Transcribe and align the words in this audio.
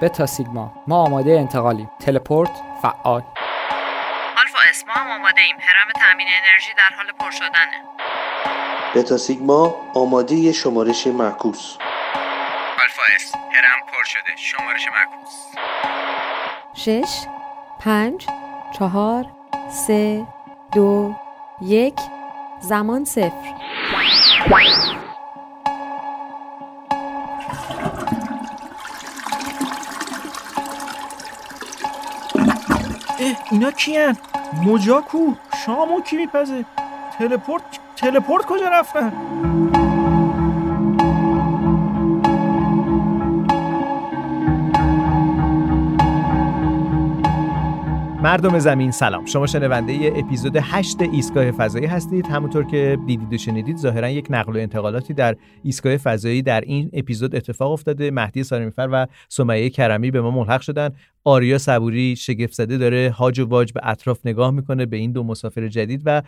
بتا 0.00 0.26
سیگما. 0.26 0.72
ما 0.86 0.96
آماده 0.96 1.38
انتقالیم. 1.38 1.90
teleport 2.00 2.50
فعال. 2.82 3.22
آلفا 4.40 4.58
اس 4.70 4.84
ما 4.86 4.94
هم 4.94 5.10
آماده 5.10 5.40
ایم. 5.40 5.56
هرم 5.60 5.90
تامین 6.00 6.26
انرژی 6.42 6.74
در 6.76 6.96
حال 6.96 7.06
پر 7.18 7.30
شدنه. 7.30 7.84
بتا 8.94 9.16
سیگما 9.16 9.74
آماده 9.94 10.52
شمارش 10.52 11.06
معکوس. 11.06 11.76
آلفا 12.82 13.02
اس 13.16 13.34
هرم 13.34 13.80
پر 13.92 14.04
شده. 14.04 14.36
شمارش 14.36 14.86
معکوس. 14.86 15.46
شش 16.74 17.26
پنج 17.80 18.26
چهار 18.78 19.26
سه 19.70 20.26
دو 20.72 21.14
یک 21.60 22.00
زمان 22.60 23.04
صفر. 23.04 23.54
اینا 33.50 33.70
کیان؟ 33.70 34.16
مجاکو 34.62 35.34
شامو 35.64 36.00
کی 36.00 36.16
میپزه؟ 36.16 36.64
تلپورت 37.18 37.80
تلپورت 37.96 38.46
کجا 38.46 38.70
رفتن؟ 38.80 39.79
مردم 48.22 48.58
زمین 48.58 48.90
سلام. 48.90 49.26
شما 49.26 49.46
شنونده 49.46 49.92
ای 49.92 50.20
اپیزود 50.20 50.56
8 50.56 51.00
ایستگاه 51.00 51.50
فضایی 51.50 51.86
هستید. 51.86 52.26
همونطور 52.26 52.64
که 52.64 52.98
دیدید 53.06 53.32
و 53.32 53.38
شنیدید 53.38 53.76
ظاهرا 53.76 54.10
یک 54.10 54.26
نقل 54.30 54.56
و 54.56 54.58
انتقالاتی 54.58 55.14
در 55.14 55.36
ایستگاه 55.62 55.96
فضایی 55.96 56.42
در 56.42 56.60
این 56.60 56.90
اپیزود 56.92 57.36
اتفاق 57.36 57.72
افتاده. 57.72 58.10
مهدی 58.10 58.44
سارمیفر 58.44 58.88
و 58.92 59.06
سمیه 59.28 59.70
کرمی 59.70 60.10
به 60.10 60.20
ما 60.20 60.30
ملحق 60.30 60.60
شدن. 60.60 60.90
آریا 61.24 61.58
صبوری 61.58 62.16
شگفت 62.16 62.52
زده 62.52 62.78
داره 62.78 63.10
هاج 63.10 63.40
و 63.40 63.46
واج 63.46 63.72
به 63.72 63.80
اطراف 63.82 64.20
نگاه 64.24 64.50
می‌کنه 64.50 64.86
به 64.86 64.96
این 64.96 65.12
دو 65.12 65.24
مسافر 65.24 65.68
جدید 65.68 66.02
و 66.04 66.22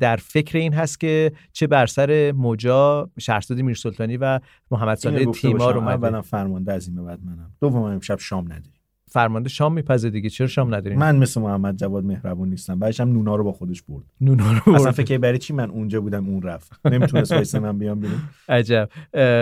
در 0.00 0.16
فکر 0.16 0.58
این 0.58 0.72
هست 0.72 1.00
که 1.00 1.32
چه 1.52 1.66
بر 1.66 1.86
سر 1.86 2.32
موجا 2.36 3.10
شهرزاد 3.18 3.60
میرسلطانی 3.60 4.16
و 4.16 4.40
محمد 4.70 4.96
صالح 4.96 5.30
تیمار 5.30 5.78
اومده. 5.78 6.06
اولا 6.06 6.22
فرمانده 6.22 6.72
از 6.72 6.88
این 6.88 6.96
به 6.96 7.02
بعد 7.02 7.18
منم. 7.24 7.50
دوم 7.60 7.82
امشب 7.82 8.18
شام 8.18 8.44
نداریم. 8.44 8.72
فرمانده 9.08 9.48
شام 9.48 9.72
میپزه 9.72 10.10
دیگه. 10.10 10.30
چرا 10.30 10.46
شام 10.46 10.74
نداریم؟ 10.74 10.98
من 10.98 11.16
مثل 11.16 11.40
محمد 11.40 11.76
جواد 11.76 12.04
مهربون 12.04 12.48
نیستم. 12.48 12.78
بعدش 12.78 13.00
هم 13.00 13.12
نونا 13.12 13.36
رو 13.36 13.44
با 13.44 13.52
خودش 13.52 13.82
برد. 13.82 14.04
نونا 14.20 14.52
رو 14.52 14.74
اصلا 14.74 14.84
برد. 14.84 14.94
فکر 14.94 15.18
برای 15.18 15.38
چی؟ 15.38 15.52
من 15.52 15.70
اونجا 15.70 16.00
بودم 16.00 16.28
اون 16.28 16.42
رفت. 16.42 16.86
نمی‌تونست 16.86 17.32
وایسه 17.32 17.58
من 17.58 17.78
بیام 17.78 18.00
بیرون. 18.00 18.20
عجب. 18.48 18.88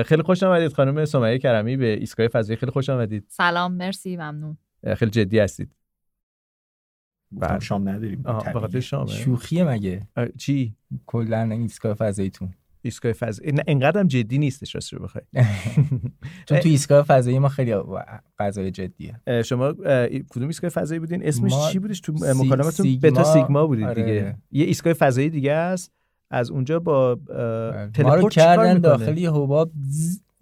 خیلی 0.06 0.22
خوش 0.22 0.42
آمدید 0.42 0.72
خانم 0.72 1.04
سمیه 1.04 1.38
کرمی 1.38 1.76
به 1.76 1.86
ایستگاه 1.86 2.28
فضایی. 2.28 2.56
خیلی 2.56 2.72
خوش 2.72 2.90
آمدید. 2.90 3.24
سلام 3.28 3.72
مرسی 3.72 4.16
ممنون. 4.16 4.56
خیلی 4.96 5.10
جدی 5.10 5.38
هستید. 5.38 5.76
بله. 7.32 7.60
شام 7.60 7.88
نداریم. 7.88 8.24
شوخیه 9.06 9.64
مگه؟ 9.64 10.08
چی؟ 10.38 10.76
کلا 11.06 11.42
این 11.42 11.52
ایستگاه 11.52 11.94
فضاییتون. 11.94 12.54
ایستگاه 12.84 13.12
فضایی. 13.12 13.52
نه 13.52 13.62
انقدر 13.66 14.00
هم 14.00 14.06
جدی 14.06 14.38
نیستش 14.38 14.74
راست 14.74 14.92
رو 14.92 15.02
بخوای. 15.04 15.24
چون 16.48 16.58
تو 16.58 16.68
ایستگاه 16.68 17.02
فضایی 17.02 17.38
ما 17.38 17.48
خیلی 17.48 17.74
غذای 18.38 18.70
جدیه. 18.70 19.20
شما 19.44 19.72
کدوم 20.28 20.46
ایستگاه 20.46 20.70
فضایی 20.70 20.98
بودین؟ 20.98 21.26
اسمش 21.26 21.52
چی 21.72 21.78
بودش؟ 21.78 22.00
تو 22.00 22.12
مکالمتون؟ 22.12 22.98
بتا 23.02 23.24
سیگما 23.24 23.66
بودید 23.66 23.84
آره. 23.84 24.02
دیگه. 24.02 24.36
یه 24.50 24.64
ایستگاه 24.64 24.92
فضایی 24.92 25.30
دیگه 25.30 25.52
است. 25.52 25.92
از 26.30 26.50
اونجا 26.50 26.80
با 26.80 27.18
ما 27.28 27.34
رو 27.74 27.90
تلپورت 27.90 28.32
کردن؟ 28.32 28.78
داخل 28.78 29.18
یه 29.18 29.30
حباب 29.30 29.70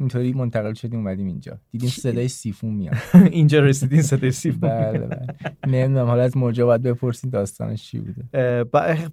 اینطوری 0.03 0.33
منتقل 0.33 0.75
شدیم 0.75 0.99
اومدیم 0.99 1.27
اینجا. 1.27 1.59
دیدیم 1.71 1.89
صدای 1.89 2.29
سیفون 2.29 2.75
میاد. 2.75 2.95
اینجا 3.31 3.61
رسیدین 3.61 4.03
صدای 4.03 4.31
سیف 4.31 4.57
بله 4.57 4.99
بله. 4.99 5.27
نمی‌دونم 5.67 6.07
حالا 6.07 6.23
از 6.23 6.37
موجا 6.37 6.67
باید 6.67 6.83
بپرسین 6.83 7.31
داستانش 7.31 7.83
چی 7.83 7.99
بوده. 7.99 8.25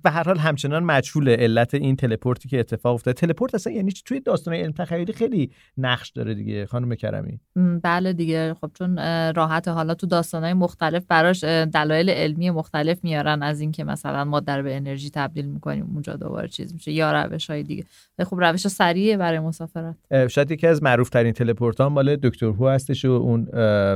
به 0.04 0.10
هر 0.10 0.24
حال 0.24 0.38
همچنان 0.38 0.84
مجهول 0.84 1.30
علت 1.30 1.74
این 1.74 1.96
تلپورتی 1.96 2.50
که 2.50 2.60
اتفاق 2.60 2.94
افتاد 2.94 3.16
تلپورت 3.16 3.56
اصلا 3.56 3.74
یعنی 3.74 3.92
چی؟ 3.92 4.04
توی 4.06 4.20
داستان 4.20 4.54
علم 4.54 4.72
تخیلی 4.72 5.14
خیلی 5.14 5.52
نقش 5.78 6.10
داره 6.10 6.34
دیگه 6.34 6.66
خانم 6.66 6.96
کرمی. 6.96 7.40
بله 7.84 8.14
دیگه. 8.14 8.56
خب 8.62 8.72
چون 8.74 8.98
راحت 9.34 9.68
حالا 9.68 9.94
تو 9.94 10.08
داستانهای 10.08 10.54
مختلف 10.54 11.06
براش 11.08 11.44
دلایل 11.44 12.10
علمی 12.10 12.50
مختلف 12.50 13.04
میارن. 13.04 13.44
از 13.44 13.62
اینکه 13.62 13.84
مثلا 13.84 14.26
ما 14.26 14.40
در 14.40 14.62
به 14.62 14.76
انرژی 14.76 15.10
تبدیل 15.10 15.46
می‌کنیم 15.46 15.90
اونجا 15.94 16.16
دوباره 16.16 16.48
چیز 16.48 16.74
میشه. 16.74 16.92
یا 16.92 17.24
روش 17.24 17.50
های 17.50 17.64
دیگه. 17.64 17.84
خب 18.24 18.36
روش 18.40 18.68
سریعه 18.68 19.18
برای 19.18 19.40
مسافرت. 19.40 19.96
شاید 20.28 20.52
یکی 20.52 20.68
از 20.68 20.79
معروف 20.84 21.10
ترین 21.10 21.34
تلپورت 21.34 21.82
ها 21.82 21.90
مال 21.90 22.16
دکتر 22.16 22.46
هو 22.46 22.68
هستش 22.68 23.06
و 23.06 23.10
اون 23.10 23.48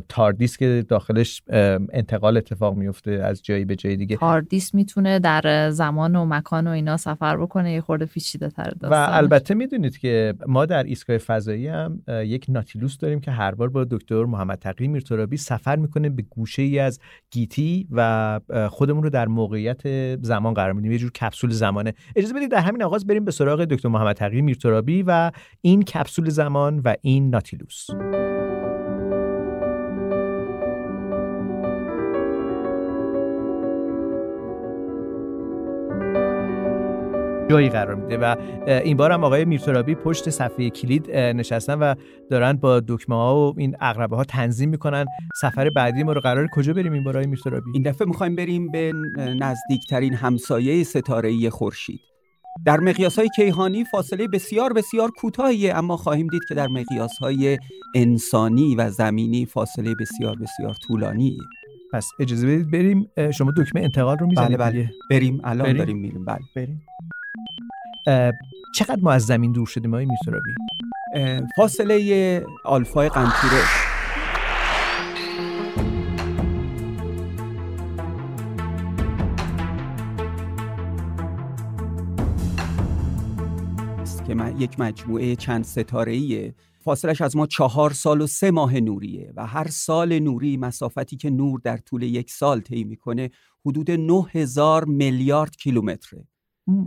تاردیس 0.09 0.57
که 0.57 0.85
داخلش 0.89 1.41
انتقال 1.94 2.38
اتفاق 2.38 2.75
میفته 2.75 3.11
از 3.11 3.44
جایی 3.44 3.66
به 3.66 3.75
جای 3.75 3.95
دیگه. 3.95 4.17
هاردیس 4.17 4.73
می‌تونه 4.73 5.19
در 5.19 5.69
زمان 5.69 6.16
و 6.16 6.25
مکان 6.25 6.67
و 6.67 6.69
اینا 6.69 6.97
سفر 6.97 7.38
بکنه 7.38 7.73
یه 7.73 7.81
خورده 7.81 8.05
پیچیده 8.05 8.49
تر 8.49 8.72
و 8.75 8.79
داستانش. 8.79 9.17
البته 9.17 9.53
می‌دونید 9.53 9.97
که 9.97 10.33
ما 10.47 10.66
در 10.66 10.83
ایستگاه 10.83 11.17
فضایی 11.17 11.67
هم 11.67 12.01
یک 12.07 12.45
ناتیلوس 12.49 12.97
داریم 12.97 13.19
که 13.19 13.31
هر 13.31 13.55
بار 13.55 13.69
با 13.69 13.83
دکتر 13.83 14.25
محمد 14.25 14.57
تقی 14.57 14.88
میرترابی 14.88 15.38
سفر 15.38 15.75
می‌کنه 15.75 16.09
به 16.09 16.23
گوشه 16.29 16.61
ای 16.61 16.79
از 16.79 16.99
گیتی 17.31 17.88
و 17.91 18.39
خودمون 18.69 19.03
رو 19.03 19.09
در 19.09 19.27
موقعیت 19.27 19.81
زمان 20.22 20.53
قرار 20.53 20.73
میدیم. 20.73 20.91
یه 20.91 20.97
جور 20.97 21.11
کپسول 21.11 21.49
زمانه. 21.49 21.93
اجازه 22.16 22.33
بدید 22.33 22.51
در 22.51 22.59
همین 22.59 22.83
آغاز 22.83 23.07
بریم 23.07 23.25
به 23.25 23.31
سراغ 23.31 23.66
دکتر 23.66 23.89
محمد 23.89 24.16
تقی 24.16 24.41
میرترابی 24.41 25.03
و 25.07 25.31
این 25.61 25.83
کپسول 25.83 26.29
زمان 26.29 26.62
و 26.85 26.96
این 27.01 27.29
ناتیلوس. 27.29 27.88
جایی 37.50 37.69
قرار 37.69 37.96
میده 37.96 38.18
و 38.18 38.35
این 38.66 38.97
بار 38.97 39.12
هم 39.12 39.23
آقای 39.23 39.46
میرترابی 39.46 39.96
پشت 39.96 40.29
صفحه 40.29 40.69
کلید 40.69 41.12
نشستن 41.12 41.79
و 41.79 41.96
دارن 42.29 42.53
با 42.53 42.79
دکمه 42.79 43.16
ها 43.16 43.35
و 43.35 43.53
این 43.57 43.75
اقربه 43.81 44.16
ها 44.16 44.23
تنظیم 44.23 44.69
می‌کنن. 44.69 45.06
سفر 45.41 45.69
بعدی 45.69 46.03
ما 46.03 46.13
رو 46.13 46.22
قرار 46.22 46.47
کجا 46.56 46.73
بریم 46.73 46.94
این 46.94 47.03
بار 47.03 47.18
آقای 47.18 47.28
میرترابی؟ 47.28 47.72
این 47.73 47.84
دفعه 47.84 48.07
می‌خوایم 48.07 48.35
بریم 48.35 48.72
به 48.72 48.94
نزدیکترین 49.40 50.13
همسایه 50.13 50.84
ستاره‌ای 50.84 51.50
خورشید. 51.50 52.12
در 52.66 52.80
مقیاس‌های 52.80 53.30
کیهانی 53.36 53.86
فاصله 53.86 54.28
بسیار 54.28 54.74
بسیار 54.74 55.12
کوتاهیه 55.12 55.75
اما 55.75 55.97
خواهیم 55.97 56.28
دید 56.28 56.41
که 56.47 56.56
در 56.56 56.68
مقیاس‌های 56.68 57.58
انسانی 57.96 58.75
و 58.75 58.90
زمینی 58.90 59.46
فاصله 59.46 59.96
بسیار 59.96 60.36
بسیار 60.36 60.74
طولانیه 60.88 61.38
پس 61.94 62.09
اجازه 62.19 62.47
بدید 62.47 62.72
بریم 62.72 63.31
شما 63.31 63.52
دکمه 63.58 63.81
انتقال 63.81 64.18
رو 64.18 64.28
می‌زنید 64.28 64.58
بله 64.58 64.72
بله. 64.72 64.90
بریم 65.09 65.41
الان 65.44 65.64
بریم؟ 65.64 65.78
داریم 65.78 65.97
میریم 65.97 66.25
بله. 66.25 66.40
بریم. 66.56 66.81
چقدر 68.75 69.02
ما 69.02 69.12
از 69.12 69.25
زمین 69.25 69.52
دور 69.52 69.68
شدیم 69.68 69.94
آقای 69.94 70.06
میرترابی 70.06 70.52
اه، 71.16 71.41
فاصله 71.56 72.46
آلفای 72.66 73.09
قنطوره 73.09 73.62
که 84.33 84.38
من- 84.39 84.61
یک 84.61 84.79
مجموعه 84.79 85.35
چند 85.35 85.63
ستاره 85.63 86.55
فاصلش 86.79 87.21
از 87.21 87.35
ما 87.35 87.47
چهار 87.47 87.94
سال 87.94 88.21
و 88.21 88.27
سه 88.27 88.51
ماه 88.51 88.79
نوریه 88.79 89.33
و 89.35 89.47
هر 89.47 89.67
سال 89.67 90.19
نوری 90.19 90.57
مسافتی 90.57 91.17
که 91.17 91.29
نور 91.29 91.59
در 91.63 91.77
طول 91.77 92.03
یک 92.03 92.31
سال 92.31 92.61
طی 92.61 92.83
می‌کنه 92.83 93.29
حدود 93.66 93.91
9000 93.91 94.85
میلیارد 94.85 95.55
کیلومتره. 95.55 96.27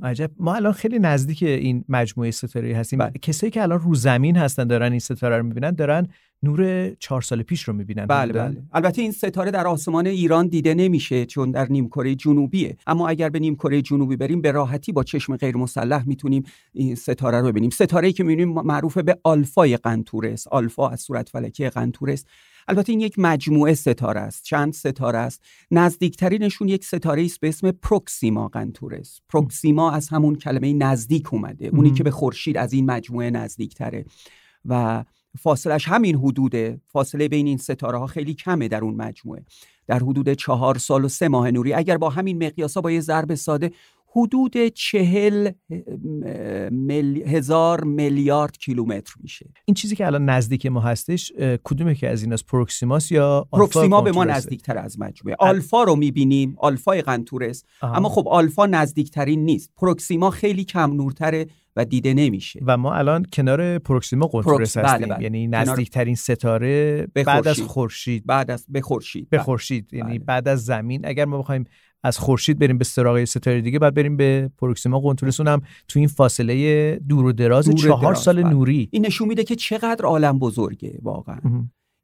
عجب 0.03 0.31
ما 0.39 0.55
الان 0.55 0.73
خیلی 0.73 0.99
نزدیک 0.99 1.43
این 1.43 1.85
مجموعه 1.89 2.31
ستاره 2.31 2.77
هستیم. 2.77 2.99
بله. 2.99 3.13
کسایی 3.23 3.51
که 3.51 3.63
الان 3.63 3.81
رو 3.81 3.95
زمین 3.95 4.37
هستن 4.37 4.65
دارن 4.65 4.91
این 4.91 5.01
ستاره 5.01 5.39
رو 5.39 5.43
می‌بینن 5.43 5.71
دارن 5.71 6.09
نور 6.43 6.91
چهار 6.95 7.23
سال 7.23 7.43
پیش 7.43 7.63
رو 7.63 7.75
می‌بینن. 7.75 8.07
بله 8.07 8.33
بله. 8.33 8.63
البته 8.73 9.03
این 9.03 9.13
ستاره 9.13 9.51
در 9.51 9.67
آسمان 9.67 10.07
ایران 10.07 10.49
دیده 10.49 10.75
نمیشه 10.75 11.27
چون 11.27 11.51
در 11.51 11.67
نیمکره 11.71 12.15
جنوبیه. 12.15 12.77
اما 12.87 13.09
اگر 13.09 13.29
به 13.29 13.39
نیمکره 13.39 13.83
جنوبی 13.83 14.17
بریم 14.17 14.41
به 14.41 14.53
راحتی 14.53 14.93
با 14.93 15.05
چشم 15.05 15.37
غیر 15.37 15.57
مسلح 15.57 16.09
می‌تونیم 16.09 16.43
این 16.73 16.95
ستاره 16.95 17.41
رو 17.41 17.47
ببینیم. 17.47 17.71
ستاره 17.71 18.07
ای 18.07 18.13
که 18.13 18.25
می‌بینیم 18.25 18.49
معروف 18.55 18.99
به 18.99 19.19
آلفای 19.25 19.77
قنطوره 19.77 20.33
است 20.33 20.49
آلفا 20.49 20.89
از 20.89 21.01
صورت 21.01 21.29
فلکی 21.29 21.69
قنطوره 21.69 22.13
است 22.13 22.29
البته 22.69 22.93
این 22.93 23.01
یک 23.01 23.19
مجموعه 23.19 23.75
ستاره 23.75 24.21
است 24.21 24.45
چند 24.45 24.73
ستاره 24.73 25.19
است. 25.19 25.43
نزدیکترینشون 25.71 26.69
یک 26.69 26.85
ستاره 26.85 27.25
است 27.25 27.41
به 27.41 27.49
اسم 27.49 27.71
پروکسیما 27.71 28.49
قنطوره 28.49 28.99
است 28.99 29.23
پروکسیما 29.29 29.91
از 29.91 30.09
همون 30.09 30.35
کلمه 30.35 30.73
نزدیک 30.73 31.35
اومده 31.35 31.67
اونی. 31.67 31.91
که 31.91 32.03
به 32.03 32.11
خورشید 32.11 32.57
از 32.57 32.73
این 32.73 32.87
مجموعه 32.87 33.31
نزدیکتره. 33.31 34.05
و 34.65 35.05
فاصلش 35.39 35.89
همین 35.89 36.17
حدوده 36.17 36.81
فاصله 36.87 37.29
بین 37.29 37.47
این 37.47 37.59
ستاره 37.59 37.99
ها 37.99 38.07
خیلی 38.07 38.35
کمه 38.35 38.69
در 38.69 38.81
اون 38.81 38.95
مجموعه. 38.95 39.45
در 39.87 39.99
حدود 39.99 40.33
چهار 40.33 40.79
سال 40.79 41.05
و 41.05 41.09
سه 41.09 41.29
ماه 41.29 41.51
نوری 41.51 41.73
اگر 41.73 41.99
با 41.99 42.11
همین 42.11 42.47
مقیاسا 42.47 42.81
با 42.81 42.91
یه 42.91 43.01
ضرب 43.01 43.35
ساده 43.35 43.71
حدود 44.17 44.67
چهل 44.67 45.51
مل... 46.71 47.23
هزار 47.27 47.85
میلیارد 47.85 48.59
کیلومتر 48.59 49.15
میشه 49.21 49.51
این 49.65 49.75
چیزی 49.75 49.97
که 49.97 50.07
الان 50.07 50.25
نزدیک 50.25 50.67
ما 50.67 50.81
هستش 50.81 51.33
کدومه 51.65 51.95
که 51.95 52.09
از 52.09 52.23
ایناست 52.23 52.47
پروکسیماس 52.47 53.13
یا 53.13 53.49
آلفا 53.51 53.67
پروکسیما 53.67 54.01
به 54.01 54.13
ما؟ 54.13 54.25
نزدیکتر 54.25 54.79
از 54.79 55.01
مجموعه 55.01 55.37
آلفا 55.39 55.83
رو 55.83 55.97
می‌بینیم 55.97 56.55
آلفای 56.59 57.03
قنتورس. 57.03 57.65
اما 57.83 58.09
خب 58.09 58.29
آلفا 58.29 58.67
نزدیکترین 58.67 59.45
نیست 59.45 59.71
پروکسیما 59.77 60.31
خیلی 60.31 60.65
کم 60.65 60.93
نورتره 60.93 61.47
و 61.77 61.85
دیده 61.85 62.15
نمیشه 62.15 62.61
و 62.67 62.77
ما 62.77 62.95
الان 62.95 63.27
کنار 63.33 63.79
پروکسیما 63.79 64.27
قنتورس 64.27 64.77
بله، 64.79 64.89
هستیم 64.89 65.09
بله. 65.09 65.23
یعنی 65.23 65.47
کنار- 65.47 65.61
نزدیکترین 65.61 66.15
ستاره 66.15 67.07
بعد 67.15 67.49
از 67.49 67.61
خورشید. 67.61 68.27
بعد 68.27 68.51
از 68.51 68.67
به 68.69 68.81
خورشید 68.81 69.29
به 69.31 69.39
بله. 69.39 69.47
یعنی 69.93 70.19
بله. 70.19 70.19
بعد 70.19 70.49
از 70.49 70.65
زمین 70.65 71.07
اگر 71.07 71.25
ما 71.25 71.39
بخوایم 71.39 71.65
از 72.07 72.19
خورشید 72.19 72.59
بریم 72.59 72.79
به 72.79 72.85
سراغ 72.85 73.25
ستاره 73.25 73.61
دیگه 73.61 73.79
بعد 73.79 73.95
بریم 73.95 74.17
به 74.17 74.51
پروکسیما 74.59 75.01
قنتورس 75.01 75.41
اونم 75.41 75.63
تو 75.89 75.99
این 75.99 76.09
فاصله 76.09 76.97
دور 77.09 77.25
و 77.25 77.33
دراز 77.33 77.65
دور 77.65 77.79
چهار 77.79 78.03
دراز، 78.03 78.19
سال 78.19 78.43
بله. 78.43 78.51
نوری. 78.51 78.89
این 78.93 79.07
نشون 79.07 79.29
میده 79.29 79.45
که 79.45 79.57
چقدر 79.57 80.05
عالم 80.05 80.39
بزرگه 80.39 80.99
واقعا. 81.03 81.41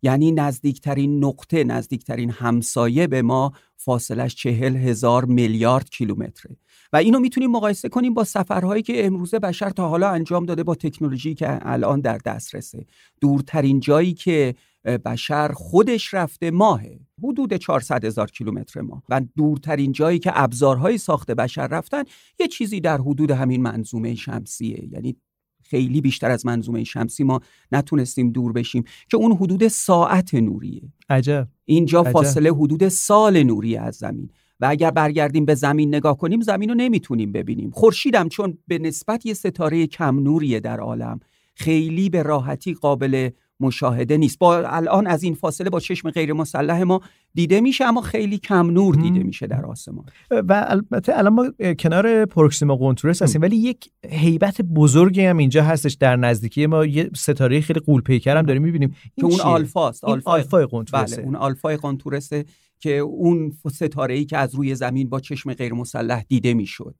یعنی 0.02 0.32
نزدیکترین 0.32 1.24
نقطه 1.24 1.64
نزدیکترین 1.64 2.30
همسایه 2.30 3.06
به 3.06 3.22
ما 3.22 3.52
فاصلش 3.76 4.34
چهل 4.34 4.76
هزار 4.76 5.24
میلیارد 5.24 5.90
کیلومتره. 5.90 6.56
و 6.92 6.96
اینو 6.96 7.18
می‌تونیم 7.18 7.50
مقایسه 7.50 7.88
کنیم 7.88 8.14
با 8.14 8.24
سفرهایی 8.24 8.82
که 8.82 9.06
امروزه 9.06 9.38
بشر 9.38 9.70
تا 9.70 9.88
حالا 9.88 10.10
انجام 10.10 10.46
داده 10.46 10.62
با 10.62 10.74
تکنولوژی 10.74 11.34
که 11.34 11.58
الان 11.62 12.00
در 12.00 12.18
دسترسه. 12.18 12.86
دورترین 13.20 13.80
جایی 13.80 14.14
که 14.14 14.54
بشر 14.84 15.52
خودش 15.54 16.14
رفته 16.14 16.50
ماهه. 16.50 17.00
حدود 17.24 17.54
400 17.54 18.04
هزار 18.04 18.30
کیلومتر 18.30 18.80
ماه. 18.80 19.02
و 19.08 19.20
دورترین 19.36 19.92
جایی 19.92 20.18
که 20.18 20.30
ابزارهای 20.34 20.98
ساخت 20.98 21.30
بشر 21.30 21.66
رفتن 21.66 22.02
یه 22.40 22.48
چیزی 22.48 22.80
در 22.80 22.98
حدود 22.98 23.30
همین 23.30 23.62
منظومه 23.62 24.14
شمسیه. 24.14 24.88
یعنی 24.92 25.16
خیلی 25.62 26.00
بیشتر 26.00 26.30
از 26.30 26.46
منظومه 26.46 26.84
شمسی 26.84 27.24
ما 27.24 27.40
نتونستیم 27.72 28.30
دور 28.30 28.52
بشیم 28.52 28.84
که 29.10 29.16
اون 29.16 29.32
حدود 29.32 29.68
ساعت 29.68 30.34
نوریه. 30.34 30.82
عجب. 31.08 31.48
اینجا 31.64 32.00
عجب. 32.00 32.12
فاصله 32.12 32.50
حدود 32.50 32.88
سال 32.88 33.42
نوری 33.42 33.76
از 33.76 33.96
زمین. 33.96 34.30
و 34.60 34.66
اگر 34.70 34.90
برگردیم 34.90 35.44
به 35.44 35.54
زمین 35.54 35.94
نگاه 35.94 36.18
کنیم 36.18 36.40
زمین 36.40 36.68
رو 36.68 36.74
نمی‌تونیم 36.74 37.32
ببینیم. 37.32 37.70
خورشیدم 37.70 38.28
چون 38.28 38.58
به 38.66 38.78
نسبت 38.78 39.26
یه 39.26 39.34
ستاره 39.34 39.86
کم 39.86 40.18
نوریه 40.18 40.60
در 40.60 40.80
عالم 40.80 41.20
خیلی 41.54 42.08
به 42.08 42.22
راحتی 42.22 42.74
قابل 42.74 43.30
مشاهده 43.62 44.16
نیست. 44.16 44.38
با 44.38 44.56
الان 44.58 45.06
از 45.06 45.22
این 45.22 45.34
فاصله 45.34 45.70
با 45.70 45.80
چشم 45.80 46.10
غیر 46.10 46.32
مسلح 46.32 46.82
ما 46.82 47.00
دیده 47.34 47.60
میشه 47.60 47.84
اما 47.84 48.00
خیلی 48.00 48.38
کم 48.38 48.70
نور 48.70 48.94
دیده 48.94 49.20
مم. 49.20 49.26
میشه 49.26 49.46
در 49.46 49.66
آسمان. 49.66 50.04
و 50.30 50.64
البته 50.68 51.18
الان 51.18 51.32
ما 51.32 51.50
کنار 51.78 52.24
پروکسیما 52.24 52.76
قنتورس 52.76 53.22
هستیم 53.22 53.42
ولی 53.42 53.56
یک 53.56 53.90
هیبت 54.08 54.62
بزرگی 54.62 55.20
هم 55.20 55.36
اینجا 55.36 55.64
هستش 55.64 55.92
در 55.92 56.16
نزدیکی 56.16 56.66
ما. 56.66 56.86
یه 56.86 57.10
ستاره 57.16 57.60
خیلی 57.60 57.80
قول 57.80 58.02
پیکر 58.02 58.36
هم 58.36 58.42
داریم 58.42 58.62
می‌بینیم. 58.62 58.96
که 59.16 59.24
اون 59.24 59.40
آلفاست 59.40 60.04
آلفا 60.04 60.30
آلفای 60.30 60.66
قنتورسه 60.66 61.16
بله 61.16 61.24
اون 61.24 61.36
آلفای 61.36 61.76
قنتورسه 61.76 62.44
که 62.78 62.98
اون 62.98 63.52
ستاره 63.72 64.14
ای 64.14 64.24
که 64.24 64.38
از 64.38 64.54
روی 64.54 64.74
زمین 64.74 65.08
با 65.08 65.20
چشم 65.20 65.54
غیر 65.54 65.72
مسلح 65.72 66.22
دیده 66.28 66.54
می‌شد. 66.54 66.94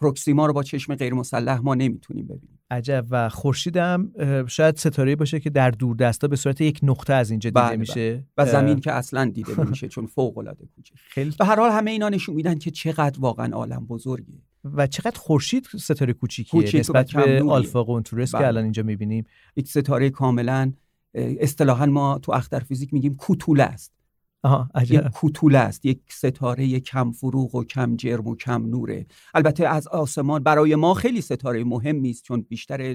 پروکسیما 0.00 0.46
رو 0.46 0.52
با 0.52 0.62
چشم 0.62 0.94
غیر 0.94 1.14
مسلح 1.14 1.58
ما 1.58 1.74
نمی‌تونیم 1.74 2.24
ببینیم. 2.24 2.57
عجب 2.70 3.06
و 3.10 3.28
خورشید 3.28 3.76
هم 3.76 4.12
اه، 4.18 4.46
شاید 4.46 4.76
ستاره 4.76 5.16
باشه 5.16 5.40
که 5.40 5.50
در 5.50 5.70
دور 5.70 5.96
دستا 5.96 6.28
به 6.28 6.36
صورت 6.36 6.60
یک 6.60 6.80
نقطه 6.82 7.12
از 7.12 7.30
اینجا 7.30 7.50
دیده 7.50 7.60
بله، 7.60 7.76
میشه. 7.76 8.24
و 8.36 8.40
اه، 8.40 8.48
زمین 8.48 8.80
که 8.80 8.92
اصلا 8.92 9.24
دیده 9.34 9.60
نمیشه 9.64 9.88
چون 9.88 10.06
فوق 10.06 10.38
العاده 10.38 10.66
کوچه. 10.76 10.94
خیلی 11.08 11.34
به 11.38 11.44
هر 11.44 11.56
حال 11.56 11.70
همه 11.70 11.90
اینا 11.90 12.08
نشون 12.08 12.34
میدن 12.34 12.58
که 12.58 12.70
چقدر 12.70 13.20
واقعا 13.20 13.52
عالم 13.52 13.86
بزرگه. 13.86 14.34
و 14.64 14.86
چقدر 14.86 15.18
خورشید 15.18 15.68
ستاره 15.78 16.12
کوچیکیه 16.12 16.60
کوچیک 16.60 16.74
و 16.74 16.78
نسبت 16.78 17.12
به. 17.12 17.42
آلفا 17.42 17.84
قنتورس 17.84 18.32
که 18.32 18.38
بله. 18.38 18.46
الان 18.46 18.62
اینجا 18.62 18.82
می‌بینیم. 18.82 19.24
یک 19.56 19.68
ستاره 19.68 20.10
کاملا 20.10 20.72
اصطلاحا 21.14 21.86
ما 21.86 22.18
تو 22.18 22.32
اختر 22.32 22.58
فیزیک 22.58 22.94
میگیم 22.94 23.14
کوتوله 23.14 23.62
است. 23.62 23.97
آها 24.42 24.68
یک 24.88 25.00
کوتوله 25.00 25.58
است 25.58 25.86
یک 25.86 26.00
ستاره 26.08 26.80
کم 26.80 27.12
فروغ 27.12 27.54
و 27.54 27.64
کم 27.64 27.96
جرم 27.96 28.26
و 28.26 28.36
کم 28.36 28.66
نوره. 28.66 29.06
البته 29.34 29.66
از 29.66 29.88
آسمان 29.88 30.42
برای 30.42 30.74
ما 30.74 30.94
خیلی 30.94 31.20
ستاره 31.20 31.64
مهمی 31.64 32.10
است 32.10 32.22
چون 32.22 32.46
بیشتر 32.48 32.94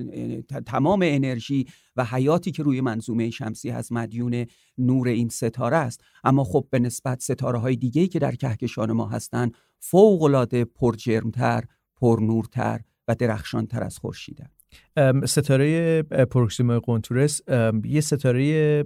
تمام 0.66 1.02
انرژی 1.04 1.66
و 1.96 2.06
حیاتی 2.06 2.52
که 2.52 2.64
روی 2.64 2.82
منظومه 2.82 3.30
شمسی 3.30 3.70
هست 3.70 3.92
مدیون 3.92 4.46
نور 4.78 5.08
این 5.08 5.30
ستاره 5.30 5.78
است. 5.78 6.02
اما 6.24 6.44
خب 6.44 6.68
به 6.70 6.80
نسبت 6.80 7.22
ستاره 7.22 7.60
های 7.60 7.76
دیگه 7.76 8.08
که 8.08 8.20
در 8.20 8.36
کهکشان 8.36 8.92
ما 8.92 9.08
هستند 9.08 9.54
فوق 9.80 10.24
العاده 10.24 10.66
پرجرمتر 10.66 11.64
پرنورتر 11.96 12.82
و 13.08 13.16
درخشانتر 13.16 13.84
از 13.84 13.98
خورشیدن 13.98 14.44
ام، 14.46 14.63
ستاره 15.26 16.02
پروکسیما 16.04 16.80
قنتورس 16.80 17.42
ام، 17.48 17.82
یه 17.86 18.02
ستاره 18.02 18.84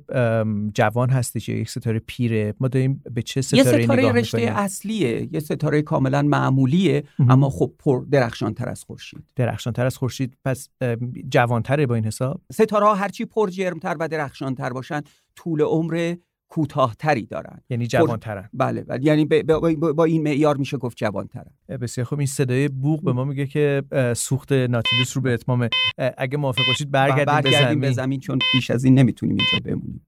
جوان 0.73 1.09
هستش 1.09 1.49
یک 1.49 1.69
ستاره 1.69 1.99
پیره 1.99 2.53
ما 2.59 2.67
داریم 2.67 3.03
به 3.11 3.21
چه 3.21 3.37
یه 3.37 3.41
ستاره 3.41 3.83
ستاره 3.83 3.99
نگاه 3.99 4.11
رشته 4.11 4.37
می‌کنیم؟ 4.37 4.57
اصلیه 4.57 5.29
یه 5.31 5.39
ستاره 5.39 5.81
کاملا 5.81 6.21
معمولیه. 6.21 7.03
اما 7.19 7.49
خب 7.49 7.73
پر 7.79 8.05
درخشانتر 8.11 8.69
از 8.69 8.83
خورشید. 8.83 9.23
درخشانتر 9.35 9.85
از 9.85 9.97
خورشید 9.97 10.37
پس 10.45 10.69
ام، 10.81 11.13
جوانتره 11.29 11.85
با 11.85 11.95
این 11.95 12.05
حساب؟ 12.05 12.41
ستاره 12.51 12.85
ها 12.85 12.95
هرچی 12.95 13.25
پر 13.25 13.49
جرمتر 13.49 13.95
و 13.99 14.07
درخشانتر 14.07 14.69
باشن 14.69 15.01
طول 15.35 15.61
عمر 15.61 16.15
کوتاهتری 16.49 17.25
دارن. 17.25 17.61
یعنی 17.69 17.87
جوانترن. 17.87 18.49
بله 18.53 18.81
بله. 18.83 19.05
یعنی 19.05 19.25
به- 19.25 19.43
به- 19.43 19.59
با, 19.59 19.93
با 19.93 20.03
این 20.03 20.23
معیار 20.23 20.57
میشه 20.57 20.77
گفت 20.77 20.97
جوانترن. 20.97 21.51
بسیار 21.81 22.05
خوب. 22.07 22.19
این 22.19 22.27
صدای 22.27 22.67
بوق 22.67 23.03
به 23.03 23.13
ما 23.13 23.23
میگه 23.23 23.47
که 23.47 23.83
سوخت 24.15 24.51
ناتیلوس 24.51 25.17
رو 25.17 25.21
به 25.21 25.33
اتمام 25.33 25.69
اگه 26.17 26.37
موافق 26.37 26.61
باشید 26.67 26.91
برگردیم, 26.91 27.25
برگردیم 27.25 27.79
به 27.79 27.87
به 27.87 27.93
زمین. 27.93 28.05
زمین 28.05 28.19
چون 28.19 28.39
بیش 28.53 28.71
از 28.71 28.83
این 28.83 28.99
نمی‌تونیم 28.99 29.37
اینجا 29.39 29.59
بمونیم. 29.71 30.06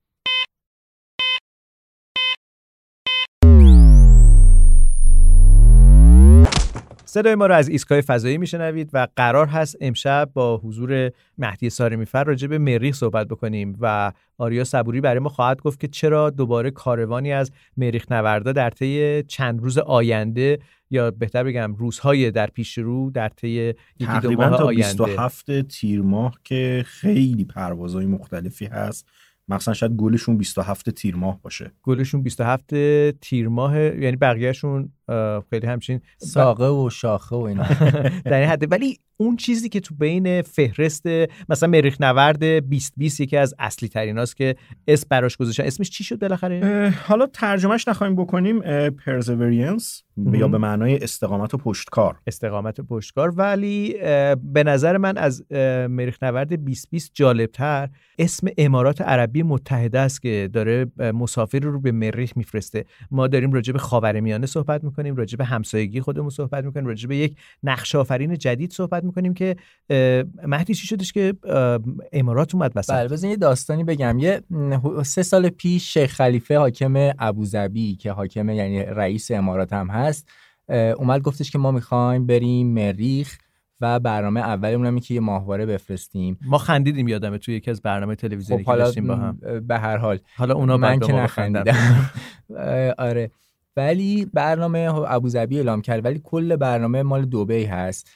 صدای 7.10 7.36
ما 7.36 7.46
رو 7.46 7.56
از 7.56 7.70
ایستگاه 7.70 8.02
فضایی 8.02 8.38
میشنوید 8.38 8.90
و 8.94 9.08
قرار 9.16 9.48
هست 9.48 9.78
امشب 9.82 10.30
با 10.34 10.58
حضور 10.58 11.12
مهدی 11.38 11.70
سارمیفر 11.70 12.24
راجع 12.24 12.48
به 12.48 12.58
مریخ 12.58 12.96
صحبت 12.96 13.28
بکنیم 13.28 13.78
و 13.80 14.12
آریا 14.38 14.64
صبوری 14.64 15.02
برای 15.02 15.20
ما 15.20 15.30
خواهد 15.30 15.62
گفت 15.62 15.80
که 15.80 15.88
چرا 15.88 16.30
دوباره 16.30 16.72
کاروانی 16.72 17.34
از 17.34 17.52
مریخ 17.78 18.12
نوردا 18.12 18.52
در 18.52 18.70
طی 18.70 19.24
چند 19.24 19.62
روز 19.62 19.78
آینده 19.78 20.60
یا 20.90 21.12
بهتر 21.12 21.44
بگم 21.44 21.76
روزهای 21.76 22.32
در 22.32 22.48
پیش 22.48 22.78
رو 22.78 23.12
در 23.12 23.30
طی 23.30 23.50
یکی 23.50 23.74
دو 24.00 24.06
تقریبا 24.06 24.50
ماه 24.50 24.58
تا 24.58 24.66
آینده. 24.66 25.04
27 25.06 25.62
تیر 25.62 26.02
ماه 26.02 26.40
که 26.44 26.84
خیلی 26.88 27.46
پروازهای 27.46 28.06
مختلفی 28.06 28.66
هست. 28.66 29.08
مثلا 29.48 29.74
شاید 29.74 29.92
گلشون 29.92 30.38
27 30.38 30.90
تیر 30.90 31.16
ماه 31.16 31.42
باشه. 31.42 31.72
گلشون 31.84 32.24
27 32.24 32.74
تیر 33.12 33.48
ماه 33.48 33.80
یعنی 33.80 34.16
بقیهشون 34.16 34.92
خیلی 35.50 35.68
همچین 35.68 36.02
ساقه 36.18 36.68
و 36.68 36.90
شاخه 36.90 37.36
و 37.36 37.40
اینا. 37.40 37.64
در 38.26 38.40
این 38.40 38.50
حد. 38.50 38.72
ولی 38.72 39.00
اون 39.18 39.36
چیزی 39.36 39.70
که 39.70 39.80
تو 39.80 39.96
بین 39.96 40.42
فهرست 40.42 41.06
مثلا 41.50 41.70
مریخ 41.70 42.02
نورد 42.02 42.40
2020 42.40 43.20
یکی 43.20 43.38
از 43.38 43.56
اصلی 43.60 43.90
تریناست 43.90 44.38
که 44.38 44.56
اسم 44.88 45.08
براش 45.10 45.38
گذاشتن. 45.38 45.64
اسمش 45.64 45.90
چی 45.90 46.04
شد 46.04 46.20
بالاخره؟ 46.20 46.94
حالا 47.08 47.26
ترجمهش 47.26 47.88
نخواهیم 47.88 48.16
بکنیم 48.16 48.60
پرزورینس. 48.90 50.04
یا 50.34 50.48
به 50.48 50.58
معنای 50.58 51.04
استقامت 51.04 51.54
و 51.54 51.58
پشتکار. 51.58 52.20
استقامت 52.28 52.82
پشتکار. 52.82 53.34
ولی 53.36 53.94
به 54.44 54.64
نظر 54.64 54.98
من 54.98 55.18
از 55.18 55.44
مریخ 55.90 56.24
نورد 56.24 56.48
2020 56.48 57.12
جالبتر 57.14 57.90
اسم 58.20 58.48
امارات 58.58 59.02
عربی 59.02 59.44
متحده 59.44 60.00
است 60.00 60.22
که 60.22 60.50
داره 60.54 60.86
مسافر 60.98 61.60
رو 61.60 61.82
به 61.82 61.92
مریخ 61.92 62.38
میفرسته. 62.38 62.86
ما 63.12 63.28
داریم 63.28 63.52
راجع 63.52 63.74
به 63.74 63.80
خاورمیانه 63.80 64.46
صحبت 64.46 64.84
می‌کنیم. 64.84 64.99
راجع 65.08 65.38
به 65.38 65.46
همسایگی 65.46 66.02
خودمون 66.02 66.30
صحبت 66.30 66.64
می‌کنیم 66.64 66.86
راجع 66.86 67.08
به 67.08 67.16
یک 67.16 67.36
نقش 67.64 67.96
آفرین 67.96 68.38
جدید 68.38 68.72
صحبت 68.72 69.04
می‌کنیم 69.04 69.34
که 69.34 69.56
مهدی 70.48 70.74
چی 70.74 70.88
شدش 70.88 71.14
که 71.14 71.34
امارات 72.14 72.56
اومد 72.56 72.72
وسط؟ 72.76 72.94
بله 72.94 73.08
بزن 73.08 73.28
یه 73.28 73.36
داستانی 73.36 73.84
بگم. 73.84 74.20
یه 74.20 74.42
سه 75.04 75.24
سال 75.24 75.50
پیش 75.50 75.94
شیخ 75.94 76.14
خلیفه 76.14 76.58
حاکم 76.58 76.94
ابوظبی 77.20 77.96
که 77.96 78.12
حاکم 78.12 78.50
یعنی 78.50 78.84
رئیس 78.84 79.32
امارات 79.32 79.74
هم 79.74 79.90
هست 79.90 80.30
اومد 80.70 81.22
گفتش 81.22 81.52
که 81.52 81.58
ما 81.58 81.72
می‌خوایم 81.72 82.26
بریم 82.28 82.74
مریخ 82.74 83.38
و 83.82 84.00
برنامه 84.00 84.40
اولمون 84.40 84.88
هم 84.88 84.94
اینه 84.94 85.06
که 85.06 85.14
یه 85.14 85.20
ماهواره 85.20 85.66
بفرستیم. 85.66 86.38
ما 86.42 86.58
خندیدیم 86.58 87.08
یادمه 87.08 87.38
توی 87.38 87.56
یکی 87.56 87.72
از 87.72 87.82
برنامه 87.82 88.16
تلویزیونی 88.16 88.64
خب 88.64 88.72
که 88.72 88.78
داشتیم 88.78 89.08
با 89.08 89.16
هم. 89.16 89.40
به 89.68 89.80
هر 89.80 89.98
حال. 89.98 90.20
حالا 90.36 90.56
اونا 90.56 90.78
من 90.78 91.00
که. 91.00 91.14
نخندیدم. 91.14 92.10
آره. 92.98 93.32
ولی 93.78 94.26
برنامه 94.34 94.94
ابوظبی 95.08 95.58
اعلام 95.58 95.82
کرد 95.82 96.06
ولی 96.06 96.22
کل 96.24 96.56
برنامه 96.56 97.04
مال 97.04 97.26
دبی 97.26 97.64
هست. 97.64 98.10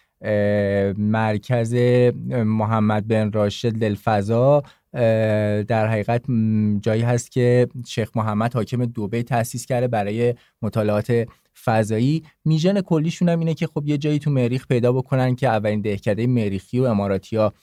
مرکز 0.98 1.74
محمد 2.31 3.07
بن 3.07 3.31
راشد 3.31 3.72
دلفضا 3.72 4.63
در 5.67 5.88
حقیقت 5.88 6.22
جایی 6.81 7.01
هست 7.01 7.31
که 7.31 7.67
شیخ 7.88 8.10
محمد 8.15 8.53
حاکم 8.53 8.86
دوبه 8.86 9.24
تأسیس 9.24 9.65
کرده 9.65 9.88
برای 9.88 10.36
مطالعات 10.62 11.27
فضایی. 11.63 12.24
میژن 12.45 12.81
کلیشون 12.81 13.29
هم 13.29 13.39
اینه 13.39 13.53
که 13.53 13.67
خب 13.67 13.83
یه 13.86 13.98
جایی 13.98 14.19
تو 14.19 14.31
مریخ 14.31 14.67
پیدا 14.67 14.91
بکنن 14.91 15.36
که 15.36 15.48
اولین 15.48 15.81
دهکده 15.81 16.27
مریخی 16.27 16.79
و 16.79 16.83
اماراتی 16.83 17.36
ها 17.38 17.53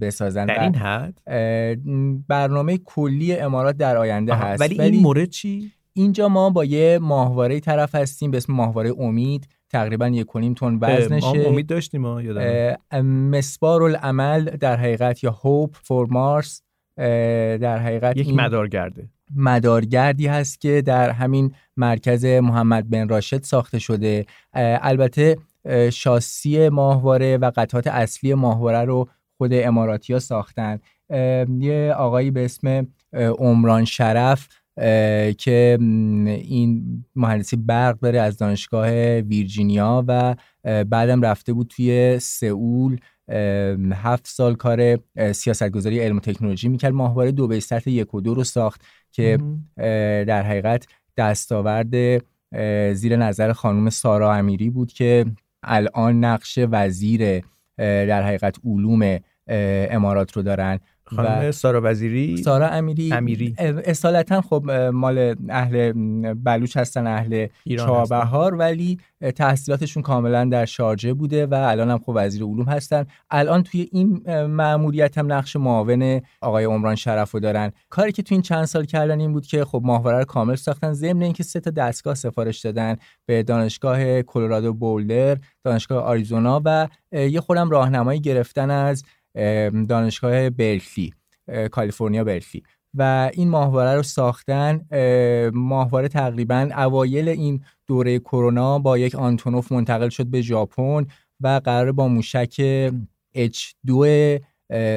بسازن. 0.00 0.46
در 0.46 0.62
این 0.62 0.74
حد؟ 0.74 1.20
برنامه 2.28 2.78
کلی 2.78 3.36
امارات 3.36 3.76
در 3.76 3.96
آینده 3.96 4.34
هست. 4.34 4.60
ولی 4.60 4.80
این 4.80 5.02
مورد 5.02 5.28
چی؟ 5.30 5.72
اینجا 5.92 6.28
ما 6.28 6.50
با 6.50 6.64
یه 6.64 6.98
ماهواره 7.02 7.60
طرف 7.60 7.94
هستیم 7.94 8.30
به 8.30 8.36
اسم 8.36 8.52
ماهواره 8.52 8.92
امید. 8.98 9.48
تقریبا 9.70 10.08
یک 10.08 10.26
کنیم 10.26 10.54
تون 10.54 10.78
وزنشه. 10.80 11.26
امید 11.26 11.66
داشتیم 11.66 12.00
ما 12.00 12.22
مسبار 13.02 13.82
العمل 13.82 14.44
در 14.44 14.76
حقیقت 14.76 15.24
یا 15.24 15.30
هوپ 15.30 15.76
فور 15.82 16.06
مارس 16.10 16.62
در 16.96 17.78
حقیقت 17.78 18.16
یک 18.16 18.34
مدارگرده. 18.34 19.08
مدارگردی 19.36 20.26
هست 20.26 20.60
که 20.60 20.82
در 20.82 21.10
همین 21.10 21.54
مرکز 21.76 22.24
محمد 22.24 22.90
بن 22.90 23.08
راشد 23.08 23.42
ساخته 23.42 23.78
شده. 23.78 24.26
البته 24.54 25.36
شاسی 25.92 26.68
ماهواره 26.68 27.36
و 27.36 27.50
قطعات 27.56 27.86
اصلی 27.86 28.34
ماهواره 28.34 28.84
رو 28.84 29.08
خود 29.38 29.50
اماراتی 29.54 30.12
ها 30.12 30.18
ساختن 30.18 30.78
یه 31.60 31.94
آقایی 31.96 32.30
به 32.30 32.44
اسم 32.44 32.86
عمران 33.38 33.84
شرف 33.84 34.48
که 35.38 35.78
این 35.80 37.04
مهندسی 37.16 37.56
برق 37.56 37.98
داره 37.98 38.20
از 38.20 38.38
دانشگاه 38.38 38.90
ویرجینیا 39.18 40.04
و 40.08 40.36
بعدم 40.84 41.22
رفته 41.22 41.52
بود 41.52 41.66
توی 41.66 42.18
سئول 42.18 42.96
هفت 43.92 44.26
سال 44.26 44.54
کار 44.54 44.98
سیاستگذاری 45.32 46.00
علم 46.00 46.16
و 46.16 46.20
تکنولوژی 46.20 46.68
می‌کرد. 46.68 46.92
ماهواره 46.92 47.32
دو 47.32 47.60
سطح 47.60 47.90
یک 47.90 48.14
و 48.14 48.20
دو 48.20 48.34
رو 48.34 48.44
ساخت 48.44 48.80
که 49.12 49.38
در 50.26 50.42
حقیقت 50.42 50.86
دستاورد 51.16 52.22
زیر 52.94 53.16
نظر 53.16 53.52
خانم 53.52 53.90
سارا 53.90 54.34
امیری 54.34 54.70
بود 54.70 54.92
که 54.92 55.24
الان 55.62 56.24
نقش 56.24 56.58
وزیر 56.70 57.42
در 57.78 58.22
حقیقت 58.22 58.56
علوم 58.64 59.18
امارات 59.90 60.32
رو 60.32 60.42
دارن. 60.42 60.78
خانم 61.16 61.50
سارا 61.50 61.80
وزیری. 61.84 62.36
سارا 62.36 62.68
امیری. 62.68 63.12
امیری. 63.12 63.54
اصالتا 63.58 64.40
خب 64.40 64.70
مال 64.92 65.36
اهل 65.48 65.92
بلوچ 66.34 66.76
هستن 66.76 67.06
اهل 67.06 67.46
چابهار 67.78 68.54
ولی 68.54 68.98
تحصیلاتشون 69.36 70.02
کاملا 70.02 70.44
در 70.44 70.64
شارجه 70.64 71.14
بوده 71.14 71.46
و 71.46 71.54
الان 71.54 71.90
هم 71.90 71.98
خب 71.98 72.12
وزیر 72.16 72.42
علوم 72.44 72.68
هستن. 72.68 73.06
الان 73.30 73.62
توی 73.62 73.88
این 73.92 74.22
مأموریت 74.46 75.18
هم 75.18 75.32
نقش 75.32 75.56
معاون 75.56 76.20
آقای 76.40 76.64
عمران 76.64 76.94
شرف 76.94 77.30
رو 77.30 77.40
دارن. 77.40 77.72
کاری 77.90 78.12
که 78.12 78.22
توی 78.22 78.34
این 78.34 78.42
چند 78.42 78.64
سال 78.64 78.84
کردن 78.84 79.20
این 79.20 79.32
بود 79.32 79.46
که 79.46 79.64
خب 79.64 79.82
ماهواره 79.84 80.18
رو 80.18 80.24
کامل 80.24 80.54
ساختن. 80.54 80.92
ضمن 80.92 81.22
اینکه 81.22 81.42
سه 81.42 81.60
تا 81.60 81.70
دستگاه 81.70 82.14
سفارش 82.14 82.60
دادن 82.60 82.96
به 83.26 83.42
دانشگاه 83.42 84.22
کلرادو 84.22 84.72
بولدر 84.72 85.36
دانشگاه 85.64 86.04
آریزونا 86.04 86.62
و 86.64 86.88
یه 87.12 87.40
خودم 87.40 87.70
راهنمایی 87.70 88.20
گرفتن 88.20 88.70
از 88.70 89.04
دانشگاه 89.88 90.50
برکلی 90.50 91.14
کالیفرنیا 91.70 92.24
برکلی 92.24 92.62
و 92.94 93.30
این 93.34 93.48
ماهواره 93.48 93.94
رو 93.94 94.02
ساختن 94.02 94.80
ماهواره 95.54 96.08
تقریبا 96.08 96.68
اوایل 96.76 97.28
این 97.28 97.64
دوره 97.86 98.18
کرونا 98.18 98.78
با 98.78 98.98
یک 98.98 99.14
آنتونوف 99.14 99.72
منتقل 99.72 100.08
شد 100.08 100.26
به 100.26 100.40
ژاپن 100.40 101.06
و 101.40 101.60
قرار 101.64 101.92
با 101.92 102.08
موشک 102.08 102.90
H2 103.36 104.06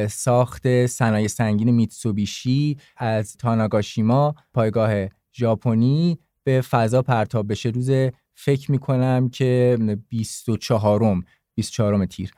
ساخت 0.10 0.86
صنایع 0.86 1.28
سنگین 1.28 1.72
میتسوبیشی 1.72 2.78
از 2.98 3.38
تاناگاشیما 3.38 4.36
پایگاه 4.54 5.08
ژاپنی 5.34 6.20
به 6.44 6.62
فضا 6.62 7.02
پرتاب 7.02 7.52
بشه. 7.52 7.70
روز 7.70 7.92
فکر 8.36 8.72
می‌کنم 8.72 9.30
که 9.30 9.78
24 10.10 11.24
24 11.56 12.06
تیر 12.06 12.32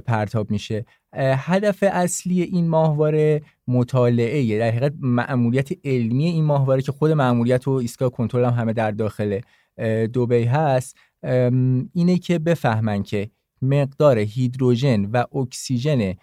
پرتاب 0.00 0.50
میشه. 0.50 0.84
هدف 1.14 1.84
اصلی 1.92 2.42
این 2.42 2.68
ماهواره 2.68 3.42
مطالعه 3.68 4.58
در 4.58 4.70
حقیقت 4.70 4.92
معمولیت 5.00 5.70
علمی 5.84 6.24
این 6.24 6.44
ماهواره 6.44 6.82
که 6.82 6.92
خود 6.92 7.10
معمولیت 7.10 7.68
و 7.68 7.70
ایستگاه 7.70 8.10
کنترل 8.10 8.44
هم 8.44 8.52
همه 8.52 8.72
در 8.72 8.90
داخل 8.90 9.40
دوبی 10.12 10.44
هست 10.44 10.96
اینه 11.94 12.18
که 12.18 12.38
بفهمن 12.38 13.02
که 13.02 13.30
مقدار 13.62 14.18
هیدروژن 14.18 15.04
و 15.04 15.24
اکسیژن 15.36 16.14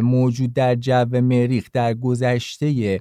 موجود 0.00 0.52
در 0.52 0.74
جو 0.74 1.20
مریخ 1.20 1.68
در 1.72 1.94
گذشته 1.94 3.00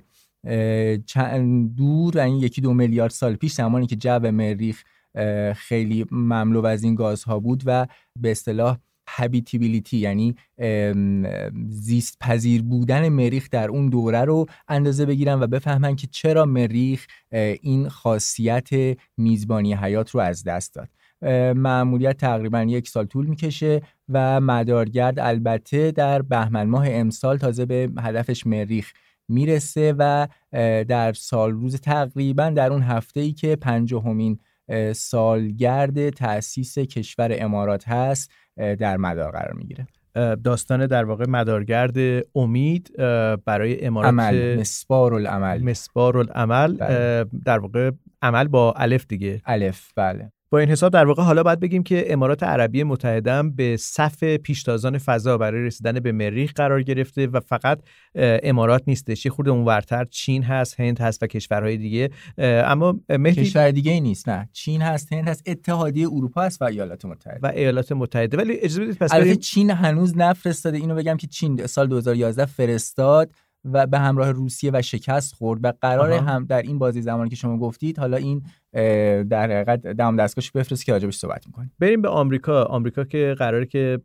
چند 1.05 1.75
دور 1.75 2.15
یعنی 2.15 2.39
یکی 2.39 2.62
دو 2.62 2.74
میلیارد 2.74 3.12
سال 3.12 3.36
پیش 3.36 3.53
زمانی 3.53 3.88
که 3.88 3.96
جو 3.96 4.20
مریخ 4.20 4.84
خیلی 5.55 6.05
مملو 6.12 6.65
از 6.65 6.84
این 6.84 6.96
گازها 6.96 7.39
بود 7.39 7.63
و 7.65 7.88
به 8.20 8.32
اصطلاح 8.32 8.77
هابیتیبیلیتی 9.08 9.98
یعنی 9.98 10.36
زیست 11.70 12.18
پذیر 12.20 12.62
بودن 12.62 13.10
مریخ 13.10 13.50
در 13.52 13.70
اون 13.70 13.90
دوره 13.90 14.22
رو 14.22 14.46
اندازه 14.68 15.06
بگیرن 15.06 15.40
و 15.40 15.48
بفهمن 15.48 15.96
که 15.96 16.08
چرا 16.12 16.46
مریخ 16.46 17.08
این 17.62 17.90
خاصیت 17.90 18.70
میزبانی 19.18 19.74
حیات 19.74 20.10
رو 20.10 20.20
از 20.20 20.44
دست 20.44 20.76
داد. 20.76 20.90
معمولیت 21.56 22.18
تقریبا 22.18 22.62
یک 22.62 22.90
سال 22.90 23.06
طول 23.06 23.26
می‌کشه 23.26 23.82
و 24.10 24.42
مدارگرد 24.42 25.20
البته 25.20 25.92
در 25.92 26.22
بهمن 26.22 26.64
ماه 26.64 26.86
امسال 26.90 27.38
تازه 27.38 27.66
به 27.66 27.90
هدفش 28.00 28.48
مریخ 28.48 28.94
می‌رسه 29.28 29.96
و 29.98 30.28
در 30.88 31.14
سال 31.14 31.52
روز 31.52 31.82
تقریبا 31.82 32.50
در 32.50 32.72
اون 32.72 32.82
هفته 32.82 33.20
ای 33.20 33.34
که 33.34 33.56
پنجاهمین 33.56 34.40
سالگرد 34.94 36.10
تأسیس 36.10 36.80
کشور 36.80 37.36
امارات 37.40 37.88
هست 37.88 38.32
در 38.58 38.98
مدار 38.98 39.32
قرار 39.32 39.54
می‌گیره. 39.54 39.88
داستان 40.44 40.86
در 40.88 41.04
واقع 41.06 41.26
مدارگرد 41.28 41.98
امید 42.36 42.96
برای 43.46 43.86
امارات 43.86 44.10
عمل 44.10 44.60
مسبار 44.60 45.14
العمل 45.14 45.64
مسبار 45.64 46.18
العمل 46.18 46.78
بله. 46.78 47.26
در 47.46 47.60
واقع 47.60 47.92
عمل 48.22 48.48
با 48.48 48.74
الف 48.78 49.06
دیگه. 49.08 49.42
الف 49.46 49.92
بله. 49.96 50.32
با 50.50 50.60
این 50.60 50.70
حساب 50.70 50.94
در 50.94 51.06
واقع 51.06 51.24
حالا 51.24 51.44
باید 51.44 51.60
بگیم 51.60 51.84
که 51.84 52.14
امارات 52.14 52.44
عربی 52.44 52.84
متحده 52.84 53.34
هم 53.34 53.52
به 53.52 53.78
صف 53.78 54.24
پیشتازان 54.24 54.98
فضا 54.98 55.38
برای 55.38 55.66
رسیدن 55.66 56.00
به 56.00 56.12
مریخ 56.12 56.54
قرار 56.54 56.84
گرفته 56.84 57.28
و 57.28 57.40
فقط 57.40 57.80
امارات 58.16 58.84
نیستش. 58.88 59.25
یه 59.25 59.32
خورده 59.32 59.52
اونورتر 59.52 60.06
چین 60.06 60.44
هست 60.44 60.80
هند 60.80 61.00
هست 61.00 61.24
و 61.24 61.28
کشورهای 61.28 61.78
دیگه. 61.78 62.10
اما 62.38 63.00
مهدی... 63.10 63.42
کشور 63.42 63.72
دیگه 63.72 63.92
ای 63.92 64.02
نیست 64.02 64.30
نه. 64.30 64.50
چین 64.54 64.82
هست 64.82 65.14
هند 65.14 65.28
هست 65.28 65.44
اتحادیه 65.46 66.08
اروپا 66.08 66.42
هست 66.42 66.62
و 66.62 66.66
ایالات 66.66 67.06
متحده. 67.06 67.40
و 67.44 67.52
ایالات 67.56 67.92
متحده. 67.92 68.38
ولی 68.38 68.54
اجازه 68.54 68.82
بدید 68.82 68.98
پس 68.98 69.12
بریم... 69.14 69.36
چین 69.36 69.70
هنوز 69.70 70.18
نفرستاده. 70.18 70.78
اینو 70.78 70.96
بگم 70.96 71.18
که 71.18 71.28
چین 71.28 71.68
سال 71.68 71.88
2011 71.88 72.46
فرستاد 72.46 73.32
و 73.66 73.88
به 73.88 74.00
همراه 74.00 74.32
روسیه 74.32 74.72
و 74.74 74.82
شکست 74.82 75.34
خورد 75.34 75.60
و 75.64 75.74
قرار 75.82 76.12
هم 76.12 76.46
در 76.46 76.62
این 76.62 76.80
بازی 76.80 77.02
زمانی 77.02 77.30
که 77.30 77.36
شما 77.36 77.58
گفتید 77.58 78.00
حالا 78.00 78.18
این 78.18 78.44
در 79.29 79.44
حقیقت 79.44 79.88
دام 79.88 80.15
دستگاهش 80.15 80.51
بفرست 80.51 80.86
که 80.86 80.91
راجبش 80.91 81.15
صحبت 81.15 81.48
می‌کنیم. 81.48 81.72
بریم 81.79 82.01
به 82.01 82.10
آمریکا. 82.10 82.63
آمریکا 82.63 83.03
که 83.03 83.36
قراره 83.39 83.65
که 83.65 84.00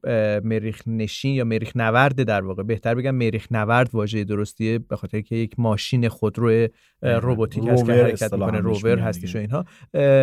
مریخ 0.45 0.83
نشین 0.87 1.35
یا 1.35 1.45
مریخ 1.45 1.77
نورد 1.77 2.23
در 2.23 2.45
واقع 2.45 2.63
بهتر 2.63 2.95
بگم 2.95 3.15
مریخ 3.15 3.47
نورد 3.53 3.91
واژه 3.93 4.25
درستیه 4.25 4.79
به 4.79 4.97
خاطر 4.97 5.21
که 5.21 5.37
یک 5.37 5.55
ماشین 5.59 6.09
خودرو 6.09 6.69
رباتیک 7.03 7.65
هست 7.69 7.87
که 7.87 7.93
حرکت 7.93 8.33
می‌کنه 8.33 8.59
روور 8.59 8.99
هستش 8.99 9.37
و 9.37 9.39
اینها. 9.39 9.65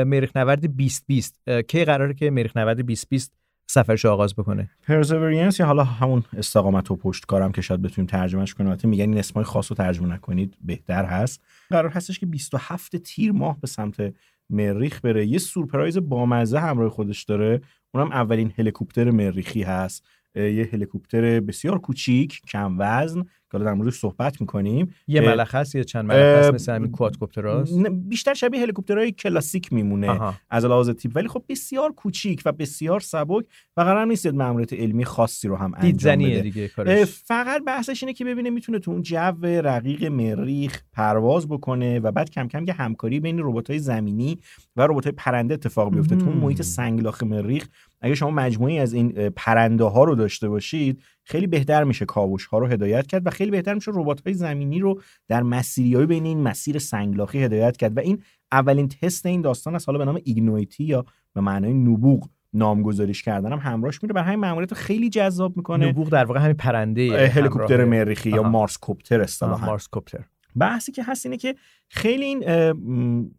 مریخ 0.03 0.37
نورد 0.37 0.61
2020 0.61 1.35
کی 1.67 1.85
قراره 1.85 2.13
که 2.13 2.29
مریخ 2.29 2.57
نورد 2.57 2.77
2020 2.77 3.33
سفرش 3.69 4.05
آغاز 4.05 4.35
بکنه؟ 4.35 4.69
پرزورینس 4.87 5.59
یا 5.59 5.65
حالا 5.65 5.83
همون 5.83 6.23
استقامت 6.37 6.91
و 6.91 6.95
پشتکارم 6.95 7.51
که 7.51 7.61
شاید 7.61 7.81
بتونیم 7.81 8.07
ترجمهش 8.07 8.53
کنیم. 8.53 8.69
البته 8.69 8.87
میگن 8.87 9.03
این 9.03 9.17
اسمای 9.17 9.45
خاص 9.45 9.71
رو 9.71 9.75
ترجمه 9.75 10.13
نکنید 10.13 10.57
بهتر 10.61 11.05
هست. 11.05 11.41
قرار 11.69 11.91
هستش 11.91 12.19
که 12.19 12.25
27 12.25 12.95
تیر 12.95 13.31
ماه 13.31 13.57
به 13.61 13.67
سمت 13.67 14.13
مریخ 14.49 15.01
بره. 15.01 15.25
یه 15.25 15.37
سورپرایز 15.37 15.97
بامزه 15.97 16.59
همراه 16.59 16.89
خودش 16.89 17.23
داره. 17.23 17.61
اونم 17.93 18.11
اولین 18.11 18.53
هلیکوپتر 18.57 19.11
مریخی 19.11 19.63
هست. 19.63 20.05
یه 20.35 20.69
هلیکوپتر 20.73 21.39
بسیار 21.39 21.79
کوچیک 21.79 22.41
کم 22.47 22.75
وزن 22.79 23.23
که 23.51 23.57
در 23.57 23.73
موردش 23.73 23.93
صحبت 23.93 24.41
می‌کنیم 24.41 24.93
یه 25.07 25.21
ملخ 25.21 25.55
هست 25.55 25.75
یا 25.75 25.83
چند 25.83 26.05
ملخ 26.05 26.39
هست 26.39 26.53
مثل 26.53 26.75
همین 26.75 26.91
کوادکوپتراست؟ 26.91 27.87
بیشتر 27.89 28.33
شبیه 28.33 28.61
هلیکوپترهای 28.61 29.11
کلاسیک 29.11 29.73
میمونه 29.73 30.09
آها. 30.09 30.33
از 30.49 30.65
لحاظ 30.65 30.89
تیپ. 30.89 31.11
ولی 31.15 31.27
خب 31.27 31.43
بسیار 31.49 31.91
کوچیک 31.91 32.41
و 32.45 32.51
بسیار 32.51 32.99
سبک 32.99 33.45
و 33.77 33.81
قرار 33.81 34.05
نیست 34.05 34.27
ماموریت 34.27 34.73
علمی 34.73 35.05
خاصی 35.05 35.47
رو 35.47 35.55
هم 35.55 35.71
انجام 35.77 36.17
بده. 36.17 36.41
دیگه 36.41 36.71
فقط 37.05 37.63
بحثش 37.63 38.03
اینه 38.03 38.13
که 38.13 38.25
ببینه 38.25 38.49
می‌تونه 38.49 38.79
تو 38.79 38.91
اون 38.91 39.01
جو 39.01 39.33
رقیق 39.43 40.05
مریخ 40.05 40.81
پرواز 40.93 41.47
بکنه 41.47 41.99
و 41.99 42.11
بعد 42.11 42.29
کم 42.29 42.47
کم 42.47 42.65
یه 42.67 42.73
همکاری 42.73 43.19
بین 43.19 43.39
ربات‌های 43.39 43.79
زمینی 43.79 44.39
و 44.75 44.87
ربات‌های 44.87 45.13
پرنده 45.17 45.53
اتفاق 45.53 45.93
بیفته. 45.93 46.15
تو 46.15 46.25
محیط 46.25 46.61
سنگلاخ 46.61 47.23
مریخ 47.23 47.67
اگه 48.01 48.15
شما 48.15 48.31
مجموعی 48.31 48.79
از 48.79 48.93
این 48.93 49.29
پرنده 49.29 49.83
ها 49.83 50.03
رو 50.03 50.15
داشته 50.15 50.49
باشید 50.49 51.03
خیلی 51.27 51.47
بهتر 51.47 51.83
میشه 51.83 52.05
کاوش 52.05 52.45
ها 52.45 52.57
رو 52.57 52.67
هدایت 52.67 53.07
کرد 53.07 53.27
و 53.27 53.29
خیلی 53.29 53.51
بهتر 53.51 53.73
میشه 53.73 53.91
ربات 53.95 54.21
های 54.25 54.33
زمینی 54.33 54.79
رو 54.79 55.01
در 55.27 55.43
مسیریای 55.43 56.05
بین 56.05 56.25
این 56.25 56.43
مسیر 56.43 56.79
سنگلاخی 56.79 57.43
هدایت 57.43 57.77
کرد. 57.77 57.97
و 57.97 57.99
این 57.99 58.23
اولین 58.51 58.87
تست 58.87 59.25
این 59.25 59.41
داستان 59.41 59.75
است 59.75 59.89
حالا 59.89 59.99
به 59.99 60.05
نام 60.05 60.19
ایگنویتی 60.23 60.83
یا 60.83 61.05
به 61.33 61.41
معنای 61.41 61.73
نبوغ 61.73 62.29
نامگذاریش 62.53 63.23
کردن 63.23 63.51
هم 63.51 63.59
همراهش 63.59 64.03
میره. 64.03 64.13
برای 64.13 64.27
همین 64.27 64.39
ماموریت 64.39 64.73
خیلی 64.73 65.09
جذاب 65.09 65.57
می‌کنه. 65.57 65.87
نبوغ 65.87 66.09
در 66.09 66.25
واقع 66.25 66.39
همین 66.39 66.57
پرنده 66.57 67.27
هلیکوپتر 67.27 67.85
مریخی 67.85 68.29
یا. 68.29 68.43
مارس 68.43 68.77
کوپتر 68.77 69.21
اصطلاحا. 69.21 69.65
مارس 69.65 69.87
کوپتر 69.87 70.25
بحثی 70.55 70.91
که 70.91 71.03
هست 71.03 71.25
اینه 71.25 71.37
که 71.37 71.55
خیلی 71.89 72.25
این 72.25 72.43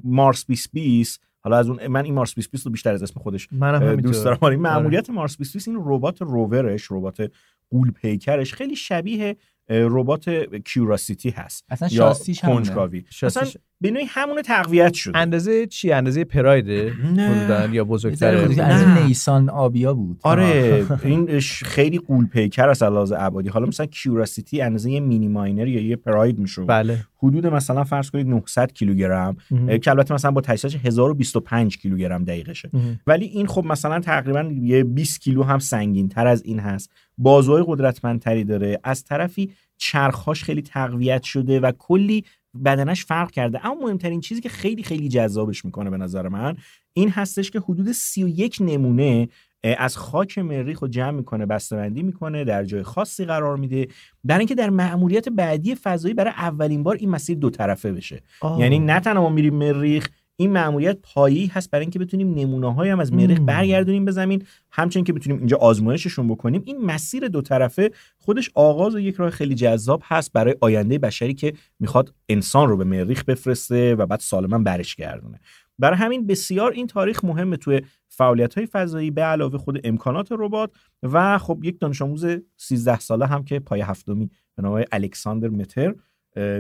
مارس 0.05 0.47
2020 0.47 1.29
حالا 1.41 1.57
از 1.57 1.69
اون 1.69 1.87
من 1.87 2.05
این 2.05 2.15
مارس 2.15 2.35
2020 2.35 2.67
رو 2.67 2.73
بیشتر 2.73 2.93
از 2.93 3.03
اسم 3.03 3.21
خودش 3.21 3.49
اه، 3.53 3.69
همینطور. 3.69 3.97
دوست 3.97 4.25
دارم. 4.25 4.39
آره، 4.41 4.57
این 4.57 4.67
آره. 4.67 4.77
مأموریت 4.77 5.11
مارس 5.11 5.37
2020 5.37 5.69
این 5.69 5.79
ربات 5.85 6.23
روورش 6.23 6.87
ربات 6.91 7.31
قول 7.71 7.91
پیکرش 7.91 8.55
خیلی 8.55 8.77
شبیه 8.77 9.37
ربات 9.69 10.31
کیوراسیتی 10.65 11.31
هست 11.31 11.65
اصلا 11.69 11.89
یا 11.89 11.95
شاسیش 11.95 12.45
همونه. 12.45 12.57
کنجکاوی 12.67 13.05
شاسیش- 13.11 13.37
مثلا 13.37 13.63
به 13.81 13.91
نوعی 13.91 14.05
همون 14.09 14.43
تقویت 14.43 14.95
شده. 14.95 15.19
اندازه 15.19 15.67
چی؟ 15.67 15.93
اندازه 15.93 16.25
پرایده 16.25 16.93
نه. 17.15 17.23
حدوداً 17.29 17.61
یا 17.61 17.67
یه 17.67 17.73
ذره 17.73 17.85
بزرگتره 17.85 18.45
بزرگ- 18.49 18.59
نه. 18.61 18.65
از 18.65 19.05
نیسان 19.07 19.49
آبیا 19.51 19.95
بود. 19.95 20.21
آره 20.23 20.85
این 21.05 21.41
خیلی 21.41 21.99
قول 21.99 22.27
پیکر 22.27 22.69
است 22.69 22.83
لحاظ 22.83 23.13
ابعادی. 23.17 23.49
حالا 23.49 23.67
مثلا 23.67 23.87
کیوراسیتی 23.87 24.61
اندازه 24.61 24.91
یه 24.91 25.01
مینی 25.01 25.29
ماینر 25.29 25.69
یا 25.69 25.81
یه 25.81 25.97
پراید 25.97 26.39
میشه 26.39 26.63
بله. 26.65 26.99
حدود 27.23 27.47
مثلا 27.47 27.85
فرض 27.85 28.11
کنید 28.11 28.27
900 28.27 28.73
کیلوگرم 28.73 29.37
که 29.83 29.91
البته 29.91 30.15
مثلا 30.15 30.31
با 30.31 30.41
تجهیزش 30.41 30.77
1025 30.85 31.79
کیلوگرم 31.79 32.25
دقیقشه. 32.25 32.71
ولی 33.07 33.25
این 33.27 33.47
خب 33.47 33.65
مثلا 33.65 34.01
تقریبا 34.01 34.43
یه 34.63 34.85
20 34.85 35.21
کیلو 35.21 35.43
هم 35.43 35.59
سنگین 35.59 36.09
تر 36.09 36.27
از 36.27 36.43
این 36.45 36.59
هست. 36.59 36.91
بازوهای 37.19 37.65
قدرتمندتری 37.67 38.45
داره. 38.45 38.81
از 38.85 39.05
طرفی 39.05 39.51
چرخاش 39.77 40.45
خیلی 40.45 40.63
تقویت 40.63 41.23
شده 41.23 41.61
و 41.61 41.73
کلی 41.79 42.25
بدنش 42.65 43.05
فرق 43.05 43.31
کرده. 43.31 43.67
اما 43.67 43.75
مهمترین 43.75 44.21
چیزی 44.21 44.41
که 44.41 44.49
خیلی 44.49 44.83
خیلی 44.83 45.09
جذابش 45.09 45.65
می‌کنه 45.65 45.91
به 45.91 45.97
نظر 45.97 46.29
من 46.29 46.57
این 46.93 47.11
هستش 47.11 47.51
که 47.51 47.61
حدود 47.61 47.93
31 47.93 48.57
نمونه 48.61 49.29
از 49.79 49.97
خاک 49.97 50.39
مریخ 50.39 50.81
رو 50.83 50.89
جمع 50.89 51.11
می‌کنه 51.11 51.47
بسته‌بندی 51.47 52.03
می‌کنه 52.03 52.45
در 52.45 52.65
جای 52.65 52.83
خاصی 52.83 53.25
قرار 53.25 53.57
میده. 53.57 53.89
برای 54.25 54.39
اینکه 54.39 54.55
در 54.55 54.71
مأموریت 54.71 55.29
بعدی 55.29 55.75
فضایی 55.75 56.15
برای 56.15 56.33
اولین 56.37 56.83
بار 56.83 56.97
این 56.97 57.11
مسیر 57.11 57.39
دو 57.39 57.51
طرفه 57.51 57.93
بشه. 57.93 58.23
آه. 58.41 58.61
یعنی 58.61 58.79
نه 58.79 59.01
تنها 59.01 59.23
ما 59.23 59.29
میریم 59.29 59.55
مریخ 59.55 60.09
این 60.41 60.53
مأموریت 60.53 60.99
پایی 61.03 61.47
هست 61.47 61.71
برای 61.71 61.85
اینکه 61.85 61.99
بتونیم 61.99 62.35
نمونه 62.35 62.91
هم 62.91 63.01
از 63.01 63.13
مریخ. 63.13 63.41
برگردونیم 63.41 64.05
به 64.05 64.11
زمین 64.11 64.47
همچنین 64.71 65.05
که 65.05 65.13
بتونیم 65.13 65.39
اینجا 65.39 65.57
آزمایششون 65.57 66.29
بکنیم 66.29 66.63
این 66.65 66.85
مسیر 66.85 67.29
دو 67.29 67.43
طرفه 67.43 67.91
خودش 68.19 68.51
آغاز 68.55 68.95
یک 68.95 69.15
راه 69.15 69.31
خیلی 69.31 69.55
جذاب 69.55 70.03
هست 70.05 70.33
برای 70.33 70.55
آینده 70.61 70.99
بشری 70.99 71.35
که 71.35 71.53
می‌خواد 71.81 72.15
انسان 72.29 72.69
رو 72.69 72.77
به 72.77 72.85
مریخ 72.85 73.25
بفرسته 73.25 73.95
و 73.95 74.07
بعد 74.07 74.21
سالما 74.21 74.59
برش 74.59 74.97
گردونه 74.97 75.41
برای 75.79 75.97
همین 75.97 76.27
بسیار 76.27 76.73
این 76.73 76.87
تاریخ 76.87 77.25
مهمه 77.25 77.57
توی 77.57 77.81
فعالیت 78.09 78.55
های 78.55 78.67
فضایی 78.67 79.11
به 79.11 79.23
علاوه 79.23 79.59
خود 79.59 79.81
امکانات 79.85 80.29
ربات 80.31 80.71
و 81.03 81.39
خب 81.39 81.61
یک 81.63 81.81
دانش 81.81 82.03
آموز 82.03 82.27
13 82.57 82.99
ساله 82.99 83.27
هم 83.27 83.45
که 83.45 83.59
پای 83.59 83.81
هفتمی 83.81 84.31
به 84.57 84.63
نام 84.63 84.85
الکساندر 84.93 85.49
متر 85.49 85.95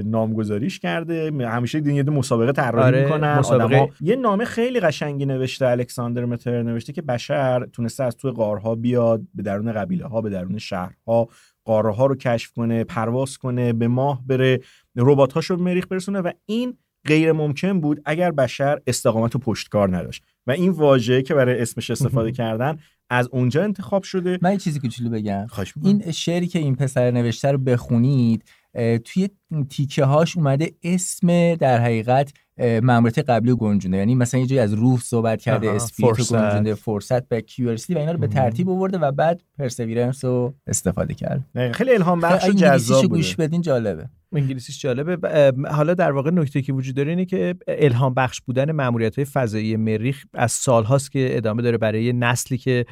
نامگذاریش 0.04 0.78
کرده 0.78 1.32
همیشه 1.40 1.87
یه 1.87 2.02
مسابقه 2.02 2.52
طراحی 2.52 2.87
آره، 2.87 3.04
می‌کنن 3.04 3.38
مسابقه. 3.38 3.64
آدما 3.64 3.88
یه 4.00 4.16
نامه 4.16 4.44
خیلی 4.44 4.80
قشنگی 4.80 5.26
نوشته 5.26 5.66
الکساندر 5.66 6.25
متر 6.25 6.62
نوشته 6.62 6.92
که 6.92 7.02
بشر 7.02 7.66
تونسته 7.66 8.04
از 8.04 8.16
توی 8.16 8.30
غارها 8.30 8.75
بیاد 8.75 9.23
به 9.35 9.42
درون 9.42 9.73
قبیله 9.73 10.06
ها 10.06 10.20
به 10.20 10.30
درون 10.30 10.58
شهرها 10.58 11.28
قاره 11.64 11.94
ها 11.94 12.06
رو 12.06 12.14
کشف 12.14 12.52
کنه 12.52 12.85
پرواز 12.85 13.38
کنه 13.38 13.73
به 13.73 13.88
ماه 13.88 14.26
بره 14.26 14.61
ربات 14.97 15.32
هاشو 15.32 15.56
به 15.56 15.62
مریخ 15.62 15.87
برسونه 15.87 16.20
و 16.20 16.32
این 16.47 16.78
غیر 17.06 17.32
ممکن 17.32 17.80
بود 17.80 18.00
اگر 18.04 18.30
بشر 18.30 18.80
استقامت 18.87 19.37
و 19.37 19.38
پشتکار 19.38 19.97
نداشت 19.97 20.23
و 20.47 20.50
این 20.50 20.70
واژه 20.70 21.23
که 21.23 21.35
برای 21.35 21.62
اسمش 21.62 21.90
استفاده 21.90 22.32
کردن 22.40 22.78
از 23.11 23.28
اونجا 23.32 23.64
انتخاب 23.64 24.02
شده 24.02 24.38
من 24.42 24.52
یه 24.52 24.58
چیزی 24.58 24.80
کوچولو 24.80 25.11
بگم. 25.11 25.47
این 25.82 26.11
شعری 26.11 26.47
که 26.47 26.58
این 26.58 26.76
پسر 26.76 27.11
نوشته 27.11 27.52
رو 27.52 27.58
بخونید 27.58 28.44
توی 29.04 29.28
تیکه 29.70 30.04
هاش 30.04 30.37
اومده 30.37 30.74
اسم 30.83 31.55
در 31.55 31.81
حقیقت 31.81 32.33
ماموریت 32.83 33.18
قبلی 33.18 33.51
رو 33.51 33.57
گنجونده. 33.57 33.97
یعنی 33.97 34.14
مثلا 34.14 34.40
یه 34.40 34.47
جایی 34.47 34.61
از 34.61 34.73
روح 34.73 35.01
صحبت 35.01 35.42
کرده 35.42 35.73
رو 35.73 35.79
فرصت. 35.79 36.33
گنجونده 36.33 36.75
فرصت 36.75 37.29
به 37.29 37.40
Curiosity 37.40 37.94
و 37.94 37.99
اینا 37.99 38.12
رو 38.12 38.18
به. 38.18 38.29
ترتیب 38.29 38.71
آورده 38.71 38.99
و 38.99 39.12
بعد 39.12 39.42
Perseverance 39.59 40.24
رو 40.25 40.55
استفاده 40.66 41.14
کرد. 41.14 41.44
خیلی 41.73 41.94
الهام 41.94 42.21
بخش 42.21 42.49
و 42.49 42.53
جذاب 42.53 43.05
گوش 43.07 43.37
بدین 43.37 43.61
جالبه. 43.61 44.09
انگلیسیش 44.33 44.81
جالبه. 44.81 45.53
حالا 45.71 45.94
در 45.94 46.12
واقع 46.12 46.31
نکته 46.31 46.62
که 46.62 46.73
وجود 46.73 46.97
داره 46.97 47.11
اینه 47.11 47.25
که 47.25 47.55
الهام 47.68 48.14
بخش 48.14 48.40
بودن 48.40 48.73
ماموریت 48.73 49.16
های 49.16 49.25
فضایی 49.25 49.77
مریخ 49.77 50.25
از 50.35 50.53
سالهاست 50.53 51.12
که 51.12 51.37
ادامه 51.37 51.62
داره 51.62 51.79
برای 51.79 52.12
نسلی 52.12 52.59
که 52.59 52.87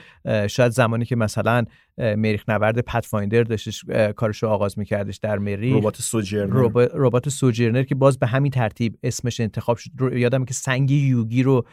شاید 0.51 0.73
زمانی 0.73 1.05
که 1.05 1.17
مثلا 1.17 1.65
مریخ 1.99 2.49
نورد 2.49 2.81
پتفایندر 2.81 3.43
داشتش 3.43 3.85
کارش 4.17 4.43
رو 4.43 4.49
آغاز 4.49 4.79
میکردش 4.79 5.17
در 5.17 5.39
مریخ. 5.39 5.77
ربات 5.77 5.97
سوجرنر. 6.03 6.53
ربات 6.55 6.91
ربات 6.95 7.29
سوجرنر 7.29 7.83
که 7.83 7.95
باز 7.95 8.19
به 8.19 8.27
همین 8.27 8.51
ترتیب 8.51 8.99
اسمش 9.03 9.41
انتخاب 9.57 9.77
شد. 9.77 9.90
رو- 9.99 10.19
یادم 10.19 10.45
که 10.45 10.55
سنگ 10.55 10.90
یوگی 10.90 11.42
رو 11.42 11.66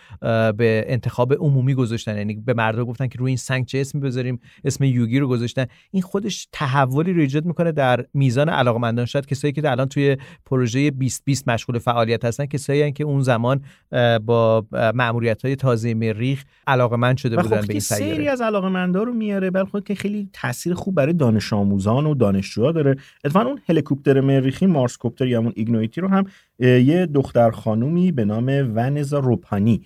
به 0.58 0.86
انتخاب 0.88 1.34
عمومی 1.34 1.74
گذاشتن. 1.74 2.17
یعنی 2.17 2.34
به 2.34 2.54
مردم 2.54 2.84
گفتن 2.84 3.08
که 3.08 3.19
روی 3.19 3.30
این 3.30 3.38
سنگ 3.38 3.65
چه 3.65 3.78
اسمی 3.78 4.02
بذاریم؟ 4.02 4.39
اسم 4.63 4.84
یوگی 4.84 5.19
رو 5.19 5.28
گذاشتن. 5.28 5.65
این 5.91 6.02
خودش 6.02 6.48
تحولی 6.52 7.13
رو 7.13 7.22
ایجاد 7.22 7.46
می‌کنه 7.46 7.72
در 7.72 8.06
میزان 8.13 8.50
علاقمندان. 8.50 9.06
شاید 9.06 9.26
کسایی 9.26 9.54
که 9.54 9.72
الان 9.72 9.88
توی 9.88 10.17
پروژه 10.46 10.89
2020 10.89 11.48
مشغول 11.50 11.80
فعالیت 11.80 12.26
هستن 12.26 12.46
کسایی 12.46 12.82
هستن 12.82 12.91
که 12.91 13.04
اون 13.04 13.22
زمان 13.22 13.62
با 14.26 14.65
مأموریت 14.72 15.46
های 15.46 15.56
تازه 15.56 15.93
مریخ 15.93 16.43
علاقمند 16.67 17.17
شده 17.17 17.36
و 17.36 17.41
بودن 17.41 17.62
خب 17.62 17.67
به 17.67 17.74
این 17.74 17.80
سری 17.80 18.04
سیاره 18.04 18.30
از 18.30 18.41
علاقمندا 18.41 19.04
رو 19.04 19.13
میاره 19.13 19.52
بل 19.52 19.63
خود 19.65 19.84
که 19.84 19.96
خیلی 19.96 20.30
تاثیر 20.34 20.74
خوب 20.74 20.96
برای 20.96 21.13
دانش 21.13 21.54
آموزان 21.54 22.06
و 22.06 22.15
دانشجوها 22.15 22.72
داره. 22.72 22.96
اتفاقا 23.26 23.50
اون 23.50 23.60
هلیکوپتر 23.69 24.22
مریخی 24.22 24.65
مارس 24.65 24.98
کوپتر 24.98 25.28
یا 25.28 25.39
همون 25.39 25.54
ایگنویتی 25.56 26.02
رو 26.02 26.08
هم 26.08 26.24
یه 26.63 27.06
دختر 27.06 27.52
خانومی 27.52 28.12
به 28.12 28.26
نام 28.26 28.45
ونزا 28.76 29.19
روپانی 29.19 29.82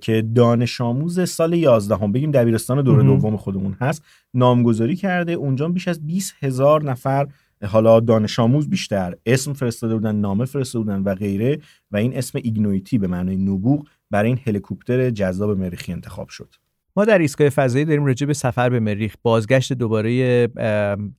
که 0.00 0.24
دانش 0.34 0.80
آموز 0.80 1.28
سال 1.30 1.52
11 1.52 1.96
هم 1.96 2.12
بگیم 2.12 2.30
دبیرستان 2.30 2.82
دور 2.82 3.02
مهم. 3.02 3.06
دوم 3.06 3.36
خودمون 3.36 3.76
هست 3.80 4.04
نامگذاری 4.34 4.96
کرده. 4.96 5.32
اونجا 5.32 5.68
بیش 5.68 5.88
از 5.88 6.06
20 6.06 6.34
هزار 6.40 6.84
نفر 6.84 7.26
حالا 7.64 8.00
دانش 8.00 8.38
آموز 8.38 8.68
بیشتر 8.68 9.14
اسم 9.26 9.52
فرستاده 9.52 9.94
بودن 9.94 10.16
نامه 10.16 10.44
فرستاده 10.44 10.84
بودن 10.84 11.02
و 11.02 11.14
غیره. 11.14 11.60
و 11.90 11.96
این 11.96 12.16
اسم 12.16 12.38
ایگنویتی 12.42 12.98
به 12.98 13.06
معنای 13.06 13.36
نبوغ 13.36 13.86
برای 14.10 14.28
این 14.28 14.38
هلیکوپتر 14.46 15.10
جذاب 15.10 15.58
مریخی 15.58 15.92
انتخاب 15.92 16.28
شد. 16.28 16.54
ما 16.96 17.04
در 17.04 17.18
ایستگاه 17.18 17.48
فضایی 17.48 17.84
داریم 17.84 18.04
راجع 18.04 18.26
به 18.26 18.34
سفر 18.34 18.68
به 18.68 18.80
مریخ 18.80 19.14
بازگشت 19.22 19.72
دوباره 19.72 20.46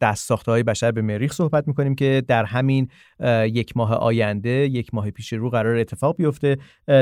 دست 0.01 0.27
ساخته 0.27 0.51
های 0.51 0.63
بشر 0.63 0.91
به 0.91 1.01
مریخ 1.01 1.33
صحبت 1.33 1.67
می‌کنیم 1.67 1.95
که 1.95 2.23
در 2.27 2.45
همین 2.45 2.87
یک 3.45 3.77
ماه 3.77 3.93
آینده 3.93 4.49
یک 4.49 4.93
ماه 4.93 5.11
پیش 5.11 5.33
رو 5.33 5.49
قرار 5.49 5.75
اتفاق 5.75 6.15
بیفته. 6.15 6.57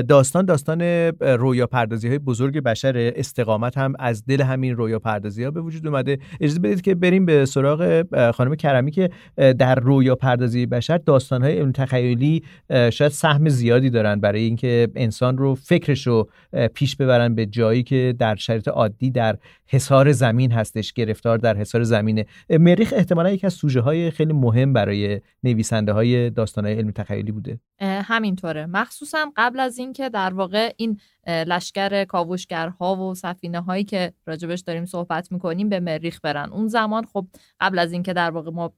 داستان 0.07 0.45
داستان 0.45 0.81
رویا 1.21 1.67
پردازی 1.67 2.07
های 2.07 2.19
بزرگ 2.19 2.59
بشر 2.59 3.13
استقامت 3.15 3.77
هم 3.77 3.93
از 3.99 4.25
دل 4.25 4.41
همین 4.41 4.75
رویا 4.75 4.99
پردازی 4.99 5.43
ها 5.43 5.51
به 5.51 5.61
وجود 5.61 5.87
اومده. 5.87 6.17
اجازه 6.41 6.59
بدید 6.59 6.81
که 6.81 6.95
بریم 6.95 7.25
به 7.25 7.45
سراغ 7.45 8.03
خانم 8.31 8.55
کرمی 8.55 8.91
که 8.91 9.09
در 9.37 9.75
رویا 9.75 10.15
پردازی 10.15 10.65
بشر 10.65 10.97
داستان 10.97 11.41
های 11.43 11.59
علم 11.59 11.71
تخیلی 11.71 12.43
شاید 12.69 13.11
سهم 13.11 13.49
زیادی 13.49 13.89
دارن 13.89 14.19
برای 14.19 14.41
اینکه 14.41 14.87
انسان 14.95 15.37
رو 15.37 15.55
فکرش 15.55 16.07
رو 16.07 16.29
پیش 16.73 16.95
ببرن 16.95 17.35
به 17.35 17.45
جایی 17.45 17.83
که 17.83 18.15
در 18.19 18.35
شرایط 18.63 18.67
عادی 18.67 19.11
در 19.11 19.37
حصار 19.67 20.11
زمین 20.11 20.51
هستش 20.51 20.93
گرفتار 20.93 21.37
در 21.37 21.57
حصار 21.57 21.83
زمینه. 21.83 22.25
مریخ 22.49 22.93
احتمالا 22.95 23.31
یکی 23.31 23.45
از 23.45 23.53
سوژه 23.53 23.81
های 23.81 24.11
خیلی 24.11 24.33
مهم 24.33 24.73
برای 24.73 25.21
نویسنده 25.43 25.91
های 25.93 26.29
داستان 26.29 26.65
های 26.65 26.75
علمی 26.75 26.93
تخیلی 26.93 27.31
بوده. 27.31 27.59
همینطوره. 28.03 28.65
مخصوصا 28.65 29.31
قبل 29.35 29.59
از 29.59 29.77
اینکه 29.77 30.09
در 30.09 30.33
واقع 30.33 30.73
این 30.77 30.99
لشکر 31.27 32.05
کاوشگرها 32.05 32.95
و 32.95 33.15
سفینه 33.15 33.61
هایی 33.61 33.83
که 33.83 34.13
راجبش 34.25 34.59
داریم 34.59 34.85
صحبت 34.85 35.31
می‌کنیم 35.31 35.69
به 35.69 35.79
مریخ 35.79 36.19
برن. 36.23 36.49
اون 36.49 36.67
زمان 36.67 37.05
خب 37.05 37.25
قبل 37.59 37.79
از 37.79 37.91
اینکه 37.91 38.13
در 38.13 38.31
واقع 38.31 38.51
ما 38.51 38.73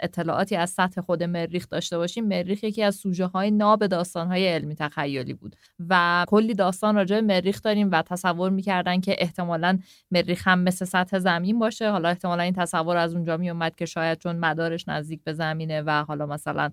اطلاعاتی 0.00 0.56
از 0.56 0.70
سطح 0.70 1.00
خود 1.00 1.22
مریخ 1.22 1.66
داشته 1.70 1.98
باشیم 1.98 2.24
مریخ 2.24 2.64
یکی 2.64 2.82
از 2.82 2.94
سوژه 2.94 3.26
های 3.26 3.50
ناب 3.50 3.86
داستان 3.86 4.26
های 4.26 4.48
علمی 4.48 4.74
تخیلی 4.74 5.34
بود 5.34 5.56
و 5.88 6.24
کلی 6.28 6.54
داستان 6.54 6.94
راجع 6.94 7.16
به 7.16 7.22
مریخ 7.22 7.62
داریم 7.62 7.90
و 7.90 8.02
تصور 8.02 8.50
می‌کردن 8.50 9.00
که 9.00 9.16
احتمالا 9.18 9.78
مریخ 10.10 10.48
هم 10.48 10.58
مثل 10.58 10.84
سطح 10.84 11.18
زمین 11.18 11.58
باشه. 11.58 11.90
حالا 11.90 12.08
احتمالا 12.08 12.42
این 12.42 12.54
تصور 12.54 12.96
از 12.96 13.14
اونجا 13.14 13.36
میومد 13.36 13.74
که 13.74 13.86
شاید 13.86 14.18
چون 14.18 14.36
مدارش 14.36 14.88
نزدیک 14.88 15.24
به 15.24 15.32
زمینه 15.32 15.82
و 15.82 16.04
حالا 16.04 16.26
مثلا 16.26 16.70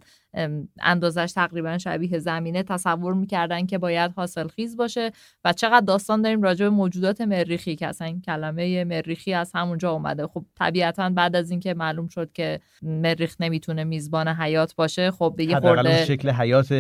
اندازش 0.82 1.32
تقریبا 1.36 1.65
شبیه 1.78 2.20
زمینه 2.20 2.64
تصور 2.64 3.14
می‌کردن 3.14 3.66
که 3.66 3.78
باید 3.78 4.12
حاصل 4.16 4.48
خیز 4.48 4.78
باشه 4.78 5.12
و 5.46 5.54
چقدر 5.54 5.86
داستان 5.86 6.22
داریم 6.22 6.42
راجع 6.42 6.66
به 6.66 6.70
موجودات 6.70 7.22
مریخی 7.22 7.76
که 7.76 7.88
اصلا 7.88 8.20
کلمه 8.26 8.84
مریخی 8.84 9.34
از 9.34 9.52
همونجا 9.56 9.92
اومده 9.92 10.28
خب 10.28 10.46
طبیعتا 10.56 11.10
بعد 11.10 11.36
از 11.36 11.52
اینکه 11.52 11.74
معلوم 11.74 12.08
شد 12.08 12.32
که 12.32 12.60
مریخ 12.82 13.36
نمی‌تونه 13.40 13.84
میزبان 13.84 14.28
حیات 14.28 14.76
باشه 14.76 15.12
خب 15.12 15.34
به 15.38 15.46
یه 15.46 15.60
خورده 15.60 16.06
شکل 16.06 16.30
حیات 16.30 16.72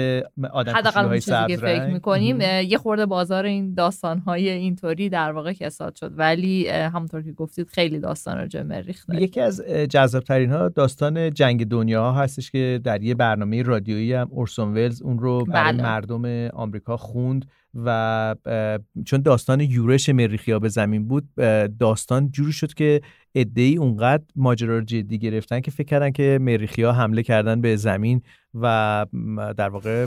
آدم 0.53 0.73
که 1.19 1.57
فکر. 1.57 1.87
می‌کنیم. 1.87 2.41
یه 2.41 2.77
خورده 2.77 3.05
بازار 3.05 3.45
این 3.45 3.73
داستانهای 3.73 4.49
اینطوری 4.49 5.09
در 5.09 5.31
واقع 5.31 5.53
کساد 5.53 5.95
شد 5.95 6.11
ولی 6.17 6.67
همونطور 6.67 7.21
که 7.21 7.31
گفتید 7.31 7.69
خیلی 7.69 7.99
داستان 7.99 8.37
راجع 8.37 8.61
مریخ 8.61 9.07
داریم 9.07 9.23
یکی 9.23 9.41
از 9.41 9.61
جذابترین 9.89 10.51
ها 10.51 10.69
داستان 10.69 11.33
جنگ 11.33 11.67
دنیا 11.67 12.03
ها 12.11 12.21
هستش 12.21 12.51
که 12.51 12.81
در 12.83 13.03
یه 13.03 13.15
برنامه 13.15 13.61
رادیویی 13.61 14.13
هم 14.13 14.27
اورسون 14.31 14.64
ولز 14.73 15.01
اون 15.01 15.19
رو 15.19 15.45
برای 15.45 15.73
بله. 15.73 15.83
مردم 15.83 16.49
آمریکا 16.53 16.97
خوند 16.97 17.45
و 17.85 18.35
چون 19.05 19.21
داستان 19.21 19.59
یورش 19.59 20.09
مریخیا 20.09 20.59
به 20.59 20.69
زمین 20.69 21.07
بود 21.07 21.29
داستان 21.79 22.31
جوری 22.31 22.51
شد 22.51 22.73
که 22.73 23.01
ادعی 23.35 23.77
اونقدر 23.77 24.23
ماجرا 24.35 24.77
رو 24.77 24.83
جدی 24.83 25.19
گرفتن 25.19 25.59
که 25.59 25.71
فکر 25.71 25.87
کردن 25.87 26.11
که 26.11 26.39
مریخیا 26.41 26.93
حمله 26.93 27.23
کردن 27.23 27.61
به 27.61 27.75
زمین 27.75 28.21
و 28.53 29.05
در 29.57 29.69
واقع 29.69 30.05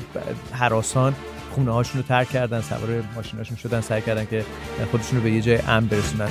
حراسان 0.52 1.14
خونه 1.50 1.70
هاشون 1.70 2.00
رو 2.00 2.06
ترک 2.06 2.28
کردن 2.28 2.60
سوار 2.60 3.02
ماشیناشون 3.16 3.56
شدن 3.56 3.80
سعی 3.80 4.02
کردن 4.02 4.24
که 4.24 4.44
خودشون 4.90 5.18
رو 5.18 5.24
به 5.24 5.30
یه 5.30 5.40
جای 5.40 5.58
امن 5.58 5.86
برسونن 5.86 6.28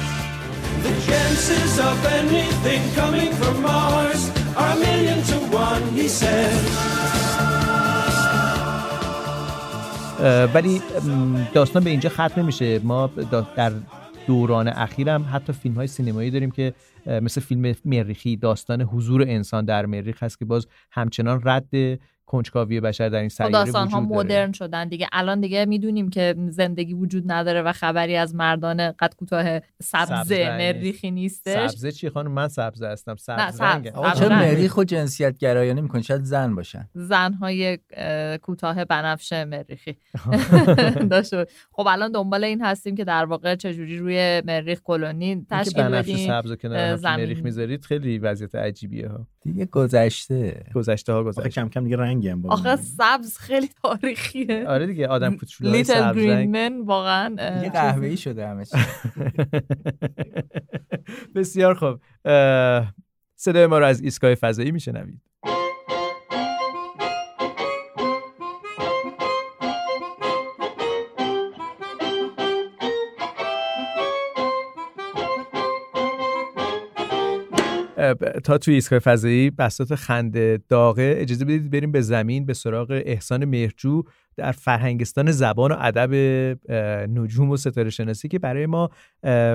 The 0.83 0.93
chances 1.09 1.79
of 1.79 2.05
anything 2.05 2.81
coming 2.93 3.31
from 3.33 3.55
Mars 3.63 4.29
are 4.55 4.71
a 4.75 4.79
million 4.79 5.19
to 5.23 5.37
one, 5.65 5.83
he 5.97 6.07
said. 6.07 7.26
ولی 10.53 10.82
داستان 11.53 11.84
به 11.84 11.89
اینجا 11.89 12.10
ختم 12.10 12.41
نمیشه. 12.41 12.80
ما 12.80 13.08
در 13.56 13.71
دوران 14.27 14.67
اخیرم 14.67 15.30
حتی 15.34 15.53
فیلم 15.53 15.75
های 15.75 15.88
سینمایی 15.88 16.32
داریم 16.32 16.51
که 16.51 16.73
مثل 17.06 17.41
فیلم 17.41 17.75
مریخی 17.86 18.38
داستان 18.38 18.82
حضور 18.82 19.21
انسان 19.21 19.65
در 19.65 19.86
مریخ 19.86 20.23
هست 20.23 20.39
که 20.39 20.45
باز 20.45 20.67
همچنان 20.91 21.41
رد 21.45 21.99
کنجکاوی 22.27 22.81
بشر 22.81 23.09
در 23.09 23.19
این 23.19 23.29
خب 23.29 23.35
سیاره 23.35 23.51
داستان 23.51 23.87
ها 23.87 23.97
وجود 24.01 24.13
داره. 24.13 24.25
مدرن 24.25 24.51
شدن 24.51 24.87
دیگه. 24.87 25.07
الان 25.11 25.41
دیگه 25.41 25.65
می‌دونیم 25.65 26.09
که 26.09 26.35
زندگی 26.49 26.93
وجود 26.93 27.31
نداره 27.31 27.61
و 27.61 27.71
خبری 27.71 28.15
از 28.15 28.35
مردان 28.35 28.91
قد 28.91 29.13
کوتاه 29.15 29.59
سبز 29.59 30.09
سبز 30.09 30.31
رنگ. 30.31 30.61
مریخی 30.61 31.11
نیستش. 31.11 31.69
سبزه 31.69 31.91
چی 31.91 32.09
خانم؟ 32.09 32.31
من 32.31 32.47
سبزه 32.47 32.87
هستم. 32.87 33.15
سبز. 33.15 33.55
سبز. 33.55 33.57
سبز 33.57 34.19
چرا 34.19 34.27
رنگ. 34.27 34.55
مریخ 34.55 34.77
و 34.77 34.83
جنسیت 34.83 35.37
گرایانه 35.37 35.81
می‌کنی؟ 35.81 36.03
شاید 36.03 36.23
زن 36.23 36.55
باشن. 36.55 36.89
زنهای 36.93 37.79
اه، 37.93 38.37
کوتاه 38.37 38.85
بنفش 38.85 39.33
مریخی. 39.33 39.97
خب 41.71 41.87
الان 41.87 42.11
دنبال 42.11 42.43
این 42.43 42.61
هستیم 42.61 42.95
که 42.95 43.03
در 43.03 43.25
واقع 43.25 43.55
چجوری 43.55 43.97
روی 43.97 44.41
مریخ 44.45 44.81
کلونی 44.83 45.45
تشکیل 45.49 45.83
بدیم. 45.83 46.27
سبز 46.27 46.51
و 46.51 46.55
کنار. 46.55 46.95
مریخ 46.95 47.43
می‌ذارید 47.43 47.85
خیلی 47.85 48.19
وضعیت 48.19 48.55
عجیبیه 48.55 49.07
ها. 49.07 49.27
دیگه 49.41 49.65
گذشته. 49.65 50.65
گذشته. 50.75 51.13
ها 51.13 51.23
گذشته 51.23 51.49
کم 51.49 51.69
کم 51.69 51.83
دیگه 51.83 51.97
رنگی 52.17 52.30
هم 52.30 52.45
آخه. 52.45 52.75
سبز 52.75 53.38
خیلی 53.38 53.69
تاریخیه. 53.84 54.65
آره 54.67 54.88
دیگه 54.88 55.08
آدم 55.08 55.38
کوچولوهای 55.38 55.80
لیتل 55.80 55.93
سبز 55.93 56.17
گرین 56.17 56.51
من 56.51 56.82
واقعا 56.82 57.30
چیز- 57.62 57.71
قهوه‌ای 57.71 58.17
شده 58.17 58.47
همه 58.47 58.65
چی. 58.65 58.77
بسیار 61.36 61.73
خوب. 61.73 61.99
صدای 63.36 63.65
ما 63.67 63.80
رو 63.80 63.86
از 63.86 64.01
ایستگاه 64.01 64.36
فضایی 64.36 64.71
میشنوید. 64.71 65.21
تا 78.43 78.57
توی 78.57 78.73
ایستگاه 78.73 78.99
فضایی 78.99 79.49
بساط 79.49 79.93
خنده 79.93 80.60
داغه 80.69 81.15
اجازه 81.17 81.45
بدید 81.45 81.69
بریم 81.69 81.91
به 81.91 82.01
زمین 82.01 82.45
به 82.45 82.53
سراغ 82.53 83.01
احسان 83.05 83.45
مهرجو 83.45 84.03
در 84.36 84.51
فرهنگستان 84.51 85.31
زبان 85.31 85.71
و 85.71 85.75
ادب 85.79 86.13
نجوم 87.10 87.49
و 87.49 87.57
ستاره 87.57 87.89
شناسی 87.89 88.27
که 88.27 88.39
برای 88.39 88.65
ما 88.65 88.89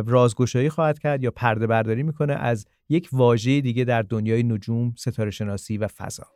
رازگشایی 0.07 0.68
خواهد 0.68 0.98
کرد 0.98 1.22
یا 1.22 1.31
پرده 1.31 1.66
برداری 1.66 2.02
می‌کنه 2.02 2.33
از 2.33 2.66
یک 2.88 3.09
واژه 3.12 3.61
دیگه 3.61 3.85
در 3.85 4.02
دنیای 4.02 4.42
نجوم 4.42 4.94
ستاره 4.96 5.31
شناسی 5.31 5.78
و 5.78 5.87
فضا. 5.87 6.26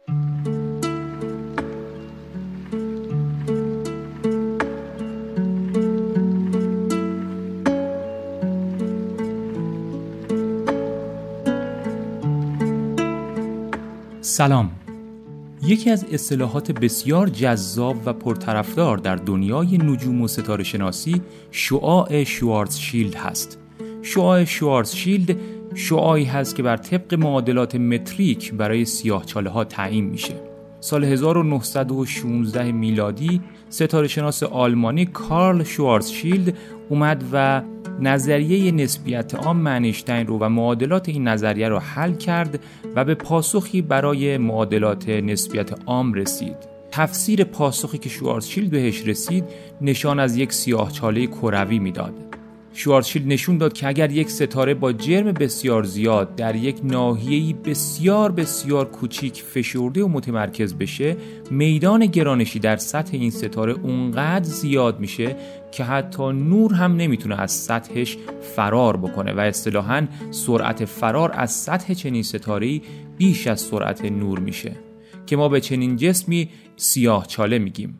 سلام. 14.37 14.70
یکی 15.62 15.90
از 15.90 16.05
اصطلاحات 16.12 16.72
بسیار 16.72 17.29
جذاب 17.29 17.96
و 18.07 18.12
پرطرفدار 18.12 18.99
در 18.99 19.16
دنیای 19.16 19.79
نجوم 19.79 20.20
و 20.20 20.29
ستاره 20.29 20.64
شناسی 20.64 21.22
شعاع 21.51 22.25
شوارزشیلد 22.25 23.14
هست. 23.14 23.59
شعاع 24.03 24.44
شوارزشیلد 24.44 25.37
شعاعی 25.75 26.25
هست 26.25 26.57
که 26.57 26.62
بر 26.62 26.77
طبق 26.77 27.14
معادلات 27.14 27.75
متریک 27.75 28.55
برای 28.55 28.85
سیاهچاله 28.85 29.51
ها 29.51 29.64
تعیین 29.64 30.05
میشه. 30.05 30.35
سال 30.81 31.05
1916 31.05 32.72
میلادی 32.72 33.40
ستاره 33.68 34.09
شناس 34.09 34.42
آلمانی 34.42 35.07
کارل 35.07 35.64
شوارزشیلد 35.64 36.57
اومد 36.88 37.25
و 37.33 37.62
نظریه 38.01 38.73
نسبیت 38.73 39.35
عام 39.35 39.57
منیشتین 39.57 40.27
رو 40.27 40.39
و 40.39 40.49
معادلات 40.49 41.09
این 41.09 41.29
نظریه 41.29 41.69
رو 41.69 41.79
حل 41.79 42.15
کرد 42.15 42.61
و 42.95 43.05
به 43.05 43.15
پاسخی 43.15 43.83
برای 43.83 44.39
معادلات 44.39 45.09
نسبیت 45.09 45.71
عام 45.87 46.15
رسید. 46.15 46.57
تفسیر 46.91 47.45
پاسخی 47.45 47.99
که 47.99 48.09
شوارزشیلد 48.09 48.71
بهش 48.71 49.07
رسید 49.07 49.45
نشان 49.81 50.21
از 50.21 50.37
یک 50.37 50.53
سیاهچاله 50.53 51.27
کروی 51.27 51.79
می‌داد. 51.79 52.15
شوارزشیلد 52.73 53.27
نشون 53.29 53.59
داد 53.59 53.73
که 53.73 53.89
اگر 53.89 54.11
یک 54.11 54.31
ستاره 54.31 54.75
با 54.75 54.93
جرم 54.93 55.33
بسیار 55.33 55.83
زیاد 55.83 56.37
در 56.37 56.57
یک 56.57 56.77
ناحیه‌ای 56.85 57.53
بسیار 57.53 58.33
بسیار 58.33 58.85
کوچیک 58.85 59.43
فشرده 59.43 60.05
و 60.05 60.09
متمرکز 60.09 60.75
بشه 60.75 61.17
میدان 61.51 62.07
گرانشی 62.07 62.59
در 62.59 62.77
سطح 62.77 63.11
این 63.13 63.31
ستاره 63.31 63.73
اونقدر 63.73 64.45
زیاد 64.45 65.01
میشه 65.01 65.37
که 65.77 65.85
حتی 65.85 66.33
نور 66.33 66.75
هم 66.75 66.97
نمی‌تونه 66.97 67.41
از 67.41 67.53
سطحش 67.53 68.17
فرار 68.57 68.97
بکنه 68.97 69.33
و 69.33 69.41
اصطلاحاً 69.41 70.07
سرعت 70.31 70.85
فرار 70.85 71.33
از 71.35 71.53
سطح 71.53 71.95
چنین 71.95 72.23
ستاره‌ای 72.23 72.83
بیش 73.17 73.47
از 73.47 73.61
سرعت 73.61 74.05
نور 74.05 74.39
میشه 74.39 74.73
که 75.27 75.37
ما 75.37 75.49
به 75.49 75.61
چنین 75.61 75.97
جسمی 75.97 76.49
سیاه 76.77 77.27
چاله 77.27 77.59
میگیم. 77.59 77.99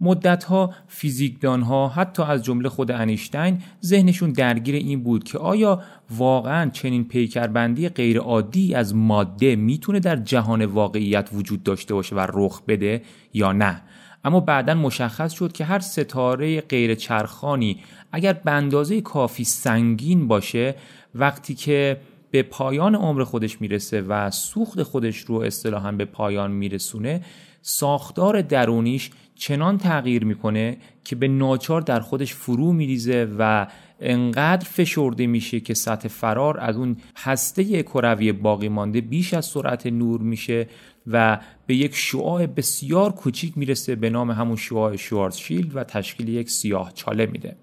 مدتها 0.00 0.74
فیزیکدانها 0.88 1.88
حتی 1.88 2.22
از 2.22 2.44
جمله 2.44 2.68
خود 2.68 2.90
انیشتین 2.90 3.58
ذهنشون 3.84 4.32
درگیر 4.32 4.74
این 4.74 5.02
بود 5.02 5.24
که 5.24 5.38
آیا 5.38 5.82
واقعا 6.10 6.70
چنین 6.70 7.04
پیکربندی 7.04 7.88
غیرعادی 7.88 8.74
از 8.74 8.94
ماده 8.94 9.56
می‌تونه 9.56 10.00
در 10.00 10.16
جهان 10.16 10.64
واقعیت 10.64 11.28
وجود 11.32 11.62
داشته 11.62 11.94
باشه 11.94 12.16
و 12.16 12.26
رخ 12.32 12.62
بده 12.68 13.02
یا 13.32 13.52
نه. 13.52 13.82
اما 14.24 14.40
بعدا 14.40 14.74
مشخص 14.74 15.32
شد 15.32 15.52
که 15.52 15.64
هر 15.64 15.78
ستاره 15.78 16.60
غیر 16.60 16.94
چرخانی 16.94 17.80
اگر 18.12 18.32
به 18.32 19.00
کافی 19.00 19.44
سنگین 19.44 20.28
باشه 20.28 20.74
وقتی 21.14 21.54
که 21.54 22.00
به 22.30 22.42
پایان 22.42 22.94
عمر 22.94 23.24
خودش 23.24 23.60
می‌رسه 23.60 24.00
و 24.00 24.30
سوخت 24.30 24.82
خودش 24.82 25.18
رو 25.18 25.34
اصطلاحا 25.34 25.92
به 25.92 26.04
پایان 26.04 26.50
میرسونه 26.50 27.20
ساختار 27.62 28.42
درونیش 28.42 29.10
چنان 29.34 29.78
تغییر 29.78 30.24
می‌کنه 30.24 30.76
که 31.04 31.16
به 31.16 31.28
ناچار 31.28 31.80
در 31.80 32.00
خودش 32.00 32.34
فرو 32.34 32.72
میریزه 32.72 33.28
و 33.38 33.66
انقدر 34.00 34.64
فشرده 34.64 35.26
میشه 35.26 35.60
که 35.60 35.74
سطح 35.74 36.08
فرار 36.08 36.60
از 36.60 36.76
اون 36.76 36.96
هسته 37.16 37.82
کروی 37.82 38.32
باقی 38.32 38.68
مانده 38.68 39.00
بیش 39.00 39.34
از 39.34 39.46
سرعت 39.46 39.86
نور 39.86 40.20
میشه 40.20 40.68
و 41.06 41.40
به 41.66 41.74
یک 41.74 41.94
شعاع 41.94 42.46
بسیار 42.46 43.12
کوچیک 43.12 43.58
می‌رسه 43.58 43.94
به 43.94 44.10
نام 44.10 44.30
همون 44.30 44.56
شعاع 44.56 44.96
شوارزشیلد 44.96 45.76
و 45.76 45.84
تشکیل 45.84 46.28
یک 46.28 46.50
سیاه 46.50 46.92
چاله 46.94 47.26
میده. 47.26 47.56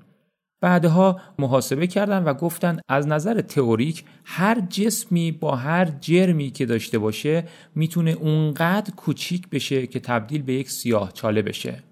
بعدها 0.62 1.22
محاسبه 1.40 1.88
کردن 1.88 2.24
و 2.24 2.34
گفتن 2.34 2.80
از 2.88 3.08
نظر 3.08 3.42
تئوریک 3.42 4.04
هر 4.26 4.60
جسمی 4.70 5.32
با 5.32 5.56
هر 5.56 5.86
جرمی 6.02 6.50
که 6.50 6.66
داشته 6.66 7.00
باشه 7.00 7.44
می‌تونه 7.76 8.12
اونقدر 8.12 8.94
کوچیک 8.96 9.50
بشه 9.50 9.88
که 9.88 10.00
تبدیل 10.00 10.42
به 10.42 10.54
یک 10.54 10.72
سیاه 10.72 11.12
چاله 11.14 11.42
بشه. 11.42 11.84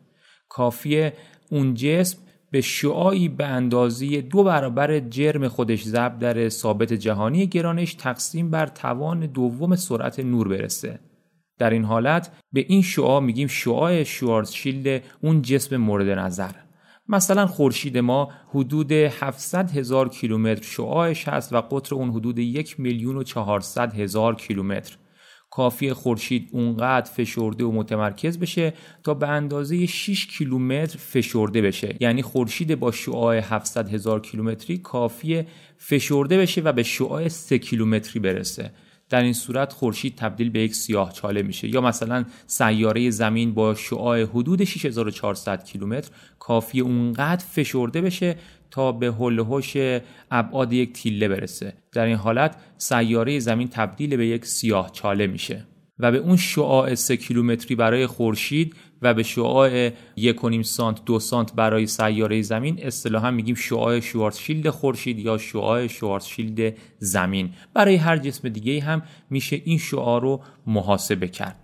کافیه 0.49 1.13
اون 1.49 1.73
جسم 1.73 2.17
به 2.51 2.61
شعاعی 2.61 3.29
به 3.29 3.45
اندازه 3.45 4.21
دو 4.21 4.43
برابر 4.43 4.99
جرم 4.99 5.47
خودش 5.47 5.83
ضرب 5.83 6.19
در 6.19 6.49
ثابت 6.49 6.93
جهانی 6.93 7.47
گرانش 7.47 7.93
تقسیم 7.93 8.51
بر 8.51 8.67
توان 8.67 9.19
دوم 9.19 9.75
سرعت 9.75 10.19
نور 10.19 10.47
برسه. 10.47 10.99
در 11.57 11.69
این 11.69 11.83
حالت 11.83 12.31
به 12.53 12.65
این 12.67 12.81
شعاع 12.81 13.21
میگیم 13.21 13.47
شعاع 13.47 14.03
شوارزشیلد 14.03 15.03
اون 15.21 15.41
جسم 15.41 15.77
مورد 15.77 16.09
نظر. 16.09 16.51
مثلا 17.07 17.47
خورشید 17.47 17.97
ما 17.97 18.31
حدود 18.49 18.91
700 18.91 19.71
هزار 19.71 20.09
کیلومتر 20.09 20.63
شعاعش 20.63 21.27
هست 21.27 21.53
و 21.53 21.61
قطر 21.61 21.95
اون 21.95 22.09
حدود 22.09 22.39
یک 22.39 22.79
میلیون 22.79 23.17
و 23.17 23.23
400 23.23 23.93
هزار 23.93 24.35
کیلومتر. 24.35 24.97
کافی 25.49 25.93
خورشید 25.93 26.49
اونقدر 26.51 27.11
فشرده 27.11 27.63
و 27.63 27.71
متمرکز 27.71 28.39
بشه 28.39 28.73
تا 29.03 29.13
به 29.13 29.27
اندازه 29.27 29.85
6 29.85 30.27
کیلومتر 30.27 30.97
فشرده 30.97 31.61
بشه. 31.61 31.95
یعنی 31.99 32.21
خورشید 32.21 32.79
با 32.79 32.91
شعاع 32.91 33.37
700 33.37 33.93
هزار 33.93 34.21
کیلومتری 34.21 34.77
کافی 34.77 35.43
فشرده 35.77 36.37
بشه 36.37 36.61
و 36.61 36.71
به 36.71 36.83
شعاع 36.83 37.27
3 37.27 37.57
کیلومتری 37.57 38.19
برسه. 38.19 38.71
در 39.09 39.21
این 39.21 39.33
صورت 39.33 39.73
خورشید 39.73 40.15
تبدیل 40.15 40.49
به 40.49 40.59
یک 40.59 40.75
سیاه 40.75 41.13
چاله 41.13 41.41
میشه. 41.41 41.67
یا 41.67 41.81
مثلا 41.81 42.25
سیاره 42.47 43.09
زمین 43.09 43.53
با 43.53 43.75
شعاع 43.75 44.23
حدود 44.23 44.63
6400 44.63 45.63
کیلومتر 45.63 46.09
کافی 46.39 46.79
اونقدر 46.79 47.45
فشرده 47.45 48.01
بشه 48.01 48.35
تا 48.71 48.91
به 48.91 49.07
حوش 49.07 49.73
ابعاد 50.31 50.73
یک 50.73 50.93
تیله 50.93 51.27
برسه. 51.27 51.73
در 51.91 52.05
این 52.05 52.15
حالت 52.15 52.55
سیاره 52.77 53.39
زمین 53.39 53.67
تبدیل 53.67 54.17
به 54.17 54.27
یک 54.27 54.45
سیاه 54.45 54.91
چاله 54.91 55.27
میشه. 55.27 55.65
و 55.99 56.11
به 56.11 56.17
اون 56.17 56.37
شعاع 56.37 56.95
3 56.95 57.17
کیلومتری 57.17 57.75
برای 57.75 58.07
خورشید 58.07 58.75
و 59.05 59.13
به 59.13 59.23
شعاع 59.23 59.89
1.5 59.89 60.61
سانت 60.61 61.05
دو 61.05 61.19
سانت 61.19 61.53
برای 61.53 61.87
سیاره 61.87 62.41
زمین 62.41 62.79
اصطلاحا 62.83 63.31
میگیم 63.31 63.55
شعاع 63.55 63.99
شوارزشیلد 63.99 64.69
خورشید 64.69 65.19
یا 65.19 65.37
شعاع 65.37 65.87
شوارزشیلد 65.87 66.73
زمین 66.99 67.49
برای 67.73 67.95
هر 67.95 68.17
جسم 68.17 68.49
دیگه 68.49 68.81
هم 68.81 69.01
میشه 69.29 69.61
این 69.65 69.77
شعاع 69.77 70.21
رو 70.21 70.41
محاسبه 70.67 71.27
کرد 71.27 71.55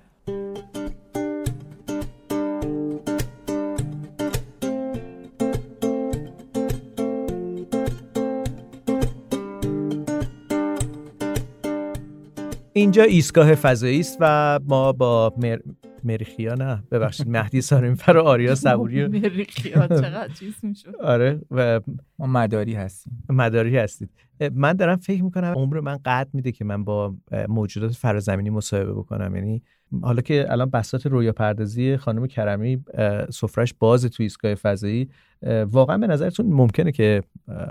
اینجا 12.74 13.04
ایستگاه 13.04 13.56
فضایی 13.56 14.00
است 14.00 14.18
و 14.20 14.60
ما 14.68 14.92
با. 14.92 15.34
مریخیا 16.06 16.54
نه 16.54 16.84
ببخشید 16.92 17.30
مهدی 17.30 17.62
سارمیفر 17.62 18.18
و 18.18 18.22
آریا 18.22 18.56
صبوری 18.56 19.04
و- 19.04 19.10
مریخیا 19.20 19.88
چقدر 19.88 20.28
چیز 20.34 20.54
می‌شد. 20.64 20.96
آره 20.96 21.42
و 21.52 21.82
ما 22.20 22.28
مداری 22.28 22.74
هستیم. 22.74 23.24
مداری 23.30 23.78
هستید. 23.78 24.10
من 24.54 24.74
دارم 24.74 24.96
فکر 24.98 25.24
می‌کنم 25.24 25.54
عمر 25.56 25.80
من 25.80 25.98
قد 26.06 26.28
میده 26.34 26.52
که 26.52 26.66
من 26.66 26.84
با 26.84 27.16
موجودات 27.50 27.92
فرازمینی 27.92 28.50
مصاحبه 28.50 28.94
بکنم. 28.94 29.36
یعنی 29.36 29.62
حالا 30.02 30.22
که 30.22 30.46
الان 30.52 30.70
بساط 30.70 31.06
رویا 31.06 31.32
پردازی 31.34 31.98
خانم 31.98 32.28
کرمی 32.28 32.84
سفرش 33.30 33.74
باز 33.80 34.06
تو 34.06 34.24
ایستگاه 34.24 34.56
فضایی 34.56 35.10
واقعا 35.66 35.98
به 35.98 36.08
نظرتون 36.08 36.46
ممکنه 36.46 36.92
که 36.92 37.24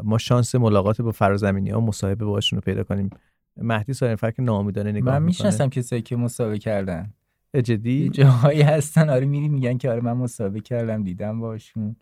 ما 0.03 0.19
شانس 0.19 0.55
ملاقات 0.55 1.01
با 1.01 1.13
فرازمینی 1.13 1.71
ها 1.71 1.81
مصاحبه 1.81 2.25
باشون 2.25 2.57
رو 2.57 2.61
پیدا 2.61 2.83
کنیم؟ 2.85 3.11
مهدی 3.57 3.93
سارنفر 3.93 4.31
که 4.31 4.43
ناامیدانه 4.43 4.93
نگاه 4.93 5.19
من 5.19 5.23
می‌شناسم 5.27 5.69
کسایی 5.69 6.03
که 6.03 6.17
مسابقه 6.17 6.59
کردن. 6.59 7.13
جدی؟ 7.57 8.09
جاهایی 8.09 8.63
هستن. 8.63 9.11
آره 9.11 9.27
میری 9.27 9.49
میگن 9.49 9.79
که 9.79 9.91
آره 9.91 10.01
من 10.01 10.13
مسابقه 10.13 10.61
کردم 10.61 11.03
دیدم 11.03 11.41
باشون. 11.41 11.97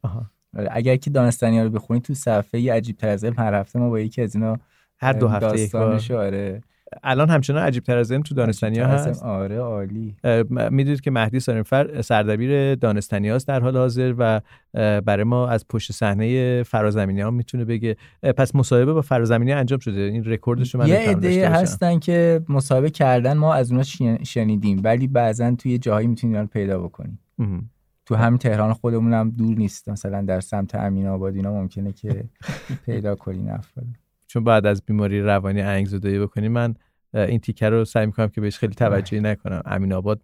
آره 0.57 0.69
اگر 0.71 0.97
که 0.97 1.11
دانستانی 1.11 1.61
رو 1.61 1.71
بخونید 1.71 2.03
تو 2.03 2.15
صفحه 2.15 2.61
یه 2.61 2.73
عجیب 2.73 2.97
تر 2.97 3.09
از 3.09 3.25
هر 3.25 3.55
هفته 3.55 3.79
ما 3.79 3.89
با 3.89 4.01
یکی 4.01 4.23
از 4.23 4.35
اینا 4.35 4.59
هر 4.99 5.13
دو 5.13 5.29
هفته 5.29 5.61
یک 5.61 5.73
بار. 5.73 6.01
آره. 6.13 6.63
الان 7.03 7.31
همچنان 7.31 7.63
عجیب 7.63 7.83
تر 7.83 7.97
از 7.99 8.13
علم 8.13 8.23
تو 8.23 8.35
دانستانی 8.35 8.79
ها 8.79 8.85
عجیب 8.85 8.97
تر 8.97 9.03
از 9.03 9.17
هست. 9.17 9.23
آره 9.23 9.59
عالی. 9.59 10.17
می‌دونید 10.71 11.01
که 11.01 11.11
مهدی 11.11 11.41
سارنفر 11.41 12.03
سردبیر 12.03 12.75
دانستانی 12.75 13.29
هاست 13.29 13.49
در 13.49 13.61
حال 13.61 13.77
حاضر 13.77 14.15
و 14.19 14.41
برای 15.01 15.25
ما 15.25 15.49
از 15.49 15.69
پشت 15.69 15.93
صحنه 15.93 16.63
فرازمینی 16.63 17.21
ها 17.21 17.31
می‌تونه 17.31 17.65
بگه. 17.65 17.97
پس 18.37 18.55
مصاحبه 18.55 18.93
با 18.93 19.01
فرازمینی 19.03 19.53
انجام 19.53 19.79
شده. 19.79 20.01
این 20.01 20.25
رکوردش 20.25 20.75
من 20.75 20.89
یه 20.89 21.15
باشم. 21.15 21.53
هستن 21.53 21.99
که 21.99 22.41
مسابقه 22.49 22.91
کردن 22.91 23.37
ما 23.37 23.55
از 23.55 23.71
اونا 23.71 23.83
شن- 23.83 24.23
شنیدیم 24.25 24.81
ولی 24.85 25.07
بعضا 25.07 25.55
توی 25.55 25.79
جاهایی 25.79 26.07
می‌تونی 26.07 26.33
اینا 26.33 26.43
رو 26.43 26.49
پیدا 26.49 26.79
بکنی 26.79 27.19
مهم. 27.39 27.71
تو 28.07 28.15
همین 28.15 28.39
تهران 28.39 28.73
خودمون 28.73 29.13
هم 29.13 29.31
دور 29.31 29.59
نیست. 29.59 29.89
مثلا 29.89 30.23
در 30.23 30.41
سمت 30.41 30.75
امین 30.75 31.07
آباد 31.07 31.35
اینا 31.37 31.53
ممکنه 31.53 31.93
که 31.93 32.25
پیدا 32.87 33.15
کنی 33.15 33.39
این 33.39 33.51
افراد. 33.51 33.87
چون 34.29 34.45
بعد 34.45 34.67
از 34.67 34.83
بیماری 34.87 35.21
روانی 35.21 35.61
انگ 35.61 35.87
زدایی 35.87 36.19
بکنی 36.19 36.49
من 36.49 36.75
این 37.15 37.41
تیکه 37.41 37.69
رو 37.69 37.85
سعی 37.85 38.07
می‌کنم 38.07 38.29
که 38.29 38.41
بهش 38.41 38.59
خیلی 38.59 38.75
توجهی 38.75 39.21
نکنم. 39.21 39.63
امین 39.67 39.93
آباد 39.93 40.21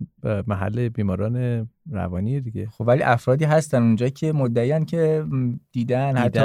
محل 0.47 0.89
بیماران 0.89 1.69
روانی 1.91 2.41
دیگه. 2.41 2.67
خب 2.67 2.85
ولی 2.89 3.03
افرادی 3.03 3.45
هستن 3.45 3.83
اونجا 3.83 4.09
که 4.09 4.33
مدعیان 4.33 4.85
که 4.85 5.25
دیدن, 5.73 6.17
حتی 6.17 6.41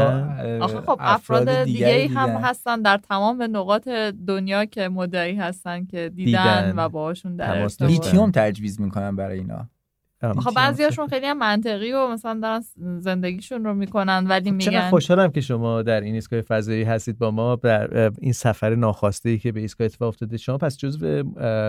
آخه 0.59 0.81
خب 0.81 0.97
افراد 0.99 1.49
دیگه 1.49 1.63
دیگری 1.65 2.07
هم 2.07 2.25
دیدن. 2.25 2.41
هستن 2.41 2.81
در 2.81 2.97
تمام 2.97 3.43
نقاط 3.51 3.87
دنیا 4.27 4.65
که 4.65 4.89
مدعی 4.89 5.35
هستن 5.35 5.85
که 5.85 6.09
دیدن, 6.09 6.65
دیدن. 6.65 6.73
و 6.85 6.89
باهاشون 6.89 7.35
در 7.35 7.67
لیتیوم 7.79 8.31
تجویز 8.31 8.81
می‌کنن 8.81 9.15
برای 9.15 9.39
اینا. 9.39 9.69
خب 10.21 10.55
بعضیاشون 10.55 11.07
خیلی 11.07 11.25
هم 11.25 11.37
منطقی 11.37 11.91
و 11.91 12.07
مثلا 12.07 12.39
دارن 12.39 12.61
زندگیشون 12.99 13.63
رو 13.65 13.73
می‌کنن 13.73 14.27
ولی 14.27 14.51
چقدر 14.51 14.71
میگن 14.71 14.89
خوشحالم 14.89 15.31
که 15.31 15.41
شما 15.41 15.81
در 15.81 16.01
این 16.01 16.15
ایستگاه 16.15 16.41
فضایی 16.41 16.83
هستید 16.83 17.17
با 17.17 17.31
ما 17.31 17.55
در 17.55 18.11
این 18.21 18.33
سفر 18.33 18.75
ناخواسته 18.75 19.29
ای 19.29 19.37
که 19.37 19.51
به 19.51 19.59
ایستگاه 19.59 19.85
اتفاق 19.85 20.07
افتاده. 20.07 20.37
شما 20.37 20.57
پس 20.57 20.77
جزو 20.77 21.23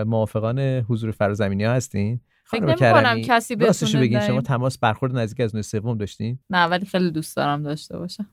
موافقان 0.07 0.59
حضور 0.59 1.11
فرازمینی 1.11 1.63
ها 1.63 1.73
هستین؟ 1.73 2.19
فکر 2.45 2.65
نمی‌کنم 2.65 3.21
کسی 3.21 3.55
بتونه 3.55 4.01
بگین 4.01 4.19
شما 4.19 4.41
تماس 4.41 4.77
برخورد 4.77 5.17
نزدیک 5.17 5.39
از 5.39 5.55
نوع 5.55 5.61
سوم 5.61 5.97
داشتین؟ 5.97 6.39
نه 6.49 6.65
ولی 6.65 6.85
خیلی 6.85 7.11
دوست 7.11 7.35
دارم 7.35 7.63
داشته 7.63 7.97
باشم. 7.97 8.29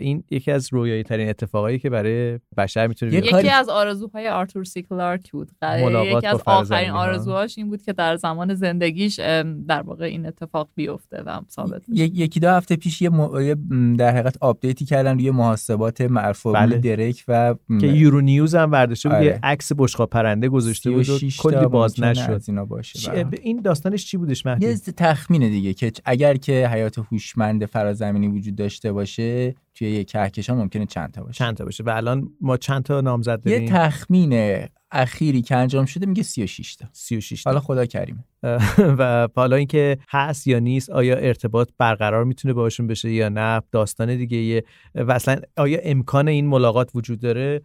این 0.00 0.24
یکی 0.30 0.50
از 0.50 0.72
رویایی 0.72 1.02
ترین 1.02 1.28
اتفاقایی 1.28 1.78
که 1.78 1.90
برای 1.90 2.38
بشر 2.56 2.86
می‌تونه 2.86 3.14
یکی 3.14 3.48
از 3.48 3.68
آرزوهای 3.68 4.28
آرتور 4.28 4.64
سی 4.64 4.82
کلارک 4.82 5.32
بود 5.32 5.50
یکی 5.62 6.26
از 6.26 6.42
آخرین 6.46 6.90
ها. 6.90 6.98
آرزوهاش 6.98 7.58
این 7.58 7.68
بود 7.68 7.82
که 7.82 7.92
در 7.92 8.16
زمان 8.16 8.54
زندگیش 8.54 9.20
در 9.68 9.82
واقع 9.82 10.04
این 10.04 10.26
اتفاق 10.26 10.68
بیفته 10.74 11.22
و 11.22 11.40
ثابت 11.50 11.82
یکی 11.88 12.40
دو 12.40 12.48
هفته 12.48 12.76
پیش 12.76 13.02
یه, 13.02 13.10
م... 13.10 13.96
در 13.96 14.10
حقیقت 14.10 14.36
update 14.40 14.78
ی 14.78 14.84
کردن 14.84 15.14
روی 15.14 15.30
محاسبات 15.30 16.00
معروف 16.00 16.54
بله. 16.54 16.78
دریک 16.78 17.24
و 17.28 17.54
م، 17.68 17.78
که 17.78 17.86
یورو 17.86 18.20
نیوز 18.20 18.54
هم 18.54 18.70
برداشته 18.70 19.08
بود 19.08 19.16
آره. 19.16 19.26
یه 19.26 19.40
عکس 19.42 19.72
بشقاب 19.78 20.10
پرنده 20.10 20.48
گذاشته 20.48 20.90
بود 20.90 21.00
و 21.00 21.18
36 21.18 21.36
تا 21.36 21.50
کلی 21.50 21.66
باز 21.66 22.00
نشد 22.00 22.42
اینا 22.48 22.64
باشه. 22.64 23.26
این 23.42 23.60
داستانش 23.60 24.06
چی 24.06 24.16
بودش 24.16 24.46
مهدی 24.46 24.66
یه 24.66 24.76
تخمینه 24.76 25.48
دیگه 25.48 25.74
که 25.74 25.92
اگر 26.04 26.36
که 26.36 26.68
حیات 26.68 26.98
هوشمند 26.98 27.66
فرازمینی 27.66 28.28
وجود 28.28 28.56
داشته 28.56 28.92
باشه 28.92 29.54
توی 29.74 29.90
یه 29.90 30.04
کهکشان 30.04 30.56
ممکنه 30.56 30.86
چند 30.86 31.12
تا 31.12 31.22
باشه. 31.22 31.38
چند 31.38 31.56
تا 31.56 31.64
باشه. 31.64 31.84
و 31.84 31.90
الان 31.90 32.30
ما 32.40 32.56
چند 32.56 32.82
تا 32.82 33.00
نامزد 33.00 33.46
یه 33.46 33.52
داریم؟ 33.52 33.68
تخمین 33.72 34.58
اخیری 34.90 35.42
که 35.42 35.56
انجام 35.56 35.84
شده 35.84 36.06
میگه 36.06 36.22
36 36.22 36.76
تا. 36.76 36.86
36 36.92 37.42
تا. 37.42 37.50
حالا 37.50 37.60
خدا 37.60 37.86
کریمه 37.86 38.24
و 38.98 39.28
حالا 39.36 39.56
اینکه 39.56 39.98
هست 40.08 40.46
یا 40.46 40.58
نیست 40.58 40.90
آیا 40.90 41.16
ارتباط 41.16 41.68
برقرار 41.78 42.24
می‌تونه 42.24 42.54
باشون 42.54 42.86
بشه 42.86 43.10
یا 43.10 43.28
نه 43.28 43.62
داستان 43.72 44.16
دیگه 44.16 44.36
یه 44.36 44.64
و 44.94 45.12
اصلا 45.12 45.40
آیا 45.56 45.78
امکان 45.82 46.28
این 46.28 46.46
ملاقات 46.46 46.90
وجود 46.94 47.20
داره؟ 47.20 47.60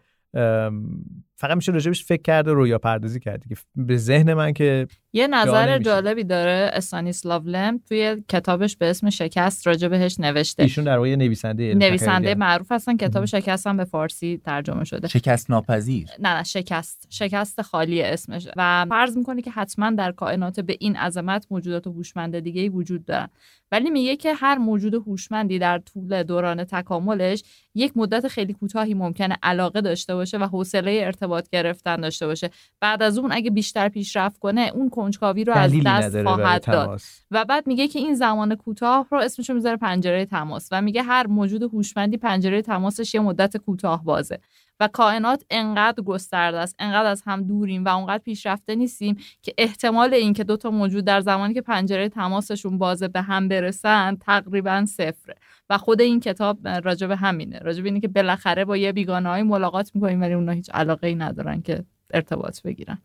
فقط 1.43 1.56
میشه 1.56 1.71
راجبش 1.71 2.06
فکر 2.06 2.21
کرد 2.21 2.47
و 2.47 2.53
رویا 2.53 2.77
پردازی 2.77 3.19
کرد 3.19 3.41
دیگه. 3.41 3.56
به 3.75 3.97
ذهن 3.97 4.34
من 4.34 4.53
که 4.53 4.88
یه 5.13 5.27
نظر. 5.27 5.79
جالبی 5.79 6.23
داره 6.23 6.69
استانیسلاو 6.73 7.43
لم 7.45 7.79
توی 7.88 8.23
کتابش 8.29 8.77
به 8.77 8.89
اسم 8.89 9.10
شکست 9.10 9.67
راجع 9.67 9.88
بهش 9.88 10.19
نوشته. 10.19 10.63
ایشون 10.63 10.84
در 10.84 10.97
واقع 10.97 11.15
نویسنده 11.15 11.73
نویسنده 11.73 12.36
معروف 12.36 12.71
هستن 12.71 12.97
کتاب 12.97 13.25
شکست 13.25 13.67
هم 13.67 13.77
به 13.77 13.86
فارسی 13.86 14.41
ترجمه 14.45 14.84
شده. 14.84 15.08
شکست 15.08 15.49
ناپذیر. 15.49 16.08
نه 16.19 16.38
نه 16.38 16.43
شکست. 16.43 17.08
شکست 17.10 17.62
خالی 17.62 18.01
اسمش. 18.01 18.47
و 18.58 18.86
فرض 18.89 19.17
می‌کنه 19.17 19.41
که 19.41 19.51
حتما 19.51 19.91
در 19.91 20.12
کائنات 20.12 20.60
به 20.60 20.77
این 20.79 20.95
عظمت 20.95 21.47
موجودات 21.51 21.88
هوشمند 21.88 22.39
دیگه 22.39 22.62
ای 22.62 22.69
وجود 22.69 23.06
دارن. 23.06 23.29
ولی 23.71 23.89
میگه 23.89 24.15
که 24.15 24.34
هر 24.34 24.58
موجود 24.58 24.93
هوشمندی 24.93 25.60
در 25.60 25.77
طول 25.77 26.23
دوران 26.23 26.63
تکاملش 26.63 27.43
یک 27.75 27.91
مدت 27.95 28.27
خیلی 28.27 28.53
کوتاهی 28.53 28.93
ممکنه 28.93 29.38
علاقه 29.43 29.82
داشته 29.82 30.15
باشه 30.15 30.38
و 30.38 30.43
حوصله 30.43 31.01
ارتباط 31.03 31.33
گرفتن 31.52 31.96
داشته 31.96 32.28
باشه. 32.28 32.50
بعد 32.80 33.04
از 33.04 33.17
اون 33.17 33.32
اگه 33.32 33.50
بیشتر 33.50 33.89
پیشرفت 33.89 34.39
کنه 34.39 34.72
اون 34.74 34.89
کنجکاوی 34.89 35.43
رو 35.43 35.54
از 35.54 35.72
دست 35.86 36.24
خواهد 36.24 36.65
داد. 36.65 37.02
و 37.32 37.46
بعد 37.46 37.67
میگه 37.67 37.88
که 37.88 38.00
این 38.00 38.15
زمان 38.15 38.56
کوتاه 38.56 39.08
رو 39.12 39.17
اسمشو 39.17 39.54
می‌ذاره 39.54 39.78
پنجره 39.78 40.26
تماس 40.26 40.69
و 40.72 40.82
میگه 40.82 41.02
هر 41.04 41.28
موجود 41.28 41.63
هوشمندی 41.63 42.17
پنجره 42.17 42.62
تماسش 42.62 43.13
یه 43.15 43.22
مدت 43.22 43.58
کوتاه 43.58 44.04
بازه. 44.04 44.39
و 44.84 44.88
کائنات 44.88 45.43
انقدر 45.50 46.04
گسترده 46.04 46.58
است 46.58 46.76
انقدر 46.80 47.10
از 47.10 47.24
هم 47.26 47.43
دوریم 47.43 47.86
و 47.86 47.98
انقدر 47.98 48.17
پیشرفته 48.17 48.76
نیستیم 48.76 49.17
که 49.41 49.54
احتمال 49.58 50.13
این 50.13 50.34
که 50.34 50.43
دوتا 50.43 50.72
موجود 50.72 51.06
در 51.06 51.19
زمانی 51.22 51.54
که 51.54 51.62
پنجره 51.62 52.10
تماسشون 52.10 52.78
بازه 52.78 53.08
به 53.08 53.22
هم 53.22 53.48
برسن 53.48 54.15
تقریبا 54.15 54.86
صفره 54.86 55.36
و 55.69 55.78
خود 55.78 56.02
این 56.02 56.19
کتاب 56.19 56.67
راجب 56.67 57.12
همینه 57.12 57.60
راجب 57.60 57.86
اینه 57.86 58.00
که 58.00 58.08
بالاخره 58.08 58.65
با 58.65 58.78
یه 58.78 58.91
بیگانه 58.91 59.30
های 59.30 59.43
ملاقات 59.43 59.91
می‌کنیم 59.96 60.22
ولی 60.22 60.34
اونا 60.34 60.52
هیچ 60.52 60.69
علاقه 60.74 61.08
ای 61.08 61.15
ندارن 61.15 61.62
که 61.62 61.84
ارتباط 62.13 62.62
بگیرن 62.62 62.98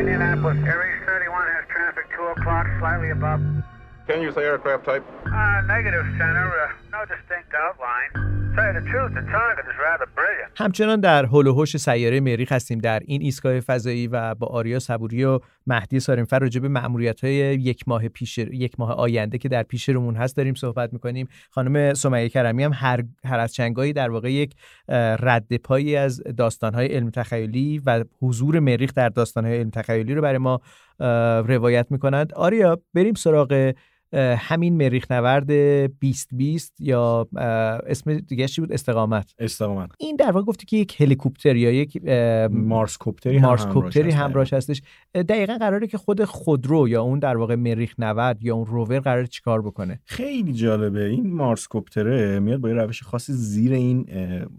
Indianapolis, 0.00 0.60
Aries 0.74 1.00
31 1.06 1.48
has 1.56 1.66
traffic 1.74 2.06
2 2.16 2.26
o'clock, 2.34 2.66
slightly 2.80 3.10
above. 3.18 3.40
Can 4.08 4.18
you 4.24 4.30
say 4.36 4.42
aircraft 4.50 4.84
type? 4.90 5.04
Uh, 5.26 5.60
negative, 5.74 6.06
Center. 6.18 6.81
همچنان 10.56 11.00
در 11.00 11.24
هول 11.24 11.46
و 11.46 11.52
هوش 11.52 11.76
سیاره 11.76 12.20
مریخ 12.20 12.52
هستیم. 12.52 12.78
در 12.78 13.00
این 13.04 13.22
ایستگاه 13.22 13.60
فضایی 13.60 14.06
و 14.06 14.34
با 14.34 14.46
آریا 14.46 14.78
صبوری 14.78 15.24
و 15.24 15.40
مهدی 15.66 16.00
سارمفر 16.00 16.38
راجع 16.38 16.60
به 16.60 16.68
مأموریت 16.68 17.24
های 17.24 17.34
یک 17.34 17.88
ماه 17.88 18.08
پیش 18.08 18.38
یک 18.38 18.80
ماه 18.80 18.92
آینده 18.92 19.38
که 19.38 19.48
در 19.48 19.62
پیش 19.62 19.88
رومون 19.88 20.16
هست 20.16 20.36
داریم 20.36 20.54
صحبت 20.54 20.92
می‌کنیم. 20.92 21.28
خانم 21.50 21.94
سمیه 21.94 22.28
کرمی 22.28 22.64
هم 22.64 22.72
هر 22.74 23.04
هر 23.24 23.38
از 23.38 23.54
چنگایی 23.54 23.92
در 23.92 24.10
واقع 24.10 24.32
یک 24.32 24.54
رد 25.20 25.56
پایی 25.56 25.96
از 25.96 26.22
داستان 26.36 26.74
های 26.74 26.86
علم 26.86 27.10
تخیلی 27.10 27.82
و 27.86 28.04
حضور 28.22 28.58
مریخ 28.58 28.94
در 28.94 29.08
داستان 29.08 29.44
های 29.44 29.58
علم 29.58 29.70
تخیلی 29.70 30.14
رو 30.14 30.22
برای 30.22 30.38
ما 30.38 30.60
روایت 31.48 31.86
می‌کنند 31.90 32.34
آریا 32.34 32.78
بریم 32.94 33.14
سراغ 33.14 33.72
همین 34.14 34.76
مریخ 34.76 35.10
نورد 35.10 35.46
2020 35.46 36.80
یا 36.80 37.28
اسم 37.86 38.18
دیگه 38.18 38.48
چی 38.48 38.60
بود؟ 38.60 38.72
استقامت. 38.72 39.34
استقامت. 39.38 39.90
این 39.98 40.16
در 40.16 40.30
واقع 40.30 40.46
گفتی 40.46 40.66
که 40.66 40.76
یک 40.76 41.00
هلیکوپتر 41.00 41.56
یا 41.56 41.72
یک 41.72 42.04
مارس 42.50 42.96
کوپتری 42.96 43.36
هم 43.36 43.42
مارس 43.42 43.66
کوپتری 43.66 44.10
همراهش 44.10 44.52
هستش. 44.52 44.82
اه، 45.14 45.22
دقیقا 45.22 45.56
قراره 45.58 45.86
که 45.86 45.98
خود 45.98 46.24
خودرو 46.24 46.88
یا 46.88 47.02
اون 47.02 47.18
در 47.18 47.36
واقع 47.36 47.54
مریخ 47.54 47.94
نورد 47.98 48.42
یا 48.42 48.54
اون 48.54 48.66
روور 48.66 49.00
قراره 49.00 49.26
چیکار 49.26 49.62
بکنه. 49.62 50.00
خیلی 50.04 50.52
جالبه. 50.52 51.04
این 51.04 51.34
مارس 51.34 51.66
کوپتره 51.66 52.40
میاد 52.40 52.60
با 52.60 52.68
یه 52.68 52.74
روش 52.74 53.02
خاصی 53.02 53.32
زیر 53.32 53.72
این 53.72 54.06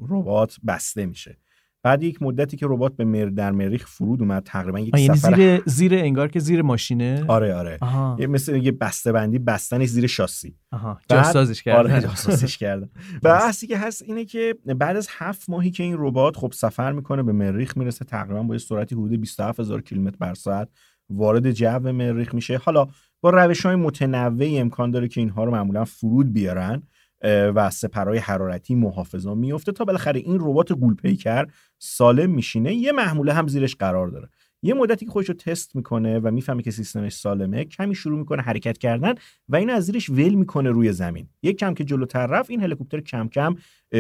ربات 0.10 0.58
بسته 0.68 1.06
میشه. 1.06 1.38
بعد 1.84 2.04
یک 2.04 2.22
مدتی 2.22 2.58
که 2.58 2.66
ربات 2.70 2.96
به 2.96 3.06
مر 3.06 3.26
در 3.26 3.52
مریخ 3.52 3.88
فرود 3.88 4.22
اومد 4.22 4.44
تقریبا 4.44 4.80
یک 4.80 4.98
یعنی 4.98 5.18
سفر 5.18 5.36
زیر 5.36 5.62
زیر 5.66 5.96
انگار 5.96 6.28
که 6.28 6.40
زیر 6.40 6.62
ماشینه؟ 6.62 7.26
آره 7.28 7.56
آره. 7.56 7.78
آها. 7.82 8.18
یه 8.20 8.28
مثل 8.28 8.56
یه 8.56 8.72
بسته 8.72 9.12
بندی 9.12 9.40
بستنش 9.40 9.88
زیر 9.88 10.08
شاسی. 10.08 10.56
آها. 10.72 10.94
بعد- 11.10 11.24
جاسازش 11.24 11.64
کردن. 11.64 11.92
آره 11.92 12.02
جاسازش 12.02 12.58
کردن. 12.58 12.90
بحثی 13.24 13.68
که 13.68 13.78
هست 13.78 14.02
اینه 14.02 14.26
که 14.26 14.56
بعد 14.80 14.98
از 14.98 15.08
هفت 15.18 15.50
ماهی 15.50 15.72
که 15.72 15.84
این 15.84 15.96
ربات 16.00 16.38
خب 16.38 16.52
سفر 16.56 16.92
می‌کنه 16.92 17.24
به 17.24 17.32
مریخ 17.32 17.78
می‌رسه 17.78 18.06
تقریبا 18.06 18.44
با 18.44 18.54
یه 18.56 18.60
سرعتی 18.60 18.96
حدود 18.96 19.14
27000 19.14 19.82
کیلومتر 19.82 20.18
بر 20.20 20.34
ساعت 20.34 20.70
وارد 21.10 21.52
جو 21.52 21.80
مریخ 21.80 22.34
میشه. 22.36 22.58
حالا 22.58 22.88
با 23.22 23.30
روش 23.30 23.66
های 23.66 23.76
متنوعی 23.76 24.60
امکان 24.60 24.92
داره 24.92 25.08
که 25.08 25.22
اینها 25.22 25.44
رو 25.44 25.52
معمولا 25.52 25.86
فرود 25.86 26.34
بیارن. 26.34 26.84
و 27.24 27.70
سپرهای 27.70 28.18
حرارتی 28.18 28.76
محافظا 28.76 29.36
میفته 29.36 29.72
تا 29.72 29.86
بالاخره 29.86 30.20
این 30.20 30.38
ربات 30.42 30.74
گولپیکر 30.74 31.46
سالم 31.80 32.30
میشینه. 32.30 32.74
یه 32.74 32.92
محموله 32.92 33.34
هم 33.34 33.48
زیرش 33.48 33.76
قرار 33.76 34.08
داره. 34.08 34.30
یه 34.64 34.74
مدتی 34.74 35.06
که 35.06 35.12
خودش 35.12 35.30
رو 35.30 35.36
تست 35.36 35.76
می‌کنه 35.76 36.20
و 36.20 36.32
می‌فهمه 36.32 36.64
که 36.64 36.72
سیستمش 36.72 37.14
سالمه 37.14 37.66
کمی 37.66 37.96
شروع 37.96 38.20
می‌کنه 38.20 38.42
حرکت 38.42 38.78
کردن 38.78 39.14
و 39.50 39.56
اینو 39.56 39.74
از 39.74 39.86
زیرش 39.86 40.10
ول 40.10 40.34
می‌کنه 40.34 40.70
روی 40.70 40.94
زمین 40.94 41.28
یک 41.44 41.58
کم 41.58 41.74
که 41.74 41.84
جلوتر 41.84 42.28
رفت 42.28 42.50
این 42.50 42.62
هلیکوپتر 42.62 43.00
کم 43.00 43.28
کم 43.28 43.56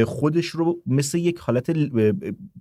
خودش 0.06 0.45
رو 0.45 0.82
مثل 0.86 1.17
یک 1.17 1.39
حالت 1.39 1.71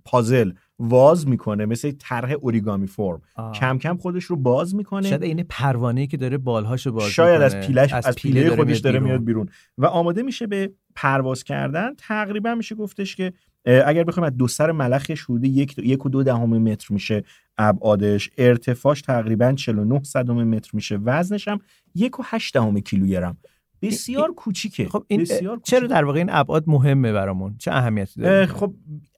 پازل 0.05 0.51
واز 0.79 1.27
می‌کنه 1.27 1.65
مثل 1.65 1.91
طرح 1.91 2.31
اوریگامی 2.31 2.87
فرم 2.87 3.21
آه. 3.35 3.51
کم 3.51 3.77
کم 3.77 3.97
خودش 3.97 4.23
رو 4.23 4.35
باز 4.35 4.75
می‌کنه 4.75 5.09
شاید 5.09 5.23
این 5.23 5.43
پروانه 5.43 6.07
که 6.07 6.17
داره 6.17 6.37
بالهاشو 6.37 6.91
باز 6.91 7.09
شاید 7.09 7.41
از. 7.41 7.55
پیلش 7.55 7.93
از, 7.93 8.15
پیله, 8.15 8.43
داره 8.43 8.55
خودش 8.55 8.79
داره. 8.79 8.99
میاد 8.99 9.23
بیرون 9.25 9.49
و 9.77 9.85
آماده 9.85 10.23
میشه 10.23 10.47
به 10.47 10.71
پرواز 10.95 11.43
کردن 11.43 11.95
تقریبا 11.97 12.55
میشه 12.55 12.75
گفتش 12.75 13.15
که 13.15 13.33
اگر 13.65 14.03
بخوایم 14.03 14.27
از 14.27 14.37
دو 14.37 14.47
سر 14.47 14.71
ملخش 14.71 15.23
حدود 15.23 15.43
یک, 15.43 15.77
یک 15.77 16.05
و 16.05 16.09
دو 16.09 16.23
دهم 16.23 16.57
متر 16.57 16.93
میشه 16.93 17.23
ابعادش 17.57 18.29
ارتفاعش 18.37 19.01
تقریبا 19.01 19.53
49 19.53 20.03
صدم 20.03 20.43
متر 20.43 20.69
میشه 20.73 20.97
وزنش 20.97 21.47
هم 21.47 21.59
یک 21.95 22.19
و 22.19 22.23
هشت 22.25 22.53
دهم 22.53 22.79
کیلوگرم 22.79 23.37
بسیار 23.81 24.33
کوچیکه 24.33 24.89
خب 24.89 25.05
این 25.07 25.21
بسیار 25.21 25.59
چرا 25.63 25.87
در 25.87 26.05
واقع 26.05 26.17
این 26.17 26.29
ابعاد 26.31 26.63
مهمه 26.67 27.11
برامون؟ 27.11 27.55
چه 27.57 27.71
اهمیتی 27.71 28.21
اه، 28.21 28.29
داره 28.29 28.45
خب 28.45 28.73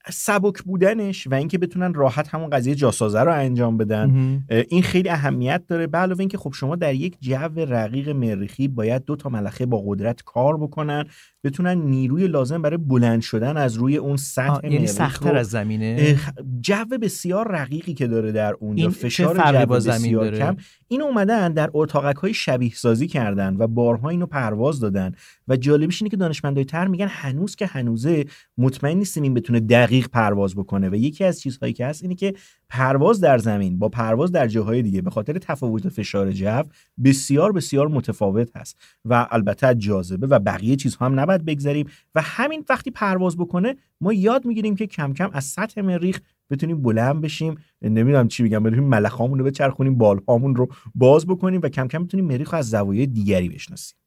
سبک 0.10 0.64
بودنش 0.64 1.28
و 1.28 1.34
اینکه 1.34 1.58
بتونن 1.58 1.94
راحت 1.94 2.28
همون 2.28 2.50
قضیه 2.50 2.76
جاسازه 2.76 3.20
رو 3.20 3.34
انجام 3.34 3.78
بدن 3.78 4.06
مهم. 4.06 4.46
این 4.70 4.82
خیلی 4.82 5.10
اهمیت 5.10 5.64
داره. 5.68 5.88
به 5.88 5.98
علاوه 5.98 6.20
اینکه 6.20 6.38
خب 6.38 6.54
شما 6.54 6.76
در 6.76 6.94
یک 6.94 7.18
جو 7.22 7.50
رقیق 7.56 8.10
مریخی 8.10 8.68
باید 8.68 9.06
دو 9.06 9.16
تا 9.16 9.30
ملخه 9.30 9.66
با 9.66 9.84
قدرت 9.86 10.22
کار 10.24 10.58
بکنن. 10.58 11.06
بتونن 11.46 11.78
نیروی 11.78 12.28
لازم 12.28 12.62
برای 12.62 12.78
بلند 12.78 13.22
شدن 13.22 13.58
از 13.58 13.76
روی 13.76 13.98
اون 13.98 14.18
سطح 14.18 14.68
یعنی 14.68 14.88
سخت‌تر 14.88 15.32
رو- 15.32 15.38
از 15.38 15.50
زمینه؟ 15.50 16.18
جو 16.62 16.98
بسیار 17.02 17.48
رقیقی 17.52 17.94
که 17.94 18.08
داره 18.08 18.32
در 18.32 18.54
اونجا 18.60 18.82
این 18.84 18.92
فشار 18.92 19.52
جو 19.52 19.66
با 19.66 19.80
زمین 19.80 19.98
بسیار 19.98 20.24
داره؟ 20.24 20.38
کم. 20.38 20.56
این 20.88 21.02
اومدن 21.02 21.54
در 21.54 21.70
اتاقک 21.74 22.16
های 22.16 22.34
شبیه 22.34 22.72
سازی 22.76 23.08
کردن 23.08 23.56
و 23.60 23.68
بارها 23.68 24.10
اینو 24.10 24.26
پرواز 24.26 24.80
دادن. 24.80 25.12
و 25.48 25.56
جالبش 25.58 26.02
اینه 26.02 26.10
که 26.10 26.18
دانشمندای 26.18 26.66
تر 26.66 26.88
میگن 26.88 27.08
هنوز 27.10 27.56
که 27.56 27.66
هنوزه 27.66 28.26
مطمئن 28.58 28.98
نیستیم 28.98 29.24
این 29.24 29.34
بتونه 29.34 29.60
دقیق 29.60 30.08
پرواز 30.08 30.56
بکنه. 30.56 30.90
و 30.90 30.96
یکی 30.96 31.24
از 31.24 31.42
چیزهایی 31.42 31.74
که 31.74 31.86
هست 31.86 32.04
اینه 32.04 32.16
که 32.16 32.34
پرواز 32.70 33.22
در 33.22 33.38
زمین 33.38 33.80
با 33.80 33.90
پرواز 33.90 34.32
در 34.32 34.48
جاهای 34.48 34.82
دیگه 34.82 35.02
به 35.02 35.10
خاطر 35.10 35.38
تفاوت 35.38 35.90
فشار 35.90 36.32
جو 36.32 36.64
بسیار 37.04 37.52
بسیار 37.52 37.88
متفاوت 37.88 38.58
هست. 38.58 38.78
و 39.06 39.28
البته 39.32 39.76
جاذبه 39.76 40.28
و 40.28 40.40
بقیه 40.40 40.76
چیزها 40.76 41.06
هم 41.06 41.20
نباید 41.20 41.35
بگذریم 41.42 41.88
و 42.16 42.22
همین 42.22 42.66
وقتی 42.70 42.92
پرواز 42.92 43.38
بکنه 43.38 43.76
ما 44.02 44.14
یاد 44.14 44.46
می‌گیریم 44.46 44.76
که 44.76 44.88
کم 44.88 45.14
کم 45.14 45.30
از 45.34 45.44
سطح 45.44 45.82
مریخ 45.82 46.20
بتونیم 46.50 46.82
بلند 46.82 47.22
بشیم. 47.22 47.56
نمی‌دونم 47.82 48.28
چی 48.28 48.44
بگم 48.44 48.64
بتونیم 48.64 48.84
ملخامون 48.84 49.40
رو 49.40 49.46
بچرخونیم 49.46 49.98
بالهامون 49.98 50.56
رو 50.56 50.68
باز 50.96 51.26
بکنیم 51.26 51.62
و 51.64 51.70
کم 51.70 51.88
کم 51.88 52.04
بتونیم 52.04 52.26
مریخ 52.26 52.54
رو 52.54 52.60
از 52.60 52.70
زوایای 52.70 53.06
دیگری 53.06 53.50
بشناسیم. 53.50 53.98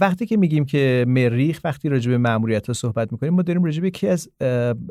وقتی 0.00 0.26
که 0.26 0.36
میگیم 0.36 0.64
که 0.64 1.04
مریخ 1.08 1.60
وقتی 1.64 1.88
راجع 1.88 2.10
به 2.10 2.18
مأموریت 2.18 2.66
ها 2.66 2.72
صحبت 2.72 3.12
می‌کنیم 3.12 3.34
ما 3.34 3.42
داریم 3.42 3.64
راجع 3.64 3.80
به 3.80 3.88
یکی 3.88 4.08
از 4.08 4.28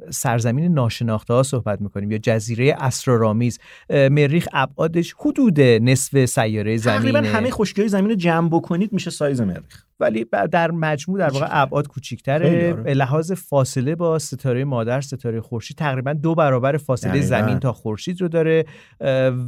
سرزمین 0.09 0.73
ناشناخته 0.73 1.33
ها 1.33 1.43
صحبت 1.43 1.81
می‌کنیم 1.81 2.11
یا 2.11 2.17
جزیره 2.17 2.75
اسرارآمیز. 2.79 3.59
مریخ 3.89 4.47
ابعادش 4.53 5.15
حدود 5.19 5.61
نصف 5.61 6.25
سیاره 6.25 6.79
تقریبا 6.79 7.19
زمینه. 7.19 7.33
همه 7.33 7.49
خشکی 7.49 7.87
زمین 7.87 8.09
رو 8.09 8.15
جمع 8.15 8.49
بکنید 8.49 8.93
میشه 8.93 9.09
سایز 9.09 9.41
مریخ. 9.41 9.85
ولی 9.99 10.25
در 10.51 10.71
مجموع 10.71 11.19
در 11.19 11.29
واقع. 11.29 11.47
ابعاد 11.49 11.87
کوچیک‌تره 11.87 12.47
آره. 12.47 12.73
به 12.73 12.93
لحاظ 12.93 13.31
فاصله 13.31 13.95
با 13.95 14.19
ستاره 14.19 14.63
مادر 14.63 15.01
ستاره 15.01 15.41
خورشید 15.41 15.77
تقریبا 15.77 16.13
دو 16.13 16.35
برابر 16.35 16.77
فاصله 16.77 17.11
دقیقاً. 17.11 17.27
زمین 17.27 17.59
تا 17.59 17.73
خورشید 17.73 18.21
رو 18.21 18.27
داره 18.27 18.65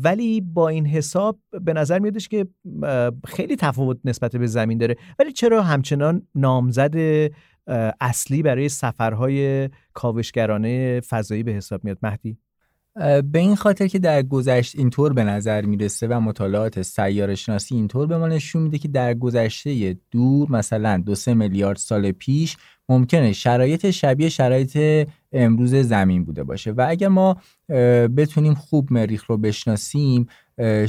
ولی 0.04 0.42
با 0.42 0.70
این 0.70 0.86
حساب 0.86 1.40
به 1.62 1.74
نظر 1.74 2.00
میادش 2.00 2.28
که 2.28 2.48
خیلی 3.26 3.56
تفاوت 3.56 3.98
نسبت 4.06 4.36
به 4.36 4.48
زمین 4.48 4.78
داره 4.78 4.96
ولی 5.20 5.32
چرا 5.32 5.62
همچنان 5.64 6.28
نامزد 6.36 6.96
اصلی 8.02 8.42
برای 8.42 8.70
سفرهای 8.70 9.70
کاوشگرانه 9.94 11.00
فضایی 11.00 11.44
به 11.44 11.52
حساب 11.52 11.84
میاد 11.84 11.98
مهدی 12.04 12.38
به 13.32 13.40
این 13.40 13.56
خاطر 13.56 13.88
که 13.88 14.00
در 14.00 14.24
گذشت 14.24 14.76
اینطور 14.76 15.14
به 15.14 15.24
نظر 15.24 15.62
می‌رسه 15.62 16.08
و 16.08 16.20
مطالعات 16.20 16.82
سیاره 16.82 17.36
شناسی 17.36 17.76
اینطور 17.76 18.08
به 18.08 18.18
ما 18.18 18.28
نشون 18.28 18.62
میده 18.62 18.78
که 18.78 18.88
در 18.88 19.14
گذشته 19.14 19.98
دور 20.12 20.52
مثلا 20.52 20.98
دو 21.06 21.16
سه 21.16 21.34
میلیارد 21.34 21.78
سال 21.78 22.12
پیش 22.12 22.58
ممکنه 22.90 23.34
شرایط 23.34 23.90
شبیه 23.90 24.30
شرایط 24.30 25.08
امروز 25.32 25.76
زمین 25.76 26.26
بوده 26.26 26.44
باشه. 26.44 26.72
و 26.72 26.86
اگر 26.90 27.08
ما 27.08 27.38
بتونیم 28.18 28.54
خوب 28.54 28.94
مریخ 28.94 29.26
رو 29.26 29.38
بشناسیم 29.38 30.28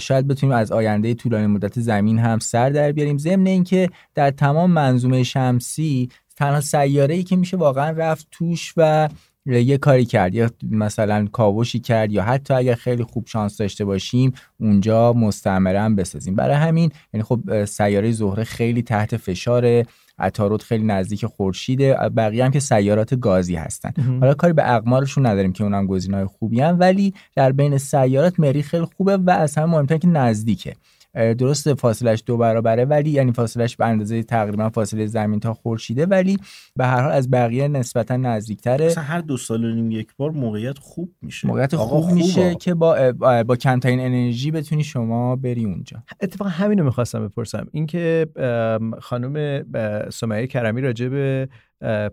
شاید 0.01 0.29
بتونیم 0.29 0.57
از 0.57 0.73
آینده 0.73 1.15
طولانی 1.15 1.47
مدت 1.47 1.81
زمین 1.81 2.19
هم 2.19 2.39
سر 2.39 2.71
در 2.71 2.93
بیاریم. 2.93 3.19
ضمن 3.19 3.47
اینکه 3.47 3.91
در 4.15 4.31
تمام 4.31 4.71
منظومه 4.71 5.23
شمسی 5.23 6.09
تنها 6.37 6.61
سیاره 6.61 7.15
ای 7.15 7.23
که 7.23 7.37
میشه 7.37 7.57
واقعا 7.57 7.91
رفت 7.91 8.29
توش 8.31 8.75
و 8.77 9.09
یه 9.49 9.79
کاری 9.79 10.05
کرد 10.05 10.35
یا 10.35 10.51
مثلا 10.63 11.27
کاوشی 11.33 11.79
کرد 11.79 12.13
یا 12.13 12.23
حتی 12.23 12.55
اگر 12.55 12.75
خیلی 12.75 13.05
خوب 13.05 13.27
شانس 13.27 13.57
داشته 13.57 13.85
باشیم 13.85 14.33
اونجا 14.61 15.13
مستعمره 15.13 15.89
بسازیم. 15.89 16.35
برای 16.35 16.57
همین 16.57 16.93
یعنی 17.15 17.25
خب 17.25 17.65
سیاره 17.65 18.11
زهره 18.11 18.45
خیلی 18.45 18.83
تحت 18.83 19.17
فشار 19.17 19.85
عطارد 20.19 20.63
خیلی 20.63 20.85
نزدیک 20.85 21.27
خورشیده 21.27 21.95
بقیه 21.95 22.45
هم 22.45 22.51
که 22.51 22.61
سیارات 22.61 23.15
گازی 23.15 23.57
هستن. 23.57 23.93
مهم. 23.99 24.21
حالا 24.21 24.35
کاری 24.35 24.53
به 24.53 24.75
اقمارشون 24.75 25.27
نداریم 25.27 25.53
که 25.53 25.65
اونم 25.65 25.87
گزینه‌های 25.87 26.27
خوبی 26.27 26.61
هم 26.61 26.81
ولی 26.81 27.15
در 27.37 27.53
بین 27.53 27.79
سیارات 27.79 28.41
مریخ 28.41 28.69
خیلی 28.69 28.87
خوبه 28.97 29.17
و 29.17 29.31
از 29.31 29.55
همه 29.55 29.67
مهمتر 29.67 29.97
که 29.97 30.09
نزدیکه. 30.09 30.75
اه، 31.15 31.35
درسته 31.35 31.75
فاصلش 31.75 32.23
دو 32.27 32.37
برابره 32.37 32.85
ولی 32.85 33.11
یعنی 33.11 33.33
فاصلش 33.33 33.77
به 33.77 33.87
اندازه 33.87 34.23
تقریبا 34.23 34.71
فاصله 34.71 35.07
زمین 35.07 35.41
تا 35.41 35.55
خورشیده 35.55 36.07
ولی 36.07 36.39
به 36.77 36.87
هر 36.87 37.03
حال 37.03 37.13
از 37.13 37.31
بقیه 37.31 37.69
نسبتا 37.69 38.17
نزدیکتره. 38.17 38.87
مثلا 38.87 39.05
هر 39.05 39.21
دو 39.21 39.37
سال 39.37 39.65
و 39.65 39.75
نیم 39.75 39.91
یک 39.91 40.09
بار 40.17 40.31
موقعیت 40.31 40.79
خوب 40.79 41.13
میشه. 41.23 41.49
موقعیت 41.49 41.75
آقا 41.75 42.01
خوب 42.01 42.13
میشه. 42.13 42.55
که 42.55 42.75
با 42.75 43.13
با 43.47 43.57
کمترین 43.57 44.01
انرژی 44.01 44.51
بتونی 44.51 44.85
شما 44.85 45.37
بری 45.37 45.65
اونجا. 45.65 46.03
اتفاقا 46.21 46.51
همینو 46.51 46.85
می‌خواستم 46.85 47.29
بپرسم. 47.29 47.67
اینکه 47.73 48.27
خانم 49.01 49.65
سمیه 50.11 50.47
کرمی 50.47 50.81
راجع 50.81 51.09
به 51.09 51.49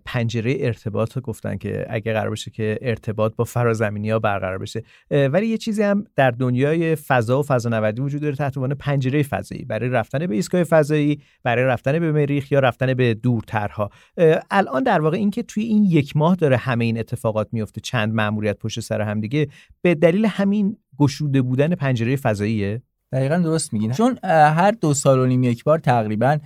پنجره 0.05 0.55
ارتباط 0.59 1.13
رو 1.15 1.21
گفتن 1.21 1.57
که 1.57 1.85
اگه 1.89 2.13
قرار 2.13 2.29
بشه 2.29 2.51
که 2.51 2.79
ارتباط 2.81 3.35
با 3.35 3.43
فرازمینی 3.43 4.09
ها 4.09 4.19
برقرار 4.19 4.57
بشه. 4.57 4.83
ولی 5.11 5.47
یه 5.47 5.57
چیزی 5.57 5.83
هم 5.83 6.03
در 6.15 6.31
دنیای 6.31 6.95
فضا 6.95 7.39
و 7.39 7.43
فضانوردی 7.43 8.01
وجود 8.01 8.21
داره 8.21 8.35
تحت 8.35 8.57
عنوان 8.57 8.75
پنجره 8.75 9.23
فضایی. 9.23 9.65
برای 9.65 9.89
رفتن 9.89 10.27
به 10.27 10.35
ایستگاه 10.35 10.63
فضایی 10.63 11.21
برای 11.43 11.65
رفتن 11.65 11.99
به 11.99 12.11
مریخ 12.11 12.51
یا 12.51 12.59
رفتن 12.59 12.93
به 12.93 13.13
دورترها. 13.13 13.89
الان 14.51 14.83
در 14.83 15.01
واقع 15.01 15.17
اینکه 15.17 15.43
توی 15.43 15.63
این 15.63 15.83
یک 15.83 16.17
ماه 16.17 16.35
داره 16.35 16.57
همه 16.57 16.85
این 16.85 16.99
اتفاقات 16.99 17.47
میفته 17.51 17.81
چند 17.81 18.13
مأموریت 18.13 18.59
پشت 18.59 18.79
سر 18.79 19.01
هم 19.01 19.21
دیگه 19.21 19.47
به 19.81 19.95
دلیل 19.95 20.25
همین 20.25 20.77
گشوده 20.99 21.41
بودن 21.41 21.75
پنجره 21.75 22.15
فضاییه؟ 22.15 22.81
دقیقا 23.11 23.37
درست 23.37 23.73
میگین 23.73 23.91
چون 23.91 24.17
هر 24.23 24.71
دو 24.71 24.93
سال 24.93 25.19
و 25.19 25.25
نیم 25.25 25.43
یک 25.43 25.63
بار 25.63 25.79
تقریبا 25.79 26.37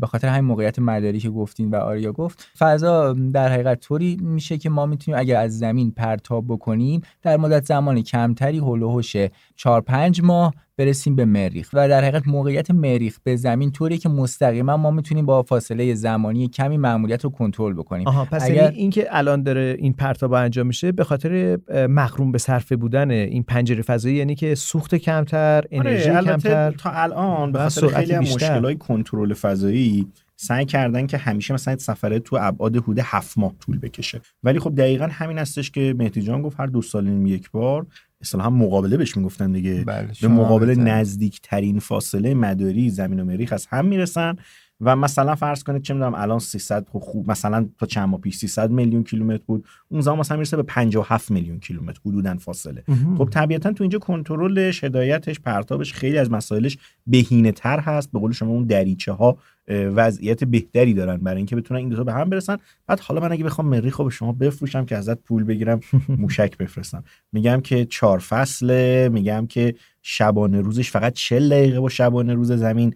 به 0.00 0.06
خاطر 0.06 0.28
همین 0.28 0.44
موقعیت 0.44 0.78
مداری 0.78 1.18
که 1.20 1.30
گفتین 1.30 1.70
و 1.70 1.76
آریا 1.76 2.12
گفت. 2.12 2.48
فضا 2.58 3.12
در 3.12 3.48
حقیقت 3.48 3.80
طوری 3.80 4.16
میشه 4.22 4.58
که 4.58 4.70
ما 4.70 4.86
می‌تونیم 4.86 5.20
اگر 5.20 5.36
از 5.40 5.58
زمین 5.58 5.90
پرتاب 5.90 6.44
بکنیم 6.48 7.00
در 7.22 7.36
مدت 7.36 7.64
زمان 7.64 8.02
کمتری 8.02 8.58
هول 8.58 8.82
و 8.82 8.90
هوش 8.90 9.16
4 9.56 9.80
5 9.80 10.22
ماه 10.22 10.54
برسیم 10.78 11.16
به 11.16 11.24
مریخ. 11.24 11.70
و 11.72 11.88
در 11.88 12.00
حقیقت 12.00 12.28
موقعیت 12.28 12.70
مریخ 12.70 13.18
به 13.24 13.36
زمین 13.36 13.72
طوری 13.72 13.98
که 13.98 14.08
مستقیما 14.08 14.76
ما 14.76 14.90
می‌تونیم 14.90 15.26
با 15.26 15.42
فاصله 15.42 15.94
زمانی 15.94 16.48
کمی 16.48 16.76
مأموریت 16.78 17.24
رو 17.24 17.30
کنترل 17.30 17.72
بکنیم. 17.74 18.08
آها 18.08 18.24
پس 18.24 18.44
اگر- 18.44 18.54
یعنی 18.54 18.76
این 18.76 18.90
که 18.90 19.06
الان 19.10 19.42
داره 19.42 19.76
این 19.78 19.92
پرتاب 19.92 20.32
انجام 20.32 20.66
میشه 20.66 20.92
به 20.92 21.04
خاطر 21.04 21.58
اه، 21.68 21.86
مخروم 21.86 22.32
به 22.32 22.38
صرفه 22.38 22.76
بودن 22.76 23.10
این 23.10 23.42
پنجره 23.42 23.82
فضایی 23.82 24.16
یعنی 24.16 24.34
که 24.34 24.54
سوخت 24.54 24.94
کمتر 24.94 25.64
انرژی 25.70 26.10
آره 26.10 26.24
کمتر. 26.24 26.70
تا 26.70 26.90
الان 26.90 27.52
به 27.52 27.58
خاطر 27.58 27.68
سرعت 27.80 27.94
خیلی. 27.94 28.16
مشکلات 28.18 28.78
کنترل 28.78 29.34
فضایی 29.46 30.06
سعی 30.36 30.64
کردن 30.64 31.06
که 31.06 31.16
همیشه 31.16 31.54
مثلا 31.54 31.76
سفره 31.76 32.18
تو 32.18 32.38
ابعاد 32.40 32.76
حدود 32.76 32.98
هفت 33.02 33.38
ماه 33.38 33.52
طول 33.60 33.78
بکشه. 33.78 34.20
ولی 34.42 34.58
خب 34.58 34.74
دقیقا 34.74 35.08
همین 35.10 35.38
هستش 35.38 35.70
که 35.70 35.94
مهدی 35.98 36.22
جان 36.22 36.42
گفت 36.42 36.60
هر 36.60 36.66
دو 36.66 36.82
سال 36.82 37.26
یک 37.26 37.50
بار 37.50 37.86
اصطلاحا 38.20 38.50
مقابله 38.50 38.96
بهش 38.96 39.16
می‌گفتن 39.16 39.52
دیگه. 39.52 39.84
بله، 39.84 40.08
به 40.22 40.28
مقابله. 40.28 40.74
نزدیکترین 40.74 41.78
فاصله 41.78 42.34
مداری 42.34 42.90
زمین 42.90 43.20
و 43.20 43.24
مریخ 43.24 43.52
از 43.52 43.66
هم 43.66 43.84
می‌رسن. 43.86 44.36
و 44.80 44.96
مثلا 44.96 45.34
فرض 45.34 45.62
کنید 45.62 45.82
چه 45.82 45.94
می‌دونم 45.94 46.14
الان 46.14 46.38
300 46.38 46.86
خب 46.92 46.98
خوب 46.98 47.30
مثلا 47.30 47.68
تا 47.78 47.86
چند 47.86 48.08
ماه 48.08 48.20
پیش 48.20 48.36
300 48.36 48.70
میلیون 48.70 49.04
کیلومتر 49.04 49.42
بود. 49.46 49.64
اون 49.88 50.00
زمان 50.00 50.18
مثلا 50.18 50.36
می‌رسه 50.36 50.56
به 50.56 50.62
57 50.62 51.30
میلیون 51.30 51.60
کیلومتر 51.60 52.00
حدودا 52.06 52.36
فاصله. 52.36 52.84
خب 53.18 53.28
طبیعتا 53.30 53.72
تو 53.72 53.84
اینجا 53.84 53.98
کنترلش 53.98 54.84
هدایتش 54.84 55.40
پرتابش 55.40 55.92
خیلی 55.92 56.18
از 56.18 56.30
مسائلش 56.30 56.78
بهینه 57.06 57.52
تر 57.52 57.80
هست. 57.80 58.12
به 58.12 58.18
قول 58.18 58.32
شما 58.32 58.50
اون 58.50 58.64
دریچه 58.64 59.12
ها 59.12 59.38
وضعیت 59.68 60.44
بهتری 60.44 60.94
دارن 60.94 61.16
برای 61.16 61.36
اینکه 61.36 61.56
بتونن 61.56 61.80
این 61.80 61.88
دو 61.88 61.96
تا 61.96 62.04
به 62.04 62.12
هم 62.12 62.30
برسن. 62.30 62.56
بعد 62.86 63.00
حالا 63.00 63.20
من 63.20 63.32
اگه 63.32 63.44
بخوام 63.44 63.68
مریخ 63.68 63.96
رو 63.96 64.04
به 64.04 64.10
شما 64.10 64.32
بفروشم 64.32 64.84
که 64.84 64.96
ازت 64.96 65.18
پول 65.22 65.44
بگیرم 65.44 65.80
موشک 66.08 66.56
بفرستم. 66.56 67.04
میگم 67.32 67.60
که 67.60 67.84
چهار 67.84 68.18
فصله. 68.18 69.08
میگم 69.12 69.46
که 69.46 69.74
شبانه 70.02 70.60
روزش 70.60 70.90
فقط 70.90 71.12
40 71.12 71.50
دقیقه 71.50 71.80
با 71.80 71.88
شبانه 71.88 72.34
روز 72.34 72.52
زمین. 72.52 72.94